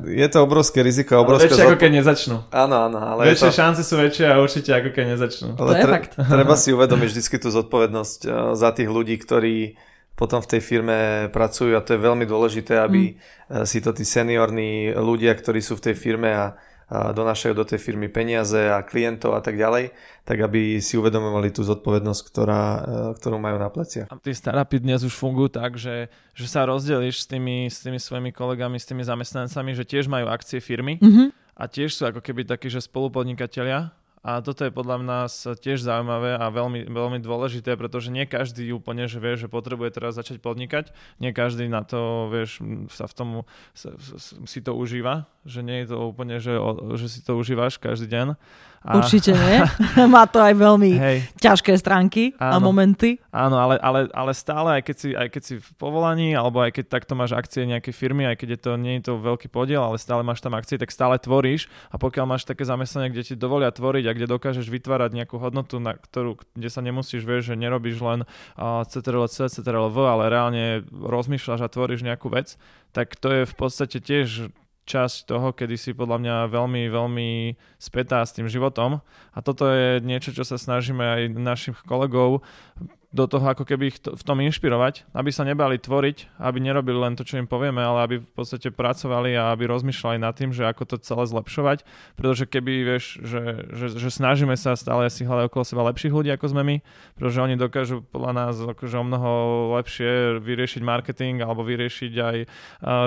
je 0.04 0.28
to 0.28 0.44
obrovské 0.44 0.84
riziko. 0.84 1.24
Obrovské 1.24 1.48
väčšie 1.48 1.64
zod... 1.64 1.68
ako 1.72 1.76
keď 1.80 1.90
nezačnú. 2.04 2.36
Áno, 2.52 2.76
áno. 2.92 2.98
Ale 3.00 3.32
väčšie 3.32 3.48
to... 3.48 3.56
šance 3.56 3.80
sú 3.80 3.96
väčšie 3.96 4.26
a 4.28 4.36
určite 4.36 4.70
ako 4.76 4.88
keď 4.92 5.04
nezačnú. 5.16 5.48
Ale 5.56 5.70
to 5.72 5.72
je 5.72 5.84
tre- 5.88 5.94
fakt. 5.96 6.12
Treba 6.20 6.54
si 6.60 6.68
uvedomiť 6.76 7.08
vždy 7.08 7.36
tú 7.40 7.48
zodpovednosť 7.48 8.20
eh, 8.28 8.30
za 8.52 8.70
tých 8.76 8.88
ľudí, 8.92 9.16
ktorí 9.16 9.80
potom 10.18 10.42
v 10.42 10.50
tej 10.50 10.60
firme 10.60 10.98
pracujú 11.30 11.78
a 11.78 11.84
to 11.86 11.94
je 11.94 12.02
veľmi 12.02 12.26
dôležité, 12.26 12.74
aby 12.82 13.14
mm. 13.14 13.62
si 13.62 13.78
to 13.78 13.94
tí 13.94 14.02
seniorní 14.02 14.90
ľudia, 14.90 15.30
ktorí 15.30 15.62
sú 15.62 15.78
v 15.78 15.84
tej 15.86 15.94
firme 15.94 16.34
a 16.34 16.58
donášajú 16.88 17.53
do 17.53 17.68
tej 17.68 17.79
firmy 17.85 18.09
peniaze 18.09 18.57
a 18.57 18.81
klientov 18.81 19.37
a 19.37 19.44
tak 19.44 19.61
ďalej, 19.61 19.92
tak 20.24 20.40
aby 20.40 20.81
si 20.81 20.96
uvedomovali 20.96 21.53
tú 21.53 21.61
zodpovednosť, 21.61 22.22
ktorá, 22.24 22.62
e, 22.64 22.81
ktorú 23.20 23.37
majú 23.37 23.61
na 23.61 23.68
pleciach. 23.68 24.09
A 24.09 24.16
tie 24.16 24.33
startupy 24.33 24.81
dnes 24.81 25.05
už 25.05 25.12
fungujú 25.12 25.53
tak, 25.53 25.77
že, 25.77 26.09
že 26.33 26.46
sa 26.48 26.64
rozdelíš 26.64 27.24
s 27.24 27.27
tými, 27.29 27.68
s 27.68 27.85
tými 27.85 28.01
svojimi 28.01 28.33
kolegami, 28.33 28.81
s 28.81 28.88
tými 28.88 29.05
zamestnancami, 29.05 29.77
že 29.77 29.85
tiež 29.85 30.09
majú 30.09 30.33
akcie 30.33 30.64
firmy 30.64 30.96
mm-hmm. 30.96 31.29
a 31.61 31.64
tiež 31.68 31.92
sú 31.92 32.09
ako 32.09 32.24
keby 32.24 32.48
takí, 32.48 32.72
že 32.72 32.81
spolupodnikatelia 32.81 33.92
A 34.22 34.42
toto 34.42 34.66
je 34.66 34.74
podľa 34.74 34.98
nás 34.98 35.46
tiež 35.46 35.87
zaujímavé 35.87 36.35
a 36.35 36.51
veľmi, 36.51 36.90
veľmi 36.90 37.18
dôležité, 37.22 37.79
pretože 37.79 38.11
nie 38.11 38.27
každý 38.27 38.66
úplne 38.74 39.07
že 39.07 39.22
vie, 39.22 39.38
že 39.38 39.46
potrebuje 39.46 39.94
teraz 39.94 40.18
začať 40.18 40.42
podnikať. 40.42 40.90
Nie 41.22 41.31
každý 41.31 41.70
na 41.70 41.87
to, 41.87 42.27
vieš, 42.29 42.59
sa 42.90 43.07
v 43.07 43.14
tom 43.14 43.29
sa, 43.72 43.94
si 44.44 44.59
to 44.59 44.74
užíva, 44.74 45.31
že 45.48 45.64
nie 45.64 45.82
je 45.82 45.96
to 45.96 45.96
úplne, 46.04 46.37
že, 46.38 46.54
že 47.00 47.06
si 47.08 47.20
to 47.24 47.34
užívaš 47.40 47.80
každý 47.80 48.06
deň. 48.12 48.37
A... 48.87 49.02
Určite 49.02 49.34
nie. 49.34 49.58
Má 50.14 50.30
to 50.30 50.38
aj 50.38 50.54
veľmi 50.54 50.92
Hej. 50.94 51.16
ťažké 51.42 51.74
stránky 51.74 52.38
áno, 52.38 52.54
a 52.54 52.56
momenty. 52.62 53.18
Áno, 53.34 53.58
ale, 53.58 53.74
ale, 53.82 54.06
ale 54.14 54.32
stále, 54.34 54.78
aj 54.78 54.82
keď, 54.87 54.96
si, 54.96 55.08
aj 55.18 55.28
keď 55.34 55.42
si 55.42 55.54
v 55.58 55.68
povolaní, 55.74 56.38
alebo 56.38 56.62
aj 56.62 56.78
keď 56.78 56.84
takto 56.87 57.18
máš 57.18 57.34
akcie 57.34 57.66
nejakej 57.66 57.94
firmy, 57.94 58.30
aj 58.30 58.38
keď 58.38 58.48
je 58.54 58.61
to, 58.62 58.70
nie 58.78 58.94
je 59.02 59.11
to 59.11 59.14
veľký 59.18 59.50
podiel, 59.50 59.82
ale 59.82 59.98
stále 59.98 60.22
máš 60.22 60.38
tam 60.38 60.54
akcie, 60.54 60.78
tak 60.78 60.94
stále 60.94 61.18
tvoríš 61.18 61.66
a 61.90 61.98
pokiaľ 61.98 62.24
máš 62.38 62.46
také 62.46 62.62
zamestnanie, 62.62 63.11
kde 63.11 63.26
ti 63.26 63.34
dovolia 63.34 63.74
tvoriť 63.74 64.04
a 64.06 64.14
kde 64.14 64.30
dokážeš 64.30 64.70
vytvárať 64.70 65.11
nejakú 65.11 65.42
hodnotu, 65.42 65.82
na 65.82 65.98
ktorú, 65.98 66.38
kde 66.54 66.70
sa 66.70 66.78
nemusíš, 66.78 67.26
vieš, 67.26 67.50
že 67.50 67.54
nerobíš 67.58 67.98
len 67.98 68.22
uh, 68.22 68.87
CTRL-C, 68.87 69.50
CTRL-V, 69.58 69.96
ale 69.98 70.30
reálne 70.30 70.64
rozmýšľaš 70.94 71.66
a 71.66 71.72
tvoríš 71.72 72.06
nejakú 72.06 72.30
vec, 72.30 72.54
tak 72.94 73.18
to 73.18 73.42
je 73.42 73.42
v 73.44 73.54
podstate 73.58 73.98
tiež 73.98 74.54
časť 74.88 75.29
toho, 75.29 75.53
kedy 75.53 75.77
si 75.77 75.92
podľa 75.92 76.16
mňa 76.16 76.37
veľmi, 76.48 76.83
veľmi 76.88 77.29
spätá 77.77 78.24
s 78.24 78.33
tým 78.33 78.48
životom. 78.48 79.05
A 79.37 79.38
toto 79.44 79.68
je 79.68 80.01
niečo, 80.01 80.33
čo 80.33 80.48
sa 80.48 80.57
snažíme 80.57 81.05
aj 81.05 81.20
našich 81.37 81.77
kolegov 81.85 82.40
do 83.08 83.24
toho 83.24 83.56
ako 83.56 83.64
keby 83.64 83.88
ich 83.88 83.98
to, 84.04 84.12
v 84.12 84.22
tom 84.22 84.44
inšpirovať, 84.44 85.08
aby 85.16 85.32
sa 85.32 85.40
nebali 85.48 85.80
tvoriť, 85.80 86.36
aby 86.44 86.58
nerobili 86.60 87.00
len 87.00 87.16
to, 87.16 87.24
čo 87.24 87.40
im 87.40 87.48
povieme, 87.48 87.80
ale 87.80 88.04
aby 88.04 88.16
v 88.20 88.32
podstate 88.36 88.68
pracovali 88.68 89.32
a 89.32 89.56
aby 89.56 89.64
rozmýšľali 89.64 90.20
nad 90.20 90.36
tým, 90.36 90.52
že 90.52 90.68
ako 90.68 90.84
to 90.84 90.96
celé 91.00 91.24
zlepšovať, 91.24 91.88
pretože 92.20 92.44
keby 92.44 92.72
vieš, 92.84 93.16
že, 93.24 93.64
že, 93.72 93.86
že 93.96 94.08
snažíme 94.12 94.52
sa 94.60 94.76
stále 94.76 95.08
si 95.08 95.24
hľadať 95.24 95.48
okolo 95.48 95.64
seba 95.64 95.88
lepších 95.88 96.12
ľudí 96.12 96.28
ako 96.36 96.52
sme 96.52 96.62
my, 96.68 96.76
pretože 97.16 97.40
oni 97.40 97.56
dokážu 97.56 98.04
podľa 98.04 98.32
nás 98.36 98.54
akože 98.60 98.96
o 99.00 99.04
mnoho 99.08 99.30
lepšie 99.80 100.44
vyriešiť 100.44 100.82
marketing 100.84 101.40
alebo 101.40 101.64
vyriešiť 101.64 102.12
aj 102.12 102.36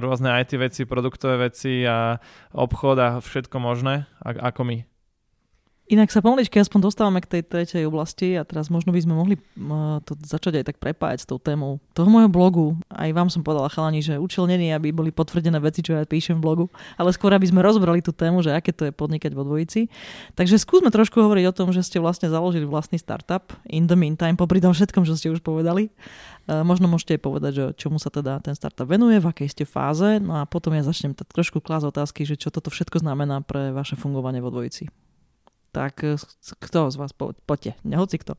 rôzne 0.02 0.34
IT 0.42 0.58
veci, 0.58 0.82
produktové 0.90 1.46
veci 1.46 1.86
a 1.86 2.18
obchod 2.58 2.98
a 2.98 3.10
všetko 3.22 3.58
možné 3.62 4.10
ako 4.26 4.66
my. 4.66 4.91
Inak 5.92 6.08
sa 6.08 6.24
pomaličky 6.24 6.56
aspoň 6.56 6.88
dostávame 6.88 7.20
k 7.20 7.28
tej 7.28 7.42
tretej 7.44 7.84
oblasti 7.84 8.40
a 8.40 8.48
teraz 8.48 8.72
možno 8.72 8.96
by 8.96 9.04
sme 9.04 9.12
mohli 9.12 9.36
to 10.08 10.16
začať 10.24 10.64
aj 10.64 10.72
tak 10.72 10.78
prepájať 10.80 11.20
s 11.20 11.28
tou 11.28 11.36
témou 11.36 11.84
toho 11.92 12.08
môjho 12.08 12.32
blogu. 12.32 12.80
Aj 12.88 13.12
vám 13.12 13.28
som 13.28 13.44
povedala 13.44 13.68
chalani, 13.68 14.00
že 14.00 14.16
účel 14.16 14.48
není, 14.48 14.72
aby 14.72 14.96
boli 14.96 15.12
potvrdené 15.12 15.60
veci, 15.60 15.84
čo 15.84 16.00
ja 16.00 16.08
píšem 16.08 16.40
v 16.40 16.48
blogu, 16.48 16.66
ale 16.96 17.12
skôr 17.12 17.36
aby 17.36 17.44
sme 17.44 17.60
rozbrali 17.60 18.00
tú 18.00 18.16
tému, 18.16 18.40
že 18.40 18.56
aké 18.56 18.72
to 18.72 18.88
je 18.88 18.96
podnikať 18.96 19.36
vo 19.36 19.44
dvojici. 19.44 19.92
Takže 20.40 20.64
skúsme 20.64 20.96
trošku 20.96 21.20
hovoriť 21.20 21.52
o 21.52 21.56
tom, 21.60 21.76
že 21.76 21.84
ste 21.84 22.00
vlastne 22.00 22.32
založili 22.32 22.64
vlastný 22.64 22.96
startup 22.96 23.52
in 23.68 23.92
the 23.92 24.00
meantime, 24.00 24.40
popri 24.40 24.64
tom 24.64 24.72
všetkom, 24.72 25.04
čo 25.04 25.20
ste 25.20 25.28
už 25.28 25.44
povedali. 25.44 25.92
Možno 26.48 26.88
môžete 26.88 27.20
povedať, 27.20 27.52
že 27.52 27.64
čomu 27.76 28.00
sa 28.00 28.08
teda 28.08 28.40
ten 28.40 28.56
startup 28.56 28.88
venuje, 28.88 29.20
v 29.20 29.28
akej 29.28 29.52
ste 29.52 29.64
fáze, 29.68 30.24
no 30.24 30.40
a 30.40 30.48
potom 30.48 30.72
ja 30.72 30.88
začnem 30.88 31.12
tak 31.12 31.28
trošku 31.36 31.60
klásť 31.60 31.92
otázky, 31.92 32.24
že 32.24 32.40
čo 32.40 32.48
toto 32.48 32.72
všetko 32.72 33.04
znamená 33.04 33.44
pre 33.44 33.76
vaše 33.76 34.00
fungovanie 34.00 34.40
vo 34.40 34.56
dvojici 34.56 34.88
tak 35.72 36.04
eh, 36.04 36.20
kto 36.60 36.92
z 36.92 36.96
vás, 37.00 37.12
po, 37.16 37.34
poďte, 37.48 37.80
nehoci 37.88 38.20
kto. 38.20 38.36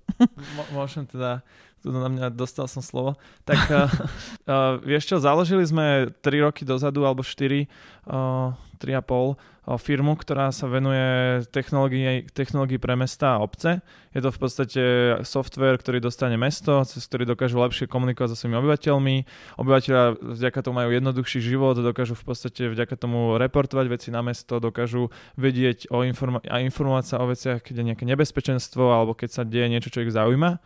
Môžem 0.76 1.08
teda, 1.08 1.40
tu 1.82 1.90
na 1.90 2.06
mňa 2.06 2.30
dostal 2.30 2.70
som 2.70 2.80
slovo. 2.80 3.18
Tak 3.42 3.60
uh, 3.68 3.90
uh, 4.50 4.78
vieš 4.80 5.10
čo, 5.10 5.16
založili 5.18 5.66
sme 5.66 6.14
3 6.22 6.46
roky 6.46 6.62
dozadu, 6.62 7.02
alebo 7.02 7.26
4, 7.26 7.66
uh, 8.06 8.54
3,5 8.78 9.38
firmu, 9.78 10.18
ktorá 10.18 10.50
sa 10.50 10.66
venuje 10.66 11.46
technológii, 11.54 12.34
technológii 12.34 12.82
pre 12.82 12.98
mesta 12.98 13.38
a 13.38 13.42
obce. 13.46 13.78
Je 14.10 14.18
to 14.18 14.34
v 14.34 14.38
podstate 14.42 14.82
software, 15.22 15.78
ktorý 15.78 16.02
dostane 16.02 16.34
mesto, 16.34 16.82
cez 16.82 17.06
ktorý 17.06 17.30
dokážu 17.30 17.62
lepšie 17.62 17.86
komunikovať 17.86 18.34
so 18.34 18.36
svojimi 18.42 18.58
obyvateľmi. 18.58 19.16
Obyvateľia 19.62 20.18
vďaka 20.18 20.58
tomu 20.66 20.82
majú 20.82 20.90
jednoduchší 20.90 21.38
život, 21.38 21.78
dokážu 21.78 22.18
v 22.18 22.24
podstate 22.26 22.74
vďaka 22.74 22.98
tomu 22.98 23.38
reportovať 23.38 23.86
veci 23.86 24.08
na 24.10 24.26
mesto, 24.26 24.58
dokážu 24.58 25.14
vedieť 25.38 25.94
o 25.94 26.02
informa- 26.02 26.42
a 26.50 26.58
informovať 26.58 27.04
sa 27.06 27.16
o 27.22 27.30
veciach, 27.30 27.62
keď 27.62 27.74
je 27.78 27.88
nejaké 27.94 28.02
nebezpečenstvo 28.02 28.90
alebo 28.90 29.14
keď 29.14 29.30
sa 29.30 29.42
deje 29.46 29.70
niečo, 29.70 29.94
čo 29.94 30.02
ich 30.02 30.10
zaujíma. 30.10 30.58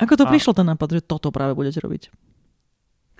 Ako 0.00 0.16
to 0.16 0.24
a... 0.24 0.30
prišlo 0.32 0.52
ten 0.56 0.66
nápad, 0.66 0.88
že 0.96 1.00
toto 1.04 1.28
práve 1.28 1.52
budete 1.52 1.78
robiť? 1.84 2.08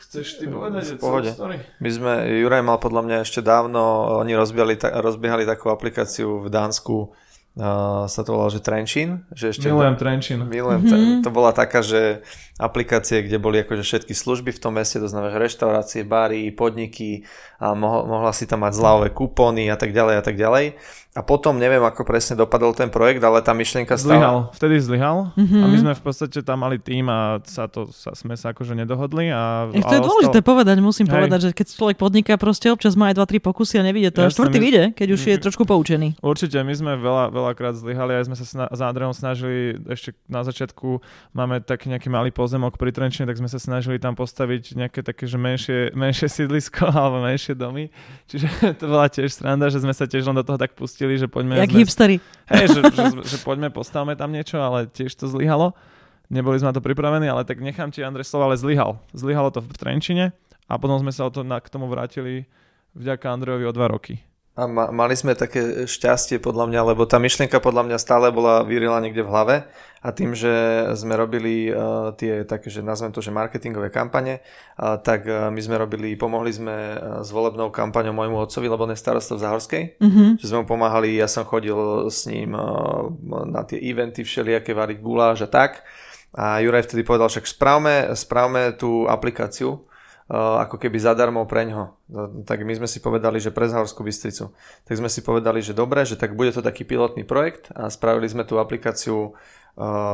Chceš 0.00 0.40
ty 0.40 0.48
povedať? 0.48 0.96
V 0.96 1.00
pohode. 1.00 1.30
My 1.76 1.90
sme, 1.92 2.12
Juraj 2.40 2.64
mal 2.64 2.80
podľa 2.80 3.02
mňa 3.04 3.16
ešte 3.20 3.44
dávno, 3.44 4.16
oni 4.24 4.32
rozbiehali, 4.32 4.80
rozbiehali 4.80 5.44
takú 5.44 5.68
aplikáciu 5.68 6.40
v 6.40 6.48
Dánsku, 6.48 7.12
uh, 7.12 8.08
sa 8.08 8.20
to 8.24 8.32
volalo, 8.32 8.48
že 8.48 8.64
Trenčín. 8.64 9.28
Že 9.36 9.46
ešte 9.52 9.66
Milujem 9.68 9.96
Trenčín. 10.00 10.40
Milujem, 10.48 10.88
mm-hmm. 10.88 11.20
to 11.20 11.28
bola 11.28 11.52
taká, 11.52 11.84
že 11.84 12.24
aplikácie, 12.60 13.24
kde 13.24 13.40
boli 13.40 13.64
akože 13.64 13.80
všetky 13.80 14.12
služby 14.12 14.52
v 14.52 14.60
tom 14.60 14.76
meste, 14.76 15.00
to 15.00 15.08
znamená, 15.08 15.32
že 15.32 15.40
reštaurácie, 15.40 16.00
bary, 16.04 16.52
podniky 16.52 17.24
a 17.56 17.72
mohla, 17.72 18.04
mohla 18.04 18.32
si 18.36 18.44
tam 18.44 18.62
mať 18.62 18.76
zľavové 18.76 19.08
kupóny 19.16 19.72
a 19.72 19.76
tak 19.80 19.96
ďalej 19.96 20.14
a 20.20 20.22
tak 20.22 20.36
ďalej. 20.36 20.76
A 21.10 21.26
potom 21.26 21.58
neviem, 21.58 21.82
ako 21.82 22.06
presne 22.06 22.38
dopadol 22.38 22.70
ten 22.70 22.86
projekt, 22.86 23.18
ale 23.18 23.42
tá 23.42 23.50
myšlienka 23.50 23.98
stále... 23.98 24.22
Zlyhal, 24.22 24.38
vtedy 24.54 24.78
zlyhal 24.78 25.16
mm-hmm. 25.34 25.58
a 25.58 25.64
my 25.66 25.76
sme 25.82 25.92
v 25.98 26.02
podstate 26.06 26.38
tam 26.46 26.62
mali 26.62 26.78
tým 26.78 27.10
a 27.10 27.42
sa 27.42 27.66
to, 27.66 27.90
sa, 27.90 28.14
sme 28.14 28.38
sa 28.38 28.54
akože 28.54 28.78
nedohodli. 28.78 29.26
A, 29.26 29.66
Ech, 29.74 29.82
to 29.82 29.98
je 29.98 30.06
dôležité 30.06 30.38
toho... 30.38 30.48
povedať, 30.54 30.78
musím 30.78 31.10
Hej. 31.10 31.14
povedať, 31.18 31.38
že 31.42 31.50
keď 31.50 31.66
človek 31.74 31.96
podniká, 31.98 32.38
proste 32.38 32.70
občas 32.70 32.94
má 32.94 33.10
aj 33.10 33.26
2-3 33.26 33.42
pokusy 33.42 33.82
a 33.82 33.90
nevidie 33.90 34.14
to. 34.14 34.22
Jasne, 34.22 34.38
štvrtý 34.38 34.58
my... 34.58 34.62
vyjde, 34.62 34.84
keď 34.94 35.08
už 35.10 35.20
je 35.26 35.36
trošku 35.42 35.66
poučený. 35.66 36.14
Určite, 36.22 36.62
my 36.62 36.74
sme 36.78 36.92
veľa, 36.94 37.34
veľakrát 37.34 37.74
zlyhali 37.74 38.14
a 38.14 38.22
sme 38.22 38.38
sa 38.38 38.46
sna- 38.46 38.70
za 38.70 38.84
Andreom 38.86 39.10
snažili, 39.10 39.82
ešte 39.90 40.14
na 40.30 40.46
začiatku 40.46 41.02
máme 41.34 41.58
taký 41.58 41.90
nejaký 41.90 42.06
malý 42.06 42.30
pozemok 42.50 42.82
pri 42.82 42.90
Trenčine, 42.90 43.30
tak 43.30 43.38
sme 43.38 43.46
sa 43.46 43.62
snažili 43.62 44.02
tam 44.02 44.18
postaviť 44.18 44.74
nejaké 44.74 45.06
také, 45.06 45.30
že 45.30 45.38
menšie, 45.38 45.94
menšie 45.94 46.26
sídlisko 46.26 46.90
alebo 46.98 47.22
menšie 47.22 47.54
domy. 47.54 47.94
Čiže 48.26 48.74
to 48.82 48.90
bola 48.90 49.06
tiež 49.06 49.30
sranda, 49.30 49.70
že 49.70 49.78
sme 49.78 49.94
sa 49.94 50.10
tiež 50.10 50.26
len 50.26 50.34
do 50.34 50.42
toho 50.42 50.58
tak 50.58 50.74
pustili 50.74 51.14
že 51.14 51.30
poďme... 51.30 51.62
Jak 51.62 51.70
sme, 51.70 51.78
hipstery. 51.78 52.16
Hej, 52.50 52.74
že, 52.74 52.80
že, 52.90 53.06
že, 53.30 53.38
poďme, 53.46 53.70
postavme 53.70 54.18
tam 54.18 54.34
niečo, 54.34 54.58
ale 54.58 54.90
tiež 54.90 55.14
to 55.14 55.30
zlyhalo. 55.30 55.78
Neboli 56.26 56.58
sme 56.58 56.74
na 56.74 56.74
to 56.74 56.82
pripravení, 56.82 57.30
ale 57.30 57.46
tak 57.46 57.62
nechám 57.62 57.94
ti 57.94 58.02
Andrej 58.02 58.26
slova, 58.26 58.50
ale 58.50 58.58
zlyhal. 58.58 58.98
Zlyhalo 59.14 59.54
to 59.54 59.62
v 59.62 59.70
Trenčine 59.78 60.34
a 60.66 60.74
potom 60.74 60.98
sme 60.98 61.14
sa 61.14 61.22
o 61.22 61.30
to, 61.30 61.46
na, 61.46 61.62
k 61.62 61.70
tomu 61.70 61.86
vrátili 61.86 62.50
vďaka 62.98 63.30
Andrejovi 63.30 63.70
o 63.70 63.74
dva 63.74 63.86
roky. 63.86 64.18
A 64.58 64.66
ma, 64.66 64.90
mali 64.90 65.14
sme 65.14 65.38
také 65.38 65.86
šťastie 65.86 66.42
podľa 66.42 66.66
mňa, 66.66 66.80
lebo 66.90 67.06
tá 67.06 67.22
myšlienka 67.22 67.62
podľa 67.62 67.86
mňa 67.86 67.96
stále 68.02 68.34
bola 68.34 68.66
vyrila 68.66 68.98
niekde 68.98 69.22
v 69.22 69.30
hlave 69.30 69.54
a 70.00 70.08
tým, 70.16 70.32
že 70.32 70.48
sme 70.96 71.12
robili 71.12 71.68
uh, 71.68 72.16
tie 72.16 72.48
také, 72.48 72.72
že 72.72 72.80
nazvem 72.80 73.12
to, 73.12 73.20
že 73.20 73.28
marketingové 73.28 73.92
kampane, 73.92 74.40
uh, 74.40 74.96
tak 74.96 75.28
uh, 75.28 75.52
my 75.52 75.60
sme 75.60 75.76
robili, 75.76 76.16
pomohli 76.16 76.52
sme 76.52 76.72
uh, 76.72 77.20
s 77.20 77.28
volebnou 77.28 77.68
kampaňou 77.68 78.16
môjmu 78.16 78.40
otcovi, 78.40 78.66
lebo 78.68 78.88
on 78.88 78.96
je 78.96 79.00
starosta 79.00 79.36
v 79.36 79.44
Záhorskej, 79.44 79.82
mm-hmm. 80.00 80.28
že 80.40 80.48
sme 80.48 80.64
mu 80.64 80.66
pomáhali, 80.66 81.20
ja 81.20 81.28
som 81.28 81.44
chodil 81.44 81.76
s 82.08 82.24
ním 82.24 82.56
uh, 82.56 83.12
na 83.44 83.60
tie 83.68 83.76
eventy 83.76 84.24
všelijaké, 84.24 84.72
variť 84.72 84.98
guláš 85.04 85.44
a 85.44 85.52
tak. 85.52 85.84
A 86.30 86.62
Juraj 86.62 86.86
vtedy 86.86 87.02
povedal, 87.02 87.26
však 87.26 87.44
správme, 87.44 88.14
správme 88.14 88.78
tú 88.78 89.10
aplikáciu, 89.10 89.82
ako 90.30 90.78
keby 90.78 91.02
zadarmo 91.02 91.42
pre 91.42 91.66
ňo. 91.66 91.98
No, 92.06 92.46
tak 92.46 92.62
my 92.62 92.70
sme 92.78 92.86
si 92.86 93.02
povedali, 93.02 93.42
že 93.42 93.50
pre 93.50 93.66
Zahorskú 93.66 94.06
Bystricu. 94.06 94.54
Tak 94.86 94.94
sme 94.94 95.10
si 95.10 95.26
povedali, 95.26 95.58
že 95.58 95.74
dobre, 95.74 96.06
že 96.06 96.14
tak 96.14 96.38
bude 96.38 96.54
to 96.54 96.62
taký 96.62 96.86
pilotný 96.86 97.26
projekt 97.26 97.74
a 97.74 97.90
spravili 97.90 98.30
sme 98.30 98.46
tú 98.46 98.62
aplikáciu 98.62 99.34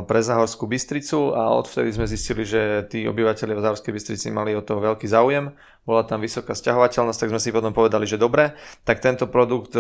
pre 0.07 0.21
Zahorskú 0.21 0.69
Bystricu 0.69 1.33
a 1.33 1.55
odvtedy 1.57 1.95
sme 1.95 2.07
zistili, 2.11 2.45
že 2.45 2.87
tí 2.87 3.09
obyvateľi 3.09 3.57
v 3.57 3.65
Zahorskej 3.65 3.93
Bystrici 3.93 4.29
mali 4.31 4.53
o 4.53 4.63
toho 4.63 4.79
veľký 4.79 5.09
záujem, 5.09 5.57
bola 5.87 6.03
tam 6.03 6.23
vysoká 6.23 6.55
sťahovateľnosť, 6.55 7.19
tak 7.23 7.33
sme 7.33 7.41
si 7.43 7.55
potom 7.55 7.71
povedali, 7.71 8.07
že 8.07 8.21
dobre, 8.21 8.55
tak 8.87 8.99
tento 8.99 9.27
produkt 9.27 9.75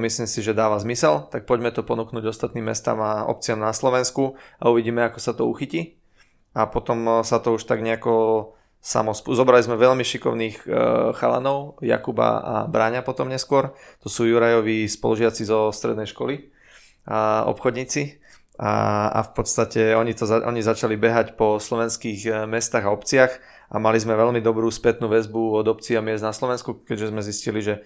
myslím 0.00 0.26
si, 0.28 0.40
že 0.40 0.56
dáva 0.56 0.80
zmysel, 0.80 1.28
tak 1.28 1.48
poďme 1.48 1.72
to 1.72 1.84
ponúknuť 1.84 2.24
ostatným 2.26 2.68
mestám 2.68 3.00
a 3.00 3.28
obciam 3.28 3.60
na 3.60 3.72
Slovensku 3.72 4.36
a 4.60 4.68
uvidíme, 4.68 5.04
ako 5.04 5.18
sa 5.20 5.32
to 5.32 5.48
uchytí. 5.48 6.00
A 6.50 6.66
potom 6.66 7.22
sa 7.22 7.38
to 7.38 7.54
už 7.54 7.62
tak 7.62 7.78
nejako 7.78 8.58
samospú. 8.82 9.36
Zobrali 9.38 9.62
sme 9.62 9.78
veľmi 9.78 10.02
šikovných 10.02 10.66
chalanov, 11.14 11.78
Jakuba 11.78 12.42
a 12.42 12.54
Bráňa 12.66 13.06
potom 13.06 13.30
neskôr. 13.30 13.76
To 14.02 14.10
sú 14.10 14.26
Jurajovi 14.26 14.88
spolužiaci 14.88 15.46
zo 15.46 15.70
strednej 15.70 16.10
školy 16.10 16.50
a 17.06 17.46
obchodníci. 17.46 18.19
A, 18.60 19.08
a 19.08 19.20
v 19.24 19.30
podstate 19.32 19.96
oni, 19.96 20.12
to, 20.12 20.28
oni 20.28 20.60
začali 20.60 21.00
behať 21.00 21.32
po 21.32 21.56
slovenských 21.56 22.20
e, 22.28 22.30
mestách 22.44 22.84
a 22.84 22.92
obciach 22.92 23.32
a 23.72 23.80
mali 23.80 23.96
sme 23.96 24.12
veľmi 24.12 24.44
dobrú 24.44 24.68
spätnú 24.68 25.08
väzbu 25.08 25.64
od 25.64 25.66
obcí 25.72 25.96
a 25.96 26.04
miest 26.04 26.20
na 26.20 26.36
Slovensku, 26.36 26.84
keďže 26.84 27.08
sme 27.08 27.24
zistili, 27.24 27.64
že 27.64 27.80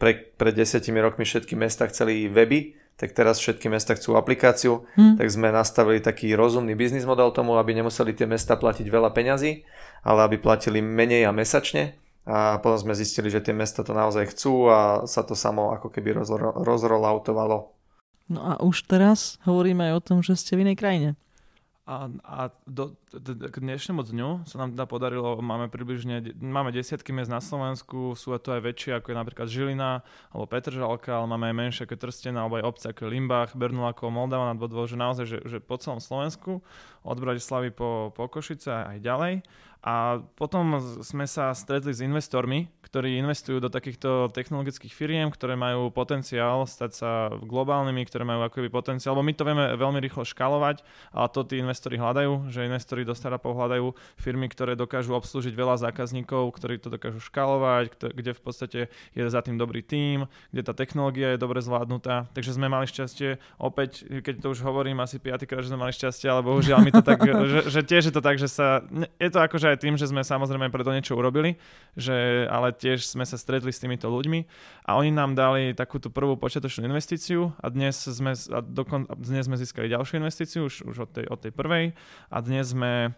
pre, 0.00 0.32
pred 0.32 0.54
desiatimi 0.56 0.96
rokmi 0.96 1.28
všetky 1.28 1.52
mesta 1.60 1.84
chceli 1.92 2.24
weby, 2.32 2.72
tak 2.96 3.12
teraz 3.12 3.36
všetky 3.36 3.68
mesta 3.68 3.92
chcú 3.92 4.16
aplikáciu, 4.16 4.88
hmm. 4.96 5.20
tak 5.20 5.28
sme 5.28 5.52
nastavili 5.52 6.00
taký 6.00 6.32
rozumný 6.32 6.72
biznis 6.72 7.04
model 7.04 7.28
tomu, 7.28 7.60
aby 7.60 7.76
nemuseli 7.76 8.16
tie 8.16 8.24
mesta 8.24 8.56
platiť 8.56 8.88
veľa 8.88 9.12
peňazí 9.12 9.68
ale 10.02 10.20
aby 10.26 10.36
platili 10.38 10.82
menej 10.82 11.30
a 11.30 11.32
mesačne. 11.32 11.94
A 12.22 12.62
potom 12.62 12.78
sme 12.78 12.94
zistili, 12.94 13.26
že 13.30 13.42
tie 13.42 13.50
mesta 13.50 13.82
to 13.82 13.90
naozaj 13.90 14.30
chcú 14.30 14.70
a 14.70 15.02
sa 15.10 15.26
to 15.26 15.34
samo 15.34 15.74
ako 15.74 15.90
keby 15.90 16.22
rozrolautovalo. 16.62 17.74
No 18.30 18.40
a 18.42 18.52
už 18.62 18.86
teraz 18.86 19.40
hovoríme 19.46 19.90
aj 19.90 19.94
o 19.98 20.04
tom, 20.04 20.18
že 20.22 20.38
ste 20.38 20.54
v 20.54 20.68
inej 20.68 20.76
krajine. 20.78 21.10
A, 21.82 22.06
a 22.22 22.54
do, 22.62 22.94
do, 23.10 23.34
k 23.50 23.58
dnešnému 23.58 24.06
dňu 24.06 24.46
sa 24.46 24.62
nám 24.62 24.70
teda 24.70 24.86
podarilo, 24.86 25.34
máme 25.42 25.66
približne, 25.66 26.30
máme 26.38 26.70
desiatky 26.70 27.10
miest 27.10 27.26
na 27.26 27.42
Slovensku, 27.42 28.14
sú 28.14 28.38
to 28.38 28.54
aj 28.54 28.62
väčšie 28.62 29.02
ako 29.02 29.10
je 29.10 29.16
napríklad 29.18 29.50
Žilina 29.50 30.06
alebo 30.30 30.46
Petržalka, 30.46 31.18
ale 31.18 31.26
máme 31.26 31.50
aj 31.50 31.56
menšie 31.58 31.82
ako 31.82 31.98
Trstena 31.98 32.46
alebo 32.46 32.62
aj 32.62 32.66
obce 32.70 32.86
ako 32.94 33.10
Limbach, 33.10 33.58
Bernulako, 33.58 34.14
Moldava 34.14 34.54
nad 34.54 34.62
Bodvou, 34.62 34.86
že 34.86 34.94
naozaj, 34.94 35.26
že, 35.26 35.38
že 35.42 35.58
po 35.58 35.74
celom 35.74 35.98
Slovensku, 35.98 36.62
od 37.02 37.18
Bratislavy 37.18 37.74
po, 37.74 38.14
po 38.14 38.30
Košice 38.30 38.70
aj 38.70 39.02
ďalej. 39.02 39.42
A 39.82 40.22
potom 40.38 40.78
sme 41.02 41.26
sa 41.26 41.50
stretli 41.50 41.90
s 41.90 41.98
investormi, 41.98 42.70
ktorí 42.92 43.24
investujú 43.24 43.56
do 43.56 43.72
takýchto 43.72 44.28
technologických 44.36 44.92
firiem, 44.92 45.32
ktoré 45.32 45.56
majú 45.56 45.88
potenciál 45.88 46.68
stať 46.68 46.92
sa 46.92 47.10
globálnymi, 47.40 48.04
ktoré 48.04 48.28
majú 48.28 48.44
akoby 48.44 48.68
potenciál, 48.68 49.16
lebo 49.16 49.24
my 49.24 49.32
to 49.32 49.48
vieme 49.48 49.64
veľmi 49.80 49.96
rýchlo 49.96 50.28
škalovať 50.28 50.84
a 51.16 51.24
to 51.24 51.40
tí 51.40 51.56
investori 51.56 51.96
hľadajú, 51.96 52.52
že 52.52 52.68
investori 52.68 53.08
do 53.08 53.16
startupov 53.16 53.56
hľadajú 53.56 53.96
firmy, 54.20 54.44
ktoré 54.52 54.76
dokážu 54.76 55.16
obslúžiť 55.16 55.56
veľa 55.56 55.80
zákazníkov, 55.88 56.52
ktorí 56.52 56.84
to 56.84 56.92
dokážu 56.92 57.24
škalovať, 57.24 58.12
kde 58.12 58.36
v 58.36 58.42
podstate 58.44 58.80
je 59.16 59.22
za 59.24 59.40
tým 59.40 59.56
dobrý 59.56 59.80
tím, 59.80 60.28
kde 60.52 60.60
tá 60.60 60.76
technológia 60.76 61.32
je 61.32 61.40
dobre 61.40 61.64
zvládnutá. 61.64 62.28
Takže 62.36 62.60
sme 62.60 62.68
mali 62.68 62.84
šťastie, 62.84 63.40
opäť, 63.56 64.04
keď 64.20 64.44
to 64.44 64.52
už 64.52 64.60
hovorím 64.68 65.00
asi 65.00 65.16
piatýkrát, 65.16 65.64
že 65.64 65.72
sme 65.72 65.80
mali 65.80 65.96
šťastie, 65.96 66.28
ale 66.28 66.44
bohužiaľ 66.44 66.84
mi 66.84 66.92
to 66.92 67.00
tak, 67.00 67.24
že, 67.56 67.72
že 67.72 67.80
tiež 67.80 68.12
je 68.12 68.14
to 68.14 68.20
tak, 68.20 68.36
že 68.36 68.52
sa, 68.52 68.84
je 69.16 69.30
to 69.32 69.40
akože 69.40 69.72
aj 69.72 69.80
tým, 69.80 69.96
že 69.96 70.12
sme 70.12 70.20
samozrejme 70.20 70.68
preto 70.68 70.92
niečo 70.92 71.16
urobili, 71.16 71.56
že, 71.96 72.44
ale 72.52 72.81
tiež 72.82 73.06
sme 73.06 73.22
sa 73.22 73.38
stretli 73.38 73.70
s 73.70 73.78
týmito 73.78 74.10
ľuďmi 74.10 74.42
a 74.90 74.98
oni 74.98 75.14
nám 75.14 75.38
dali 75.38 75.70
takúto 75.70 76.10
prvú 76.10 76.34
počiatočnú 76.34 76.90
investíciu 76.90 77.54
a 77.62 77.70
dnes 77.70 77.94
sme, 77.94 78.34
a 78.34 78.58
dokon, 78.58 79.06
dnes 79.14 79.46
sme 79.46 79.54
získali 79.54 79.86
ďalšiu 79.86 80.18
investíciu 80.18 80.66
už, 80.66 80.82
už 80.90 80.96
od, 81.06 81.10
tej, 81.14 81.24
od 81.30 81.38
tej 81.38 81.52
prvej 81.54 81.84
a 82.28 82.36
dnes 82.42 82.74
sme 82.74 83.14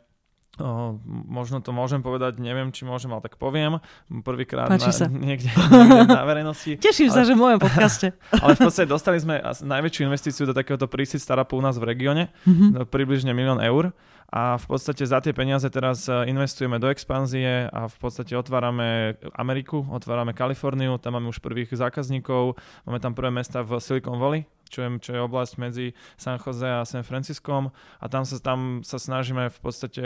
O, 0.55 1.03
možno 1.27 1.59
to 1.59 1.75
môžem 1.75 1.99
povedať, 1.99 2.39
neviem, 2.39 2.71
či 2.71 2.87
môžem, 2.87 3.11
ale 3.11 3.27
tak 3.27 3.43
poviem. 3.43 3.83
Prvýkrát 4.23 4.71
na, 4.71 4.79
niekde, 5.11 5.51
niekde 5.51 6.07
na 6.07 6.23
verejnosti. 6.23 6.79
Teším 6.87 7.11
ale, 7.11 7.17
sa, 7.19 7.21
že 7.27 7.35
v 7.35 7.41
mojom 7.43 7.59
podcaste. 7.59 8.15
ale 8.43 8.55
v 8.55 8.61
podstate 8.63 8.87
dostali 8.87 9.19
sme 9.19 9.43
najväčšiu 9.43 10.07
investíciu 10.07 10.47
do 10.47 10.55
takéhoto 10.55 10.87
prísiť 10.87 11.19
startupu 11.19 11.59
u 11.59 11.63
nás 11.65 11.75
v 11.75 11.91
regióne, 11.91 12.31
mm-hmm. 12.47 12.87
približne 12.87 13.35
milión 13.35 13.59
eur 13.59 13.91
a 14.33 14.57
v 14.57 14.67
podstate 14.67 15.05
za 15.05 15.21
tie 15.21 15.37
peniaze 15.37 15.69
teraz 15.69 16.09
e, 16.09 16.27
investujeme 16.31 16.81
do 16.81 16.89
expanzie 16.89 17.69
a 17.69 17.87
v 17.87 17.97
podstate 18.01 18.33
otvárame 18.35 19.21
Ameriku, 19.37 19.85
otvárame 19.91 20.33
Kaliforniu, 20.33 20.97
tam 20.99 21.21
máme 21.21 21.29
už 21.31 21.39
prvých 21.39 21.71
zákazníkov, 21.75 22.57
máme 22.89 22.99
tam 22.99 23.13
prvé 23.13 23.31
mesta 23.31 23.61
v 23.61 23.79
Silicon 23.79 24.17
Valley, 24.19 24.49
čo 24.69 24.79
je, 24.85 24.89
čo 25.01 25.11
je 25.15 25.21
oblasť 25.21 25.53
medzi 25.57 25.87
San 26.17 26.37
Jose 26.37 26.67
a 26.67 26.83
San 26.85 27.07
Franciskom 27.07 27.71
a 28.01 28.05
tam 28.11 28.27
sa, 28.27 28.37
tam 28.43 28.81
sa 28.83 28.99
snažíme 28.99 29.49
v 29.49 29.59
podstate, 29.63 30.05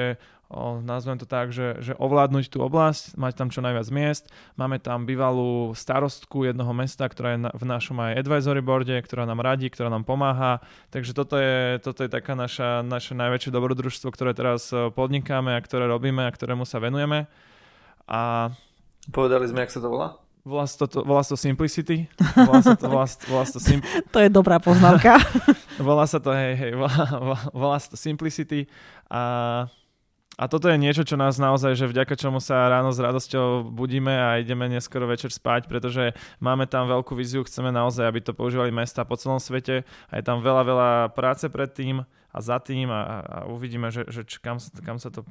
o, 0.53 0.79
nazvem 0.85 1.19
to 1.19 1.27
tak, 1.27 1.51
že, 1.51 1.81
že 1.81 1.93
ovládnuť 1.97 2.53
tú 2.53 2.63
oblasť, 2.63 3.17
mať 3.17 3.33
tam 3.35 3.49
čo 3.49 3.65
najviac 3.65 3.89
miest. 3.91 4.29
Máme 4.61 4.79
tam 4.79 5.09
bývalú 5.09 5.73
starostku 5.73 6.45
jednoho 6.45 6.71
mesta, 6.77 7.09
ktorá 7.09 7.35
je 7.35 7.41
na, 7.49 7.51
v 7.57 7.65
našom 7.65 7.97
aj 7.99 8.21
advisory 8.21 8.61
boarde, 8.61 8.97
ktorá 9.01 9.25
nám 9.25 9.41
radí, 9.41 9.73
ktorá 9.73 9.89
nám 9.89 10.05
pomáha. 10.07 10.61
Takže 10.93 11.17
toto 11.17 11.41
je, 11.41 11.81
toto 11.81 12.05
je 12.05 12.11
taká 12.13 12.37
naša, 12.37 12.85
naše 12.85 13.17
najväčšie 13.17 13.51
dobrodružstvo, 13.51 14.13
ktoré 14.13 14.37
teraz 14.37 14.71
podnikáme 14.71 15.57
a 15.57 15.65
ktoré 15.65 15.89
robíme 15.89 16.23
a 16.27 16.35
ktorému 16.35 16.69
sa 16.69 16.79
venujeme. 16.79 17.27
A... 18.09 18.53
Povedali 19.09 19.49
sme, 19.49 19.65
jak 19.65 19.73
sa 19.73 19.81
to 19.81 19.89
volá? 19.89 20.28
Volá 20.49 20.65
sa 20.65 20.89
to, 20.89 21.05
volá 21.05 21.21
sa 21.21 21.37
to 21.37 21.41
Simplicity. 21.45 22.09
Volá 22.33 22.65
sa 22.65 22.73
to, 22.73 22.89
volá, 22.89 23.05
volá 23.29 23.45
sa 23.45 23.53
to, 23.53 23.61
sim... 23.61 23.85
to 24.15 24.19
je 24.25 24.33
dobrá 24.33 24.57
poznámka. 24.57 25.21
volá 25.77 26.09
sa 26.09 26.17
to, 26.17 26.33
hej, 26.33 26.57
hej, 26.57 26.73
volá, 26.73 27.05
volá 27.53 27.77
sa 27.77 27.93
to 27.93 28.01
Simplicity 28.01 28.65
a 29.13 29.69
a 30.39 30.47
toto 30.47 30.71
je 30.71 30.79
niečo, 30.79 31.03
čo 31.03 31.19
nás 31.19 31.35
naozaj, 31.35 31.75
že 31.75 31.91
vďaka 31.91 32.15
čomu 32.15 32.39
sa 32.39 32.71
ráno 32.71 32.95
s 32.95 33.03
radosťou 33.03 33.75
budíme 33.75 34.15
a 34.15 34.39
ideme 34.39 34.71
neskoro 34.71 35.11
večer 35.11 35.35
spať, 35.35 35.67
pretože 35.67 36.15
máme 36.39 36.63
tam 36.71 36.87
veľkú 36.87 37.11
víziu, 37.19 37.43
chceme 37.43 37.75
naozaj, 37.75 38.07
aby 38.07 38.23
to 38.23 38.39
používali 38.39 38.71
mesta 38.71 39.03
po 39.03 39.19
celom 39.19 39.43
svete 39.43 39.83
a 39.83 40.13
je 40.15 40.23
tam 40.23 40.39
veľa, 40.39 40.63
veľa 40.63 40.91
práce 41.19 41.43
pred 41.51 41.67
tým 41.75 42.07
a 42.07 42.39
za 42.39 42.63
tým 42.63 42.87
a, 42.87 43.03
a 43.19 43.37
uvidíme, 43.51 43.91
že, 43.91 44.07
že 44.07 44.23
kam, 44.39 44.63
kam 44.63 45.03
sa 45.03 45.11
to 45.11 45.27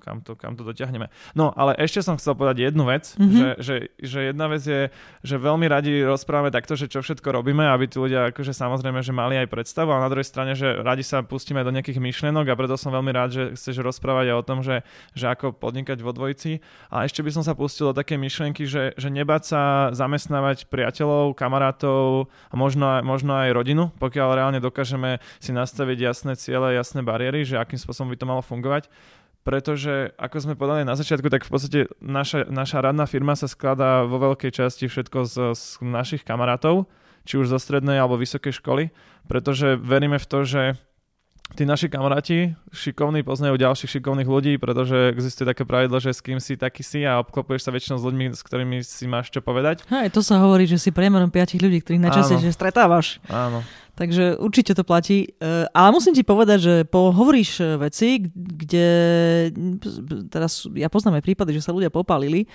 kam 0.00 0.24
to, 0.24 0.34
kam 0.38 0.54
to 0.54 0.64
dotiahneme. 0.64 1.10
No, 1.34 1.52
ale 1.54 1.76
ešte 1.76 2.00
som 2.00 2.16
chcel 2.16 2.38
povedať 2.38 2.70
jednu 2.70 2.88
vec, 2.88 3.14
mm-hmm. 3.14 3.38
že, 3.38 3.48
že, 3.60 3.76
že 4.00 4.18
jedna 4.32 4.46
vec 4.48 4.62
je, 4.64 4.88
že 5.22 5.36
veľmi 5.36 5.66
radi 5.68 6.02
rozprávame 6.02 6.54
takto, 6.54 6.78
že 6.78 6.88
čo 6.88 7.04
všetko 7.04 7.28
robíme, 7.30 7.66
aby 7.68 7.90
tí 7.90 8.00
ľudia 8.00 8.30
akože 8.32 8.54
samozrejme, 8.54 9.02
že 9.02 9.12
mali 9.12 9.36
aj 9.38 9.50
predstavu, 9.50 9.90
a 9.92 10.02
na 10.02 10.08
druhej 10.08 10.26
strane, 10.26 10.54
že 10.54 10.80
radi 10.80 11.02
sa 11.02 11.20
pustíme 11.22 11.60
do 11.66 11.74
nejakých 11.74 12.00
myšlienok 12.00 12.46
a 12.48 12.58
preto 12.58 12.74
som 12.80 12.94
veľmi 12.94 13.12
rád, 13.12 13.30
že 13.34 13.42
chceš 13.58 13.82
rozprávať 13.82 14.32
aj 14.32 14.36
o 14.38 14.46
tom, 14.46 14.58
že, 14.62 14.86
že 15.12 15.26
ako 15.28 15.54
podnikať 15.54 15.98
vo 16.00 16.14
dvojici. 16.14 16.62
A 16.88 17.04
ešte 17.04 17.20
by 17.20 17.30
som 17.34 17.42
sa 17.44 17.58
pustil 17.58 17.90
do 17.90 17.94
také 17.98 18.16
myšlienky, 18.16 18.64
že, 18.64 18.94
že 18.94 19.08
nebáť 19.10 19.42
sa 19.44 19.60
zamestnávať 19.92 20.70
priateľov, 20.70 21.34
kamarátov 21.34 22.30
a 22.48 22.54
možno, 22.54 22.86
možno 23.02 23.34
aj 23.34 23.54
rodinu, 23.54 23.90
pokiaľ 23.98 24.28
reálne 24.34 24.60
dokážeme 24.62 25.18
si 25.42 25.50
nastaviť 25.50 25.98
jasné 25.98 26.32
ciele, 26.38 26.76
jasné 26.76 27.02
bariéry, 27.02 27.42
že 27.42 27.58
akým 27.58 27.80
spôsobom 27.80 28.12
by 28.14 28.18
to 28.18 28.28
malo 28.28 28.42
fungovať 28.44 28.86
pretože 29.48 30.12
ako 30.20 30.44
sme 30.44 30.60
povedali 30.60 30.84
na 30.84 30.92
začiatku, 30.92 31.32
tak 31.32 31.48
v 31.48 31.52
podstate 31.56 31.80
naša, 32.04 32.52
naša 32.52 32.84
radná 32.84 33.08
firma 33.08 33.32
sa 33.32 33.48
skladá 33.48 34.04
vo 34.04 34.20
veľkej 34.20 34.52
časti 34.52 34.92
všetko 34.92 35.24
z, 35.24 35.56
z 35.56 35.64
našich 35.80 36.20
kamarátov, 36.20 36.84
či 37.24 37.40
už 37.40 37.48
zo 37.48 37.56
strednej 37.56 37.96
alebo 37.96 38.20
vysokej 38.20 38.60
školy, 38.60 38.92
pretože 39.24 39.80
veríme 39.80 40.20
v 40.20 40.28
to, 40.28 40.44
že 40.44 40.76
tí 41.56 41.64
naši 41.64 41.88
kamaráti 41.88 42.52
šikovní 42.70 43.24
poznajú 43.24 43.56
ďalších 43.56 43.98
šikovných 43.98 44.28
ľudí, 44.28 44.52
pretože 44.60 45.12
existuje 45.16 45.48
také 45.48 45.64
pravidlo, 45.64 45.96
že 45.96 46.12
s 46.12 46.20
kým 46.20 46.38
si 46.38 46.60
taký 46.60 46.84
si 46.84 47.08
a 47.08 47.22
obklopuješ 47.24 47.64
sa 47.64 47.70
väčšinou 47.72 47.96
s 47.96 48.04
ľuďmi, 48.04 48.24
s 48.36 48.42
ktorými 48.44 48.76
si 48.84 49.04
máš 49.08 49.32
čo 49.32 49.40
povedať. 49.40 49.86
Hej, 49.88 50.12
to 50.12 50.20
sa 50.20 50.38
hovorí, 50.42 50.68
že 50.68 50.76
si 50.76 50.92
priemerom 50.92 51.32
piatich 51.32 51.60
ľudí, 51.62 51.80
ktorých 51.80 52.04
najčastejšie 52.04 52.52
stretávaš. 52.52 53.22
Áno. 53.32 53.64
Takže 53.98 54.38
určite 54.38 54.78
to 54.78 54.86
platí. 54.86 55.34
E, 55.42 55.66
ale 55.74 55.90
musím 55.90 56.14
ti 56.14 56.22
povedať, 56.22 56.58
že 56.62 56.74
hovoríš 56.86 57.50
e, 57.58 57.64
veci, 57.82 58.22
kde 58.30 58.88
teraz 60.30 60.70
ja 60.78 60.86
poznám 60.86 61.18
aj 61.18 61.26
prípady, 61.26 61.58
že 61.58 61.66
sa 61.66 61.74
ľudia 61.74 61.90
popálili. 61.90 62.46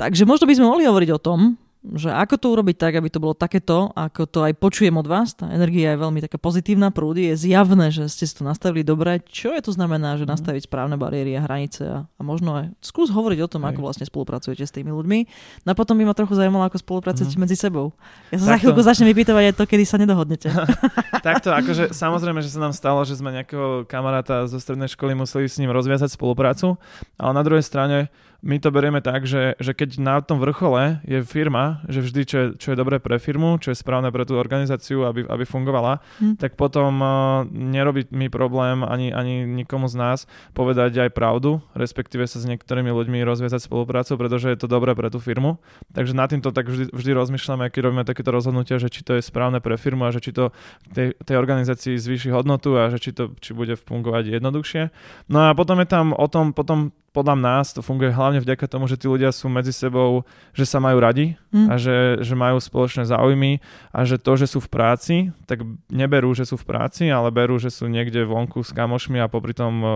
Takže 0.00 0.24
možno 0.24 0.48
by 0.48 0.56
sme 0.56 0.70
mohli 0.72 0.88
hovoriť 0.88 1.10
o 1.12 1.20
tom, 1.20 1.60
že 1.82 2.14
ako 2.14 2.38
to 2.38 2.46
urobiť 2.54 2.76
tak, 2.78 2.94
aby 2.94 3.10
to 3.10 3.18
bolo 3.18 3.34
takéto, 3.34 3.90
ako 3.98 4.30
to 4.30 4.46
aj 4.46 4.54
počujem 4.54 4.94
od 4.94 5.06
vás. 5.10 5.34
Tá 5.34 5.50
energia 5.50 5.92
je 5.92 5.98
veľmi 5.98 6.22
taká 6.22 6.38
pozitívna, 6.38 6.94
prúdy, 6.94 7.34
je 7.34 7.50
zjavné, 7.50 7.90
že 7.90 8.06
ste 8.06 8.22
si 8.22 8.38
to 8.38 8.46
nastavili 8.46 8.86
dobre. 8.86 9.18
Čo 9.26 9.50
je 9.50 9.66
to 9.66 9.74
znamená, 9.74 10.14
že 10.14 10.22
mhm. 10.22 10.30
nastaviť 10.30 10.62
správne 10.70 10.94
bariéry 10.94 11.34
a 11.34 11.42
hranice 11.42 11.82
a, 11.82 11.98
a 12.06 12.20
možno 12.22 12.54
aj 12.54 12.66
skús 12.78 13.10
hovoriť 13.10 13.38
o 13.42 13.50
tom, 13.50 13.66
Hej. 13.66 13.74
ako 13.74 13.80
vlastne 13.82 14.06
spolupracujete 14.06 14.62
s 14.62 14.70
tými 14.70 14.94
ľuďmi. 14.94 15.18
No 15.66 15.68
a 15.70 15.74
potom 15.74 15.98
by 15.98 16.06
ma 16.06 16.14
trochu 16.14 16.38
zaujímalo, 16.38 16.70
ako 16.70 16.78
spolupracujete 16.78 17.34
mm. 17.34 17.42
medzi 17.42 17.58
sebou. 17.58 17.90
Ja 18.30 18.38
sa 18.38 18.46
Takto. 18.46 18.46
za 18.46 18.56
chvíľku 18.62 18.80
začnem 18.86 19.08
vypýtovať 19.10 19.44
aj 19.50 19.54
to, 19.58 19.64
kedy 19.66 19.82
sa 19.82 19.98
nedohodnete. 19.98 20.54
Takto, 21.26 21.50
akože 21.50 21.90
samozrejme, 21.90 22.38
že 22.46 22.54
sa 22.54 22.62
nám 22.62 22.78
stalo, 22.78 23.02
že 23.02 23.18
sme 23.18 23.34
nejakého 23.34 23.90
kamaráta 23.90 24.46
zo 24.46 24.62
strednej 24.62 24.86
školy 24.86 25.18
museli 25.18 25.50
s 25.50 25.58
ním 25.58 25.74
rozviazať 25.74 26.14
spoluprácu, 26.14 26.78
ale 27.18 27.30
na 27.34 27.42
druhej 27.42 27.66
strane 27.66 28.06
my 28.42 28.58
to 28.58 28.74
berieme 28.74 28.98
tak, 28.98 29.22
že, 29.22 29.54
že 29.62 29.70
keď 29.70 30.02
na 30.02 30.18
tom 30.18 30.42
vrchole 30.42 30.98
je 31.06 31.22
firma, 31.22 31.78
že 31.86 32.02
vždy, 32.02 32.22
čo 32.26 32.36
je, 32.36 32.46
čo 32.58 32.68
je 32.74 32.76
dobré 32.76 32.98
pre 32.98 33.22
firmu, 33.22 33.62
čo 33.62 33.70
je 33.70 33.78
správne 33.78 34.10
pre 34.10 34.26
tú 34.26 34.34
organizáciu, 34.34 35.06
aby, 35.06 35.22
aby 35.30 35.46
fungovala, 35.46 36.02
hm. 36.18 36.42
tak 36.42 36.58
potom 36.58 36.90
uh, 36.98 37.08
nerobí 37.46 38.10
mi 38.10 38.26
problém 38.26 38.82
ani, 38.82 39.14
ani 39.14 39.46
nikomu 39.46 39.86
z 39.86 39.94
nás 39.94 40.18
povedať 40.58 41.06
aj 41.06 41.14
pravdu, 41.14 41.62
respektíve 41.78 42.26
sa 42.26 42.42
s 42.42 42.48
niektorými 42.50 42.90
ľuďmi 42.90 43.22
rozviazať 43.22 43.62
spoluprácu, 43.62 44.18
pretože 44.18 44.50
je 44.50 44.58
to 44.58 44.66
dobré 44.66 44.98
pre 44.98 45.06
tú 45.06 45.22
firmu. 45.22 45.62
Takže 45.94 46.10
na 46.10 46.26
týmto 46.26 46.50
tak 46.50 46.66
vždy, 46.66 46.90
vždy 46.90 47.10
rozmýšľame, 47.14 47.70
keď 47.70 47.80
robíme 47.86 48.02
takéto 48.02 48.34
rozhodnutia, 48.34 48.82
že 48.82 48.90
či 48.90 49.06
to 49.06 49.16
je 49.16 49.22
správne 49.22 49.62
pre 49.62 49.78
firmu 49.78 50.02
a 50.02 50.10
že 50.10 50.18
či 50.18 50.34
to 50.34 50.50
tej, 50.90 51.14
tej 51.22 51.38
organizácii 51.38 51.94
zvýši 51.94 52.34
hodnotu 52.34 52.74
a 52.74 52.90
že 52.90 52.98
či 52.98 53.14
to 53.14 53.30
či 53.38 53.54
bude 53.54 53.78
fungovať 53.78 54.34
jednoduchšie. 54.34 54.82
No 55.30 55.46
a 55.46 55.54
potom 55.54 55.78
je 55.78 55.86
tam 55.86 56.10
o 56.10 56.26
tom, 56.26 56.50
potom 56.50 56.90
podľa 57.12 57.36
nás 57.36 57.76
to 57.76 57.84
funguje 57.84 58.08
hlavne 58.08 58.40
vďaka 58.40 58.64
tomu, 58.64 58.88
že 58.88 58.96
tí 58.96 59.04
ľudia 59.04 59.28
sú 59.30 59.52
medzi 59.52 59.70
sebou, 59.70 60.24
že 60.56 60.64
sa 60.64 60.80
majú 60.80 60.96
radi 60.96 61.36
mm. 61.52 61.68
a 61.68 61.74
že, 61.76 62.24
že 62.24 62.32
majú 62.32 62.56
spoločné 62.56 63.04
záujmy 63.04 63.60
a 63.92 64.08
že 64.08 64.16
to, 64.16 64.32
že 64.40 64.48
sú 64.48 64.64
v 64.64 64.72
práci, 64.72 65.16
tak 65.44 65.60
neberú, 65.92 66.32
že 66.32 66.48
sú 66.48 66.56
v 66.56 66.64
práci, 66.64 67.12
ale 67.12 67.28
berú, 67.28 67.60
že 67.60 67.68
sú 67.68 67.86
niekde 67.86 68.24
vonku 68.24 68.64
s 68.64 68.72
kamošmi 68.72 69.20
a 69.20 69.28
popri 69.28 69.52
tom 69.52 69.74
uh, 69.84 69.92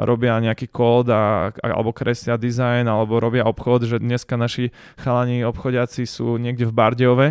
robia 0.00 0.40
nejaký 0.40 0.72
kód 0.72 1.12
a, 1.12 1.52
alebo 1.60 1.92
kreslia 1.92 2.40
dizajn 2.40 2.88
alebo 2.88 3.20
robia 3.20 3.44
obchod, 3.44 3.84
že 3.84 4.00
dneska 4.00 4.40
naši 4.40 4.72
chalani 4.98 5.44
obchodiaci 5.44 6.08
sú 6.08 6.40
niekde 6.40 6.64
v 6.64 6.72
Bardejove, 6.72 7.28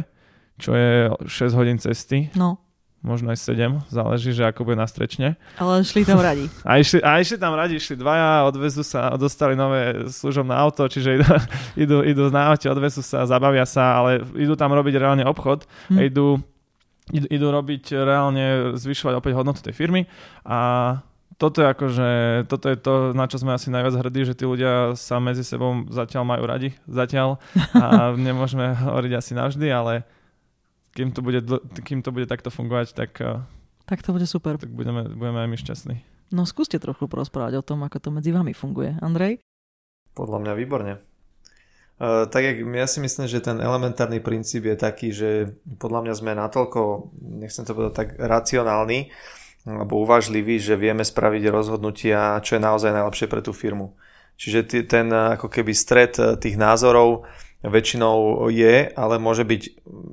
čo 0.62 0.78
je 0.78 1.10
6 1.26 1.58
hodín 1.60 1.82
cesty. 1.82 2.30
No 2.38 2.62
možno 3.04 3.36
aj 3.36 3.39
7, 3.43 3.84
záleží, 3.91 4.32
že 4.32 4.47
ako 4.47 4.64
bude 4.64 4.80
na 4.80 4.88
strečne. 4.88 5.36
Ale 5.60 5.84
šli 5.84 6.08
tam 6.08 6.24
radi. 6.24 6.47
A 6.68 6.80
išli, 6.80 7.04
a 7.04 7.20
išli 7.20 7.36
tam 7.36 7.54
radi, 7.54 7.76
išli 7.76 7.99
dvaja, 7.99 8.47
odvezú 8.47 8.82
sa, 8.82 9.12
dostali 9.20 9.60
nové 9.60 10.08
služobné 10.08 10.56
auto, 10.56 10.88
čiže 10.88 11.20
idú, 11.20 11.28
idú, 11.84 11.97
idú 12.01 12.24
na 12.32 12.56
aute, 12.56 12.72
odvezú 12.72 13.04
sa, 13.04 13.28
zabavia 13.28 13.68
sa, 13.68 13.99
ale 13.99 14.24
idú 14.39 14.56
tam 14.56 14.72
robiť 14.72 14.95
reálne 14.95 15.28
obchod 15.28 15.68
hm. 15.91 15.97
a 15.99 16.01
idú 16.08 16.39
idú, 17.12 17.28
idú 17.28 17.47
robiť 17.51 17.99
reálne, 17.99 18.80
zvyšovať 18.80 19.20
opäť 19.20 19.36
hodnotu 19.36 19.60
tej 19.60 19.76
firmy 19.76 20.08
a 20.47 20.99
toto 21.36 21.60
je 21.60 21.68
akože, 21.68 22.10
toto 22.47 22.72
je 22.72 22.78
to, 22.80 22.93
na 23.12 23.26
čo 23.28 23.41
sme 23.41 23.58
asi 23.58 23.74
najviac 23.74 23.99
hrdí, 23.99 24.22
že 24.24 24.38
tí 24.38 24.47
ľudia 24.47 24.95
sa 24.95 25.18
medzi 25.18 25.43
sebou 25.43 25.84
zatiaľ 25.91 26.24
majú 26.24 26.43
radi, 26.47 26.72
zatiaľ 26.88 27.41
a 27.76 28.14
nemôžeme 28.32 28.72
hovoriť 28.72 29.12
asi 29.18 29.32
navždy, 29.36 29.68
ale 29.68 30.08
kým 30.94 31.10
to 31.12 31.26
bude, 31.26 31.41
kým 31.82 32.06
to 32.06 32.14
bude 32.14 32.30
takto 32.30 32.54
fungovať, 32.54 32.94
tak, 32.94 33.12
eh, 33.20 33.41
tak 33.89 34.06
to 34.06 34.14
bude 34.14 34.30
super. 34.30 34.62
Tak 34.62 34.70
budeme, 34.70 35.10
budeme 35.10 35.44
aj 35.44 35.50
my 35.50 35.58
šťastní. 35.58 35.96
No 36.34 36.46
skúste 36.50 36.82
trochu 36.82 37.06
porozprávať 37.10 37.62
o 37.62 37.66
tom, 37.66 37.86
ako 37.86 37.98
to 38.00 38.10
medzi 38.10 38.34
vami 38.34 38.54
funguje. 38.54 38.98
Andrej? 39.02 39.41
Podľa 40.18 40.38
mňa 40.41 40.54
výborne. 40.58 40.94
Uh, 42.02 42.26
tak 42.26 42.41
jak 42.41 42.58
ja 42.58 42.88
si 42.89 43.00
myslím, 43.06 43.30
že 43.30 43.38
ten 43.38 43.62
elementárny 43.62 44.18
princíp 44.18 44.66
je 44.66 44.74
taký, 44.74 45.14
že 45.14 45.54
podľa 45.78 46.10
mňa 46.10 46.14
sme 46.18 46.32
natoľko, 46.34 47.14
nechcem 47.22 47.62
to 47.70 47.78
povedať 47.78 47.94
tak 47.94 48.10
racionálni, 48.18 49.14
alebo 49.64 50.02
uvažliví, 50.02 50.58
že 50.58 50.74
vieme 50.74 51.06
spraviť 51.06 51.54
rozhodnutia, 51.54 52.41
čo 52.41 52.58
je 52.58 52.66
naozaj 52.66 52.98
najlepšie 52.98 53.30
pre 53.30 53.46
tú 53.46 53.54
firmu. 53.54 53.94
Čiže 54.41 54.89
ten 54.89 55.14
ako 55.14 55.46
keby 55.48 55.72
stred 55.78 56.18
eh, 56.18 56.34
tých 56.41 56.58
názorov 56.58 57.30
väčšinou 57.64 58.47
je, 58.51 58.91
ale 58.91 59.16
môže 59.24 59.47
byť 59.47 59.61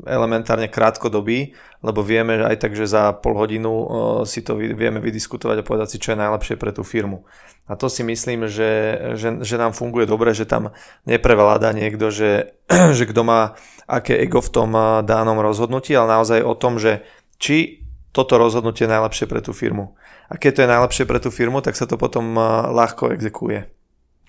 elementárne 0.06 0.70
krátkodobý, 0.70 1.58
lebo 1.82 2.00
vieme 2.06 2.38
aj 2.46 2.62
tak, 2.62 2.72
že 2.78 2.86
za 2.86 3.10
pol 3.18 3.34
hodinu 3.34 3.70
eh, 3.70 3.86
si 4.24 4.40
to 4.46 4.54
vieme 4.54 5.02
vydiskutovať 5.02 5.56
a 5.60 5.66
povedať 5.66 5.88
si, 5.90 6.02
čo 6.02 6.14
je 6.14 6.22
najlepšie 6.22 6.54
pre 6.54 6.70
tú 6.70 6.86
firmu. 6.86 7.26
A 7.70 7.78
to 7.78 7.86
si 7.86 8.02
myslím, 8.02 8.50
že, 8.50 8.98
že, 9.14 9.42
že 9.42 9.56
nám 9.58 9.74
funguje 9.74 10.06
dobre, 10.06 10.34
že 10.34 10.46
tam 10.46 10.74
neprevláda 11.06 11.74
niekto, 11.74 12.10
že, 12.14 12.54
že 12.96 13.04
kto 13.10 13.22
má 13.26 13.58
aké 13.90 14.22
ego 14.22 14.38
v 14.38 14.50
tom 14.54 14.70
eh, 14.72 15.02
danom 15.02 15.42
rozhodnutí, 15.42 15.90
ale 15.98 16.22
naozaj 16.22 16.46
o 16.46 16.54
tom, 16.54 16.78
že 16.78 17.02
či 17.42 17.82
toto 18.14 18.38
rozhodnutie 18.38 18.86
je 18.86 18.94
najlepšie 18.94 19.26
pre 19.26 19.42
tú 19.42 19.50
firmu. 19.50 19.98
A 20.30 20.38
keď 20.38 20.50
to 20.54 20.62
je 20.62 20.72
najlepšie 20.72 21.04
pre 21.10 21.18
tú 21.18 21.30
firmu, 21.34 21.58
tak 21.58 21.74
sa 21.74 21.90
to 21.90 21.98
potom 21.98 22.38
ľahko 22.70 23.10
exekuje. 23.10 23.66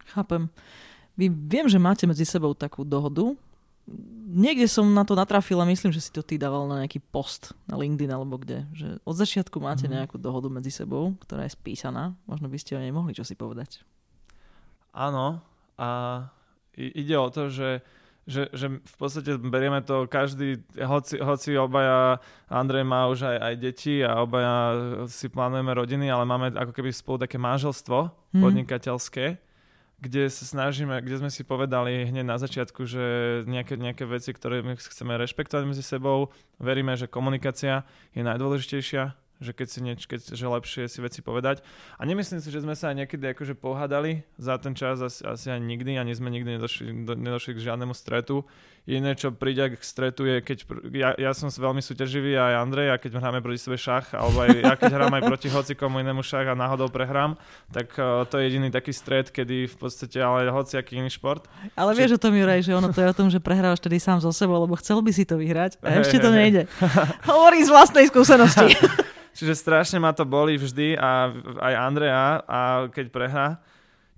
Chápem. 0.09 0.49
Vy 1.19 1.27
viem, 1.29 1.67
že 1.67 1.81
máte 1.81 2.07
medzi 2.07 2.23
sebou 2.23 2.55
takú 2.55 2.87
dohodu. 2.87 3.35
Niekde 4.31 4.69
som 4.71 4.87
na 4.87 5.03
to 5.03 5.11
natrafil 5.11 5.59
a 5.59 5.67
myslím, 5.67 5.91
že 5.91 5.99
si 5.99 6.11
to 6.13 6.23
ty 6.23 6.39
dával 6.39 6.63
na 6.69 6.85
nejaký 6.85 7.03
post 7.11 7.51
na 7.67 7.75
LinkedIn 7.75 8.11
alebo 8.15 8.39
kde. 8.39 8.63
Že 8.71 8.87
od 9.03 9.15
začiatku 9.19 9.57
máte 9.59 9.89
mm. 9.89 9.91
nejakú 9.91 10.15
dohodu 10.15 10.47
medzi 10.47 10.71
sebou, 10.71 11.17
ktorá 11.19 11.43
je 11.43 11.57
spísaná. 11.57 12.15
Možno 12.23 12.47
by 12.47 12.57
ste 12.57 12.79
o 12.79 12.83
nej 12.83 12.95
mohli 12.95 13.11
čo 13.11 13.27
si 13.27 13.35
povedať. 13.35 13.83
Áno. 14.95 15.43
A 15.75 15.89
ide 16.77 17.15
o 17.19 17.27
to, 17.27 17.51
že 17.51 17.83
že, 18.29 18.53
že 18.53 18.67
v 18.77 18.95
podstate 19.01 19.33
berieme 19.41 19.81
to 19.81 20.05
každý, 20.05 20.61
hoci, 20.77 21.17
hoci 21.17 21.57
obaja, 21.57 22.21
Andrej 22.47 22.85
má 22.85 23.09
už 23.09 23.25
aj, 23.25 23.37
aj 23.41 23.53
deti 23.57 23.95
a 24.05 24.21
obaja 24.21 24.55
si 25.09 25.25
plánujeme 25.25 25.73
rodiny, 25.73 26.05
ale 26.13 26.23
máme 26.29 26.53
ako 26.53 26.71
keby 26.71 26.93
spolu 26.93 27.25
také 27.25 27.41
manželstvo 27.41 27.97
hmm. 28.07 28.41
podnikateľské, 28.41 29.41
kde 30.01 30.33
sa 30.33 30.49
snažíme, 30.49 30.97
kde 30.97 31.21
sme 31.21 31.29
si 31.29 31.45
povedali 31.45 32.09
hneď 32.09 32.25
na 32.25 32.41
začiatku, 32.41 32.89
že 32.89 33.03
nejaké, 33.45 33.77
nejaké 33.77 34.09
veci, 34.09 34.33
ktoré 34.33 34.65
my 34.65 34.73
chceme 34.73 35.13
rešpektovať 35.13 35.63
medzi 35.69 35.85
sebou, 35.85 36.33
veríme, 36.57 36.97
že 36.97 37.05
komunikácia 37.05 37.85
je 38.17 38.25
najdôležitejšia, 38.25 39.13
že 39.41 39.57
keď 39.57 39.67
si 39.67 39.79
nieč, 39.81 40.01
keď, 40.05 40.37
že 40.37 40.45
lepšie 40.45 40.85
si 40.85 41.01
veci 41.01 41.25
povedať. 41.25 41.65
A 41.97 42.05
nemyslím 42.05 42.39
si, 42.45 42.53
že 42.53 42.61
sme 42.61 42.77
sa 42.77 42.93
aj 42.93 43.03
niekedy 43.03 43.33
akože 43.33 43.57
pohádali 43.57 44.21
za 44.37 44.61
ten 44.61 44.77
čas, 44.77 45.01
asi, 45.01 45.25
asi 45.25 45.49
aj 45.49 45.57
nikdy, 45.57 45.97
ani 45.97 46.13
sme 46.13 46.29
nikdy 46.29 46.61
nedošli, 46.61 47.09
do, 47.09 47.17
nedošli 47.17 47.57
k 47.57 47.65
žiadnemu 47.73 47.97
stretu. 47.97 48.45
Iné, 48.89 49.13
čo 49.13 49.29
príde 49.29 49.77
k 49.77 49.81
stretu 49.85 50.25
je, 50.25 50.41
keď 50.41 50.57
ja, 50.89 51.13
ja 51.13 51.31
som 51.37 51.53
veľmi 51.53 51.85
súťaživý 51.85 52.33
aj 52.33 52.65
Andrej 52.65 52.89
a 52.89 52.97
keď 52.97 53.21
hráme 53.21 53.37
proti 53.37 53.61
sebe 53.61 53.77
šach, 53.77 54.17
alebo 54.17 54.41
aj 54.41 54.49
ja 54.57 54.73
keď 54.73 54.91
hrám 54.97 55.13
aj 55.21 55.23
proti 55.29 55.53
hocikomu 55.53 56.01
inému 56.01 56.25
šach 56.25 56.49
a 56.49 56.57
náhodou 56.57 56.89
prehrám, 56.89 57.37
tak 57.69 57.93
uh, 58.01 58.25
to 58.25 58.41
je 58.41 58.49
jediný 58.49 58.73
taký 58.73 58.89
stret, 58.89 59.29
kedy 59.29 59.69
v 59.69 59.75
podstate 59.77 60.17
ale 60.17 60.49
hociaký 60.49 60.97
iný 60.97 61.13
šport. 61.13 61.45
Ale 61.77 61.93
vieš 61.93 62.17
o 62.17 62.21
tom, 62.25 62.33
Juraj, 62.33 62.65
že 62.65 62.73
ono 62.73 62.89
to 62.89 63.05
je 63.05 63.07
o 63.13 63.17
tom, 63.17 63.29
že 63.29 63.37
prehrávaš 63.37 63.85
tedy 63.85 64.01
sám 64.01 64.17
so 64.17 64.33
sebou, 64.33 64.57
lebo 64.57 64.73
chcel 64.81 64.97
by 65.05 65.13
si 65.13 65.29
to 65.29 65.37
vyhrať 65.37 65.77
a 65.85 66.01
ešte 66.01 66.17
to 66.17 66.33
nejde. 66.33 66.65
Hovorí 67.29 67.61
z 67.61 67.69
vlastnej 67.69 68.09
skúsenosti. 68.09 68.73
Čiže 69.31 69.55
strašne 69.55 69.97
ma 70.03 70.11
to 70.11 70.27
boli 70.27 70.59
vždy 70.59 70.99
a 70.99 71.31
aj 71.59 71.73
Andrea 71.79 72.43
a 72.43 72.59
keď 72.91 73.05
prehrá. 73.11 73.47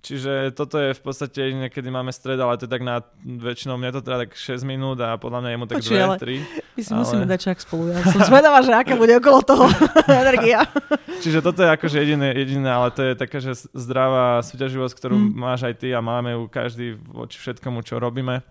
Čiže 0.04 0.52
toto 0.52 0.76
je 0.76 0.92
v 0.92 1.00
podstate 1.00 1.40
niekedy 1.56 1.88
máme 1.88 2.12
stred, 2.12 2.36
ale 2.36 2.60
to 2.60 2.68
je 2.68 2.72
tak 2.76 2.84
na 2.84 3.00
väčšinou 3.24 3.80
mne 3.80 3.88
to 3.88 4.04
teda 4.04 4.28
tak 4.28 4.36
6 4.36 4.60
minút 4.68 5.00
a 5.00 5.16
podľa 5.16 5.40
mňa 5.40 5.50
je 5.50 5.56
mu 5.56 5.64
tak 5.64 5.80
2, 5.80 6.20
3. 6.20 6.76
My 6.76 6.80
si 6.84 6.92
ale... 6.92 7.00
musíme 7.00 7.24
dať 7.24 7.40
čak 7.40 7.58
spolu. 7.64 7.88
Ja 7.88 8.04
som 8.12 8.20
zvedavá, 8.20 8.60
že 8.60 8.76
aká 8.76 9.00
bude 9.00 9.16
okolo 9.16 9.40
toho 9.40 9.64
energia. 10.20 10.68
Čiže 11.24 11.40
toto 11.40 11.64
je 11.64 11.72
akože 11.72 11.96
jediné, 12.04 12.36
jediné, 12.36 12.68
ale 12.68 12.92
to 12.92 13.00
je 13.00 13.12
taká, 13.16 13.40
že 13.40 13.64
zdravá 13.72 14.44
súťaživosť, 14.44 14.92
ktorú 14.92 15.16
mm. 15.16 15.30
máš 15.40 15.64
aj 15.64 15.74
ty 15.80 15.96
a 15.96 16.04
máme 16.04 16.36
ju 16.36 16.52
každý 16.52 17.00
voči 17.08 17.40
všetkomu, 17.40 17.80
čo 17.80 17.96
robíme. 17.96 18.44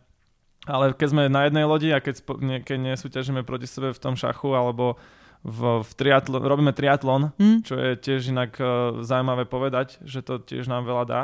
Ale 0.66 0.98
keď 0.98 1.08
sme 1.14 1.24
na 1.30 1.46
jednej 1.46 1.70
lodi 1.70 1.94
a 1.94 2.02
keď, 2.02 2.24
keď 2.66 2.78
nesúťažíme 2.82 3.46
proti 3.46 3.70
sebe 3.70 3.94
v 3.94 4.02
tom 4.02 4.18
šachu 4.18 4.58
alebo 4.58 4.98
v, 5.44 5.84
v 5.84 5.92
triatlo, 6.00 6.40
robíme 6.40 6.72
triatlon, 6.72 7.36
mm. 7.36 7.68
čo 7.68 7.76
je 7.76 8.00
tiež 8.00 8.32
inak 8.32 8.56
uh, 8.58 9.04
zaujímavé 9.04 9.44
povedať, 9.44 10.00
že 10.08 10.24
to 10.24 10.40
tiež 10.40 10.72
nám 10.72 10.88
veľa 10.88 11.04
dá, 11.04 11.22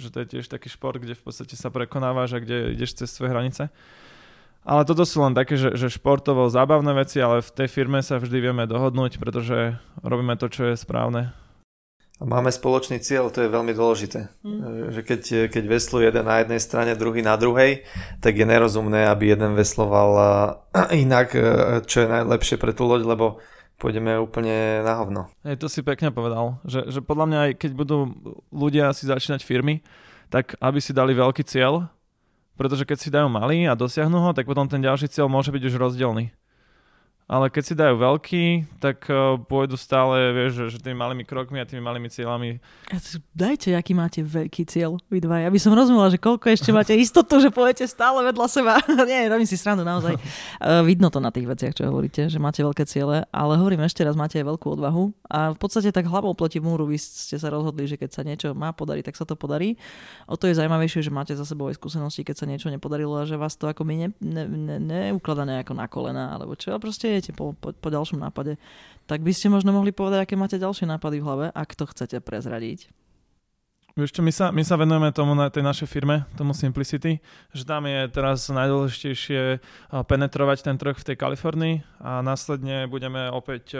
že 0.00 0.08
to 0.08 0.24
je 0.24 0.26
tiež 0.36 0.48
taký 0.48 0.72
šport, 0.72 0.96
kde 0.96 1.12
v 1.12 1.22
podstate 1.22 1.54
sa 1.60 1.68
prekonávaš 1.68 2.40
a 2.40 2.42
kde 2.42 2.72
ideš 2.72 2.96
cez 3.04 3.12
svoje 3.12 3.36
hranice. 3.36 3.68
Ale 4.64 4.84
toto 4.84 5.08
sú 5.08 5.24
len 5.24 5.32
také, 5.32 5.56
že, 5.56 5.72
že 5.72 5.88
športovo 5.88 6.48
zábavné 6.52 6.92
veci, 6.92 7.16
ale 7.20 7.40
v 7.40 7.52
tej 7.52 7.68
firme 7.68 8.04
sa 8.04 8.20
vždy 8.20 8.38
vieme 8.44 8.64
dohodnúť, 8.68 9.16
pretože 9.16 9.80
robíme 10.04 10.36
to, 10.36 10.52
čo 10.52 10.72
je 10.72 10.74
správne. 10.76 11.32
A 12.20 12.28
máme 12.28 12.52
spoločný 12.52 13.00
cieľ, 13.00 13.32
to 13.32 13.40
je 13.40 13.48
veľmi 13.48 13.72
dôležité. 13.72 14.28
Mm. 14.44 14.92
Že 14.92 15.00
keď, 15.08 15.22
keď 15.48 15.64
vesluje 15.64 16.04
jeden 16.12 16.28
na 16.28 16.44
jednej 16.44 16.60
strane, 16.60 16.92
druhý 16.92 17.24
na 17.24 17.40
druhej, 17.40 17.88
tak 18.20 18.36
je 18.36 18.44
nerozumné, 18.44 19.08
aby 19.08 19.32
jeden 19.32 19.56
vesloval 19.56 20.10
inak, 20.92 21.32
e, 21.32 21.40
čo 21.88 22.04
je 22.04 22.12
najlepšie 22.12 22.60
pre 22.60 22.76
tú 22.76 22.84
loď, 22.84 23.08
lebo 23.08 23.40
pôjdeme 23.80 24.20
úplne 24.20 24.84
na 24.84 24.92
hovno. 25.00 25.22
Hej, 25.40 25.56
to 25.56 25.66
si 25.72 25.80
pekne 25.80 26.12
povedal, 26.12 26.60
že, 26.68 26.84
že 26.92 27.00
podľa 27.00 27.26
mňa 27.26 27.38
aj 27.48 27.52
keď 27.56 27.72
budú 27.72 27.98
ľudia 28.52 28.92
si 28.92 29.08
začínať 29.08 29.40
firmy, 29.40 29.80
tak 30.28 30.54
aby 30.60 30.78
si 30.78 30.92
dali 30.92 31.16
veľký 31.16 31.42
cieľ, 31.48 31.88
pretože 32.60 32.84
keď 32.84 32.98
si 33.00 33.08
dajú 33.08 33.32
malý 33.32 33.64
a 33.64 33.72
dosiahnu 33.72 34.20
ho, 34.20 34.30
tak 34.36 34.44
potom 34.44 34.68
ten 34.68 34.84
ďalší 34.84 35.08
cieľ 35.08 35.32
môže 35.32 35.48
byť 35.48 35.62
už 35.72 35.74
rozdielný 35.80 36.28
ale 37.30 37.46
keď 37.46 37.62
si 37.62 37.74
dajú 37.78 37.94
veľký, 37.94 38.44
tak 38.82 39.06
uh, 39.06 39.38
pôjdu 39.38 39.78
stále, 39.78 40.34
vieš, 40.34 40.66
že, 40.66 40.74
že 40.74 40.78
tými 40.82 40.98
malými 40.98 41.22
krokmi 41.22 41.62
a 41.62 41.64
tými 41.64 41.78
malými 41.78 42.10
cieľami. 42.10 42.58
Dajte, 43.30 43.78
aký 43.78 43.94
máte 43.94 44.18
veľký 44.18 44.66
cieľ, 44.66 44.98
vy 45.06 45.22
dva. 45.22 45.46
Ja 45.46 45.50
by 45.54 45.60
som 45.62 45.70
rozumela, 45.70 46.10
že 46.10 46.18
koľko 46.18 46.50
ešte 46.50 46.74
máte 46.74 46.90
istotu, 46.98 47.38
že 47.38 47.54
pôjdete 47.54 47.86
stále 47.86 48.26
vedľa 48.26 48.46
seba. 48.50 48.82
Nie, 49.06 49.30
robím 49.30 49.46
si 49.46 49.54
srandu 49.54 49.86
naozaj. 49.86 50.18
Uh, 50.58 50.82
vidno 50.90 51.06
to 51.06 51.22
na 51.22 51.30
tých 51.30 51.46
veciach, 51.46 51.78
čo 51.78 51.86
hovoríte, 51.86 52.26
že 52.26 52.42
máte 52.42 52.66
veľké 52.66 52.82
ciele, 52.90 53.22
ale 53.30 53.52
hovorím 53.54 53.86
ešte 53.86 54.02
raz, 54.02 54.18
máte 54.18 54.42
aj 54.42 54.50
veľkú 54.50 54.66
odvahu 54.74 55.14
a 55.30 55.54
v 55.54 55.58
podstate 55.62 55.94
tak 55.94 56.10
hlavou 56.10 56.34
proti 56.34 56.58
múru 56.58 56.82
vy 56.82 56.98
ste 56.98 57.38
sa 57.38 57.54
rozhodli, 57.54 57.86
že 57.86 57.94
keď 57.94 58.10
sa 58.10 58.26
niečo 58.26 58.58
má 58.58 58.74
podariť, 58.74 59.06
tak 59.06 59.14
sa 59.14 59.22
to 59.22 59.38
podarí. 59.38 59.78
O 60.26 60.34
to 60.34 60.50
je 60.50 60.58
zaujímavejšie, 60.58 61.06
že 61.06 61.14
máte 61.14 61.38
za 61.38 61.46
sebou 61.46 61.70
aj 61.70 61.78
skúsenosti, 61.78 62.26
keď 62.26 62.42
sa 62.42 62.46
niečo 62.50 62.74
nepodarilo 62.74 63.22
a 63.22 63.28
že 63.28 63.38
vás 63.38 63.54
to 63.54 63.70
ako 63.70 63.86
my 63.86 63.94
ne, 63.94 64.08
ne, 64.18 64.44
ne, 64.50 64.76
neukladá 64.82 65.46
nejako 65.46 65.78
na 65.78 65.86
kolena, 65.86 66.34
alebo 66.34 66.58
čo, 66.58 66.74
proste 66.82 67.19
idete 67.20 67.36
po, 67.36 67.52
po, 67.52 67.76
po 67.76 67.88
ďalšom 67.92 68.16
nápade. 68.16 68.56
Tak 69.04 69.20
by 69.20 69.36
ste 69.36 69.52
možno 69.52 69.76
mohli 69.76 69.92
povedať, 69.92 70.24
aké 70.24 70.34
máte 70.40 70.56
ďalšie 70.56 70.88
nápady 70.88 71.20
v 71.20 71.26
hlave, 71.28 71.46
ak 71.52 71.76
to 71.76 71.84
chcete 71.84 72.24
prezradiť. 72.24 72.88
Vieš 73.98 74.16
čo, 74.16 74.22
my 74.24 74.32
sa, 74.32 74.48
my 74.48 74.62
sa 74.64 74.80
venujeme 74.80 75.10
tomu 75.12 75.36
na 75.36 75.50
tej 75.50 75.66
našej 75.66 75.90
firme, 75.90 76.24
tomu 76.38 76.54
Simplicity, 76.56 77.18
že 77.50 77.66
tam 77.66 77.84
je 77.84 78.06
teraz 78.08 78.46
najdôležitejšie 78.48 79.60
penetrovať 80.08 80.58
ten 80.64 80.78
trh 80.78 80.94
v 80.94 81.06
tej 81.10 81.16
Kalifornii 81.18 82.00
a 82.00 82.22
následne 82.22 82.86
budeme 82.86 83.28
opäť 83.28 83.76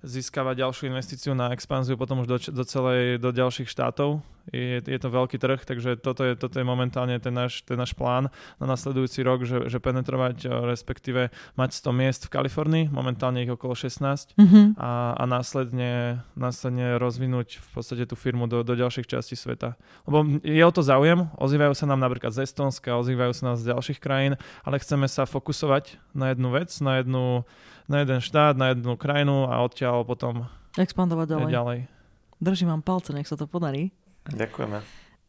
získavať 0.00 0.64
ďalšiu 0.64 0.84
investíciu 0.88 1.32
na 1.36 1.52
expanziu 1.52 1.98
potom 2.00 2.24
už 2.24 2.28
do, 2.30 2.38
do 2.40 2.64
celej, 2.64 3.20
do 3.20 3.34
ďalších 3.34 3.68
štátov. 3.68 4.24
Je, 4.50 4.82
je 4.82 4.98
to 4.98 5.08
veľký 5.08 5.38
trh, 5.38 5.62
takže 5.62 5.98
toto 5.98 6.26
je, 6.26 6.34
toto 6.34 6.58
je 6.58 6.66
momentálne 6.66 7.16
ten 7.22 7.34
náš, 7.34 7.62
ten 7.62 7.78
náš 7.78 7.94
plán 7.94 8.28
na 8.58 8.66
nasledujúci 8.66 9.22
rok, 9.22 9.46
že, 9.46 9.70
že 9.70 9.78
penetrovať, 9.78 10.46
respektíve 10.66 11.30
mať 11.54 11.70
100 11.78 11.90
miest 11.94 12.20
v 12.26 12.32
Kalifornii, 12.34 12.84
momentálne 12.90 13.42
ich 13.46 13.50
okolo 13.50 13.78
16 13.78 14.34
mm-hmm. 14.34 14.66
a, 14.76 15.14
a 15.14 15.22
následne, 15.24 16.22
následne 16.34 16.98
rozvinúť 16.98 17.62
v 17.62 17.68
podstate 17.74 18.04
tú 18.04 18.18
firmu 18.18 18.50
do, 18.50 18.66
do 18.66 18.74
ďalších 18.74 19.06
častí 19.06 19.38
sveta. 19.38 19.78
Lebo 20.04 20.26
je 20.42 20.62
o 20.62 20.72
to 20.74 20.82
záujem, 20.82 21.30
ozývajú 21.38 21.72
sa 21.78 21.86
nám 21.86 22.02
napríklad 22.02 22.34
z 22.34 22.44
Estonska, 22.44 22.98
ozývajú 22.98 23.32
sa 23.32 23.52
nám 23.52 23.56
z 23.56 23.70
ďalších 23.70 24.02
krajín, 24.02 24.34
ale 24.66 24.82
chceme 24.82 25.06
sa 25.06 25.24
fokusovať 25.30 25.98
na 26.12 26.34
jednu 26.34 26.50
vec, 26.50 26.70
na 26.82 26.98
jednu 26.98 27.46
na 27.90 28.06
jeden 28.06 28.22
štát, 28.22 28.54
na 28.54 28.70
jednu 28.70 28.94
krajinu 28.94 29.50
a 29.50 29.66
odtiaľ 29.66 30.06
potom 30.06 30.46
expandovať 30.78 31.26
ďalej. 31.34 31.50
ďalej. 31.50 31.78
Držím 32.38 32.70
vám 32.78 32.82
palce, 32.86 33.10
nech 33.10 33.26
sa 33.26 33.34
to 33.34 33.50
podarí. 33.50 33.90
Ďakujeme. 34.34 34.78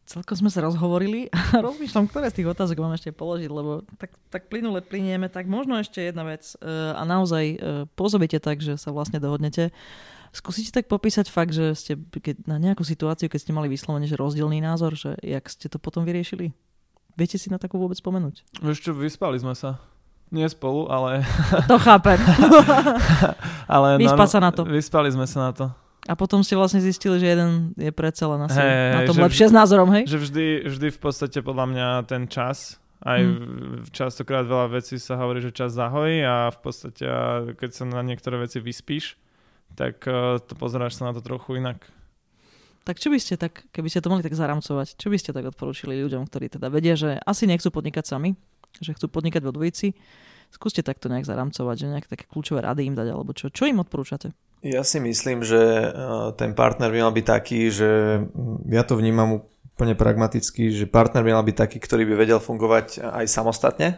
celkom 0.06 0.36
sme 0.36 0.52
sa 0.52 0.66
rozhovorili 0.66 1.32
a 1.32 1.40
rozmýšľam, 1.68 2.12
ktoré 2.12 2.28
z 2.30 2.44
tých 2.44 2.52
otázok 2.52 2.84
mám 2.84 2.98
ešte 2.98 3.16
položiť, 3.16 3.50
lebo 3.50 3.88
tak, 3.96 4.12
tak 4.28 4.52
plynule 4.52 4.84
plinieme, 4.84 5.32
tak 5.32 5.48
možno 5.48 5.80
ešte 5.80 6.04
jedna 6.04 6.28
vec 6.28 6.44
uh, 6.60 6.98
a 7.00 7.04
naozaj 7.08 7.46
uh, 7.56 7.58
pôsobíte 7.96 8.44
tak, 8.44 8.60
že 8.60 8.76
sa 8.76 8.92
vlastne 8.92 9.24
dohodnete. 9.24 9.72
Skúsite 10.32 10.72
tak 10.72 10.88
popísať 10.88 11.28
fakt, 11.28 11.52
že 11.52 11.76
ste 11.76 12.00
keď, 12.00 12.48
na 12.48 12.56
nejakú 12.56 12.88
situáciu, 12.88 13.28
keď 13.28 13.40
ste 13.44 13.52
mali 13.52 13.68
vyslovene, 13.68 14.08
že 14.08 14.16
rozdielný 14.16 14.64
názor, 14.64 14.96
že 14.96 15.20
jak 15.20 15.44
ste 15.52 15.68
to 15.68 15.76
potom 15.76 16.08
vyriešili? 16.08 16.56
Viete 17.20 17.36
si 17.36 17.52
na 17.52 17.60
takú 17.60 17.76
vôbec 17.76 18.00
spomenúť? 18.00 18.64
Čo, 18.64 18.96
vyspali 18.96 19.36
sme 19.36 19.52
sa. 19.52 19.76
Nie 20.32 20.48
spolu, 20.48 20.88
ale... 20.88 21.28
To 21.72 21.76
chápem. 21.76 22.16
ale 23.76 24.00
Vyspať 24.00 24.28
no, 24.28 24.32
sa 24.32 24.40
na 24.40 24.52
to. 24.56 24.62
Vyspali 24.64 25.12
sme 25.12 25.28
sa 25.28 25.40
na 25.44 25.52
to. 25.52 25.66
A 26.10 26.18
potom 26.18 26.42
ste 26.42 26.58
vlastne 26.58 26.82
zistili, 26.82 27.22
že 27.22 27.38
jeden 27.38 27.78
je 27.78 27.94
predsa 27.94 28.26
len 28.26 28.42
asi 28.50 28.58
hey, 28.58 28.98
na 28.98 29.00
tom 29.06 29.22
lepšie 29.22 29.50
vždy, 29.50 29.54
s 29.54 29.54
názorom, 29.54 29.90
hej? 29.94 30.10
Že 30.10 30.18
vždy, 30.18 30.46
vždy 30.66 30.88
v 30.90 31.00
podstate 31.00 31.40
podľa 31.46 31.66
mňa 31.70 31.88
ten 32.10 32.26
čas, 32.26 32.82
aj 33.06 33.22
hmm. 33.22 33.94
častokrát 33.94 34.50
veľa 34.50 34.82
vecí 34.82 34.98
sa 34.98 35.22
hovorí, 35.22 35.46
že 35.46 35.54
čas 35.54 35.78
zahojí 35.78 36.26
a 36.26 36.50
v 36.50 36.60
podstate 36.62 37.06
keď 37.54 37.70
sa 37.70 37.84
na 37.86 38.02
niektoré 38.02 38.42
veci 38.42 38.58
vyspíš, 38.58 39.18
tak 39.78 40.02
uh, 40.10 40.42
to 40.42 40.58
pozeráš 40.58 40.98
sa 40.98 41.10
na 41.10 41.14
to 41.14 41.22
trochu 41.22 41.62
inak. 41.62 41.86
Tak 42.82 42.98
čo 42.98 43.14
by 43.14 43.22
ste 43.22 43.38
tak, 43.38 43.70
keby 43.70 43.94
ste 43.94 44.02
to 44.02 44.10
mohli 44.10 44.26
tak 44.26 44.34
zaramcovať, 44.34 44.98
čo 44.98 45.14
by 45.14 45.18
ste 45.22 45.38
tak 45.38 45.46
odporúčili 45.54 46.02
ľuďom, 46.02 46.26
ktorí 46.26 46.50
teda 46.50 46.66
vedia, 46.74 46.98
že 46.98 47.22
asi 47.22 47.46
nechcú 47.46 47.70
podnikať 47.70 48.10
sami, 48.10 48.34
že 48.82 48.98
chcú 48.98 49.06
podnikať 49.06 49.46
vo 49.46 49.54
dvojici, 49.54 49.94
skúste 50.50 50.82
takto 50.82 51.06
nejak 51.14 51.30
zaramcovať, 51.30 51.76
že 51.78 51.86
nejaké 51.94 52.08
také 52.10 52.26
kľúčové 52.26 52.66
rady 52.66 52.90
im 52.90 52.98
dať, 52.98 53.08
alebo 53.14 53.38
čo, 53.38 53.54
čo 53.54 53.70
im 53.70 53.86
odporúčate? 53.86 54.34
Ja 54.62 54.86
si 54.86 55.02
myslím, 55.02 55.42
že 55.42 55.58
e, 55.58 55.88
ten 56.38 56.54
partner 56.54 56.94
by 56.94 57.10
mal 57.10 57.14
byť 57.14 57.26
taký, 57.26 57.74
že 57.74 57.90
ja 58.70 58.86
to 58.86 58.94
vnímam 58.94 59.42
úplne 59.74 59.98
pragmaticky, 59.98 60.70
že 60.70 60.86
partner 60.86 61.26
by 61.26 61.34
mal 61.34 61.42
byť 61.42 61.58
taký, 61.58 61.78
ktorý 61.82 62.06
by 62.06 62.14
vedel 62.14 62.38
fungovať 62.38 63.02
aj 63.02 63.26
samostatne, 63.26 63.98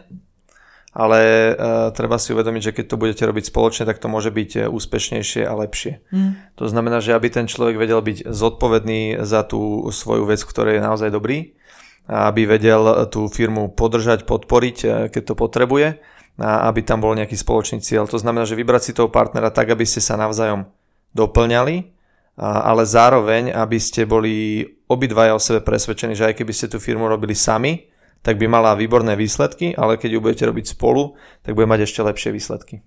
ale 0.94 1.52
uh, 1.52 1.90
treba 1.90 2.22
si 2.22 2.30
uvedomiť, 2.30 2.70
že 2.70 2.74
keď 2.80 2.84
to 2.86 2.96
budete 2.96 3.26
robiť 3.26 3.50
spoločne, 3.50 3.84
tak 3.84 3.98
to 3.98 4.06
môže 4.06 4.30
byť 4.30 4.70
úspešnejšie 4.70 5.42
a 5.42 5.52
lepšie. 5.58 6.06
Mm. 6.14 6.38
To 6.54 6.70
znamená, 6.70 7.02
že 7.02 7.12
aby 7.12 7.28
ten 7.34 7.50
človek 7.50 7.76
vedel 7.76 7.98
byť 7.98 8.30
zodpovedný 8.30 9.26
za 9.26 9.42
tú 9.42 9.90
svoju 9.90 10.24
vec, 10.30 10.40
ktorej 10.40 10.78
je 10.78 10.86
naozaj 10.86 11.10
dobrý, 11.10 11.58
aby 12.06 12.46
vedel 12.46 13.10
tú 13.10 13.26
firmu 13.26 13.74
podržať, 13.74 14.22
podporiť, 14.24 15.10
keď 15.10 15.22
to 15.26 15.34
potrebuje 15.34 15.98
a 16.38 16.66
aby 16.66 16.82
tam 16.82 16.98
bol 16.98 17.14
nejaký 17.14 17.38
spoločný 17.38 17.78
cieľ. 17.78 18.10
To 18.10 18.18
znamená, 18.18 18.42
že 18.42 18.58
vybrať 18.58 18.82
si 18.90 18.96
toho 18.96 19.06
partnera 19.06 19.54
tak, 19.54 19.70
aby 19.70 19.86
ste 19.86 20.02
sa 20.02 20.18
navzájom 20.18 20.66
doplňali, 21.14 21.94
ale 22.42 22.82
zároveň, 22.82 23.54
aby 23.54 23.78
ste 23.78 24.02
boli 24.02 24.66
obidvaja 24.90 25.38
o 25.38 25.42
sebe 25.42 25.62
presvedčení, 25.62 26.18
že 26.18 26.26
aj 26.26 26.42
keby 26.42 26.52
ste 26.52 26.66
tú 26.66 26.82
firmu 26.82 27.06
robili 27.06 27.38
sami, 27.38 27.86
tak 28.24 28.40
by 28.40 28.50
mala 28.50 28.74
výborné 28.74 29.14
výsledky, 29.14 29.76
ale 29.76 30.00
keď 30.00 30.18
ju 30.18 30.20
budete 30.24 30.44
robiť 30.48 30.74
spolu, 30.74 31.14
tak 31.44 31.54
bude 31.54 31.68
mať 31.68 31.86
ešte 31.86 32.00
lepšie 32.02 32.30
výsledky. 32.34 32.82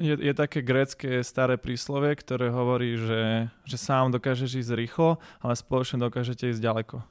Je, 0.00 0.16
je 0.16 0.32
také 0.32 0.64
grécké 0.64 1.20
staré 1.20 1.60
príslovie, 1.60 2.16
ktoré 2.16 2.48
hovorí, 2.48 2.96
že, 2.96 3.52
že 3.68 3.76
sám 3.76 4.10
dokážeš 4.10 4.64
ísť 4.64 4.72
rýchlo, 4.72 5.20
ale 5.44 5.52
spoločne 5.56 6.00
dokážete 6.00 6.50
ísť 6.50 6.60
ďaleko. 6.60 7.04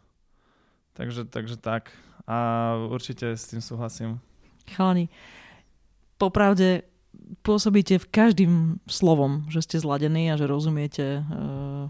Takže, 0.97 1.29
takže 1.29 1.55
tak. 1.55 1.93
A 2.27 2.75
určite 2.89 3.37
s 3.37 3.47
tým 3.47 3.61
súhlasím. 3.61 4.19
Chalani, 4.69 5.07
popravde 6.19 6.83
pôsobíte 7.41 7.97
v 7.97 8.09
každým 8.11 8.53
slovom, 8.85 9.47
že 9.47 9.63
ste 9.63 9.81
zladení 9.81 10.29
a 10.29 10.37
že 10.37 10.45
rozumiete 10.45 11.23
uh, 11.23 11.87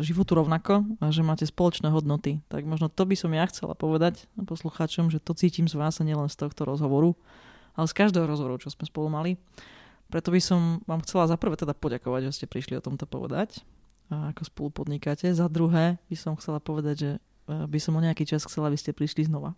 životu 0.00 0.38
rovnako 0.38 0.86
a 1.02 1.12
že 1.12 1.26
máte 1.26 1.44
spoločné 1.44 1.92
hodnoty. 1.92 2.40
Tak 2.48 2.64
možno 2.64 2.88
to 2.88 3.04
by 3.04 3.18
som 3.18 3.34
ja 3.34 3.44
chcela 3.50 3.76
povedať 3.76 4.30
poslucháčom, 4.38 5.12
že 5.12 5.20
to 5.20 5.36
cítim 5.36 5.68
z 5.68 5.76
vás 5.76 6.00
a 6.00 6.06
nielen 6.06 6.30
z 6.30 6.38
tohto 6.40 6.64
rozhovoru, 6.64 7.18
ale 7.76 7.90
z 7.90 7.94
každého 7.98 8.24
rozhovoru, 8.24 8.56
čo 8.62 8.72
sme 8.72 8.88
spolu 8.88 9.12
mali. 9.12 9.36
Preto 10.08 10.30
by 10.30 10.40
som 10.40 10.80
vám 10.88 11.02
chcela 11.04 11.28
za 11.28 11.36
prvé 11.36 11.58
teda 11.58 11.76
poďakovať, 11.76 12.30
že 12.30 12.34
ste 12.40 12.46
prišli 12.48 12.78
o 12.78 12.84
tomto 12.84 13.04
povedať, 13.04 13.60
a 14.08 14.32
ako 14.32 14.42
spolu 14.46 14.68
podnikáte. 14.70 15.32
Za 15.32 15.48
druhé 15.48 15.98
by 16.12 16.16
som 16.16 16.38
chcela 16.38 16.60
povedať, 16.60 16.96
že 16.96 17.10
Eh, 17.44 17.66
by 17.68 17.78
som 17.80 17.96
o 17.96 18.00
nejaký 18.00 18.24
čas 18.24 18.44
chcela, 18.48 18.72
aby 18.72 18.80
ste 18.80 18.96
prišli 18.96 19.28
znova. 19.28 19.52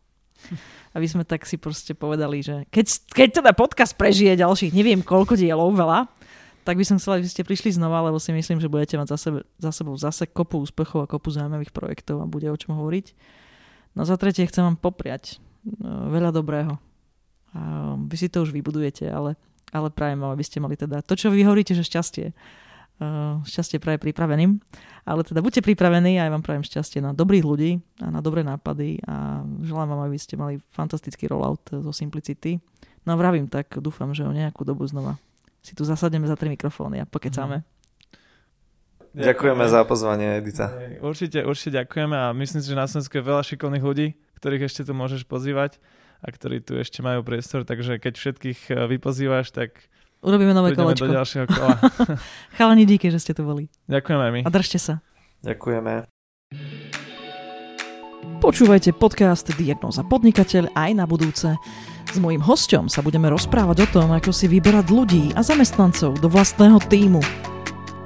Aby 0.97 1.07
sme 1.11 1.23
tak 1.29 1.45
si 1.45 1.61
proste 1.61 1.93
povedali, 1.93 2.41
že 2.41 2.65
keď, 2.73 2.87
keď 3.13 3.29
teda 3.43 3.51
podcast 3.53 3.93
prežije 3.99 4.39
ďalších 4.41 4.73
neviem 4.73 5.05
koľko 5.05 5.37
dielov, 5.37 5.77
veľa, 5.77 6.09
tak 6.67 6.81
by 6.81 6.85
som 6.89 6.99
chcela, 6.99 7.23
aby 7.23 7.31
ste 7.31 7.47
prišli 7.47 7.79
znova, 7.79 8.03
lebo 8.11 8.19
si 8.19 8.35
myslím, 8.35 8.59
že 8.59 8.67
budete 8.67 8.99
mať 8.99 9.15
za, 9.15 9.19
sebe, 9.19 9.39
za 9.63 9.71
sebou 9.71 9.95
zase 9.95 10.27
kopu 10.27 10.67
úspechov 10.67 11.07
a 11.07 11.11
kopu 11.11 11.31
zaujímavých 11.31 11.71
projektov 11.71 12.19
a 12.19 12.27
bude 12.27 12.51
o 12.51 12.59
čom 12.59 12.75
hovoriť. 12.75 13.15
No 13.95 14.03
za 14.03 14.19
tretie 14.19 14.51
chcem 14.51 14.67
vám 14.67 14.77
popriať 14.81 15.39
no, 15.63 16.11
veľa 16.11 16.35
dobrého. 16.35 16.75
A 17.55 17.95
vy 17.97 18.17
si 18.19 18.27
to 18.27 18.43
už 18.43 18.51
vybudujete, 18.51 19.07
ale, 19.07 19.39
ale 19.71 19.95
prajem 19.95 20.27
aby 20.27 20.43
ste 20.43 20.59
mali 20.59 20.75
teda 20.75 21.07
to, 21.07 21.15
čo 21.15 21.31
vy 21.31 21.47
hovoríte, 21.47 21.73
že 21.73 21.87
šťastie 21.87 22.35
šťastie 23.45 23.77
praje 23.79 24.01
pripraveným. 24.01 24.59
Ale 25.07 25.23
teda 25.23 25.39
buďte 25.45 25.63
pripravení 25.63 26.19
a 26.19 26.27
ja 26.27 26.35
vám 26.35 26.43
prajem 26.43 26.67
šťastie 26.67 26.99
na 26.99 27.15
dobrých 27.15 27.45
ľudí 27.47 27.79
a 28.03 28.11
na 28.11 28.19
dobré 28.19 28.43
nápady 28.43 28.99
a 29.07 29.47
želám 29.63 29.95
vám, 29.95 30.03
aby 30.11 30.19
ste 30.19 30.35
mali 30.35 30.59
fantastický 30.75 31.31
rollout 31.31 31.63
zo 31.71 31.93
Simplicity. 31.95 32.59
No 33.07 33.15
a 33.15 33.17
vravím 33.21 33.47
tak, 33.47 33.71
dúfam, 33.79 34.11
že 34.11 34.27
o 34.27 34.35
nejakú 34.35 34.67
dobu 34.67 34.83
znova 34.89 35.21
si 35.67 35.75
tu 35.75 35.83
zasadneme 35.83 36.31
za 36.31 36.39
tri 36.39 36.47
mikrofóny 36.47 37.03
a 37.03 37.07
pokecáme. 37.11 37.67
Ďakujeme, 39.17 39.27
ďakujeme 39.27 39.65
za 39.67 39.81
pozvanie, 39.83 40.29
Edita. 40.39 40.71
Určite, 41.03 41.43
určite 41.43 41.83
ďakujeme 41.83 42.15
a 42.15 42.31
myslím 42.37 42.61
si, 42.63 42.71
že 42.71 42.79
na 42.79 42.87
Slovensku 42.87 43.19
je 43.19 43.25
veľa 43.27 43.43
šikovných 43.43 43.83
ľudí, 43.83 44.15
ktorých 44.39 44.71
ešte 44.71 44.87
tu 44.87 44.93
môžeš 44.95 45.27
pozývať 45.27 45.83
a 46.23 46.31
ktorí 46.31 46.63
tu 46.63 46.79
ešte 46.79 47.03
majú 47.03 47.27
priestor, 47.27 47.67
takže 47.67 47.99
keď 47.99 48.15
všetkých 48.15 48.61
eh, 48.71 48.87
vypozývaš, 48.87 49.51
tak 49.51 49.91
Urobíme 50.27 50.51
nové 50.51 50.75
Prídeme 50.75 50.91
kolečko. 50.91 51.07
do 51.07 51.15
ďalšieho 51.23 51.47
kola. 51.47 51.79
Chalani, 52.59 52.83
díky, 52.83 53.15
že 53.15 53.23
ste 53.23 53.31
tu 53.31 53.47
boli. 53.47 53.71
Ďakujeme 53.87 54.27
my. 54.35 54.43
A 54.43 54.51
držte 54.51 54.83
sa. 54.83 54.99
Ďakujeme. 55.47 56.03
Počúvajte 58.43 58.91
podcast 58.99 59.47
Diagnoza 59.55 60.03
podnikateľ 60.03 60.75
aj 60.75 60.91
na 60.99 61.07
budúce. 61.07 61.55
S 62.11 62.19
mojím 62.19 62.43
hosťom 62.43 62.91
sa 62.91 63.07
budeme 63.07 63.31
rozprávať 63.31 63.87
o 63.87 63.89
tom, 64.03 64.11
ako 64.11 64.35
si 64.35 64.51
vyberať 64.51 64.91
ľudí 64.91 65.31
a 65.39 65.47
zamestnancov 65.47 66.19
do 66.19 66.27
vlastného 66.27 66.83
týmu. 66.91 67.23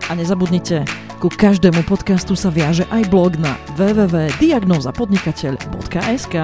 A 0.09 0.13
nezabudnite, 0.13 0.85
ku 1.25 1.33
každému 1.33 1.89
podcastu 1.89 2.37
sa 2.37 2.53
viaže 2.53 2.85
aj 2.93 3.09
blog 3.09 3.41
na 3.41 3.57
www.diagnozapodnikateľ.sk. 3.81 6.37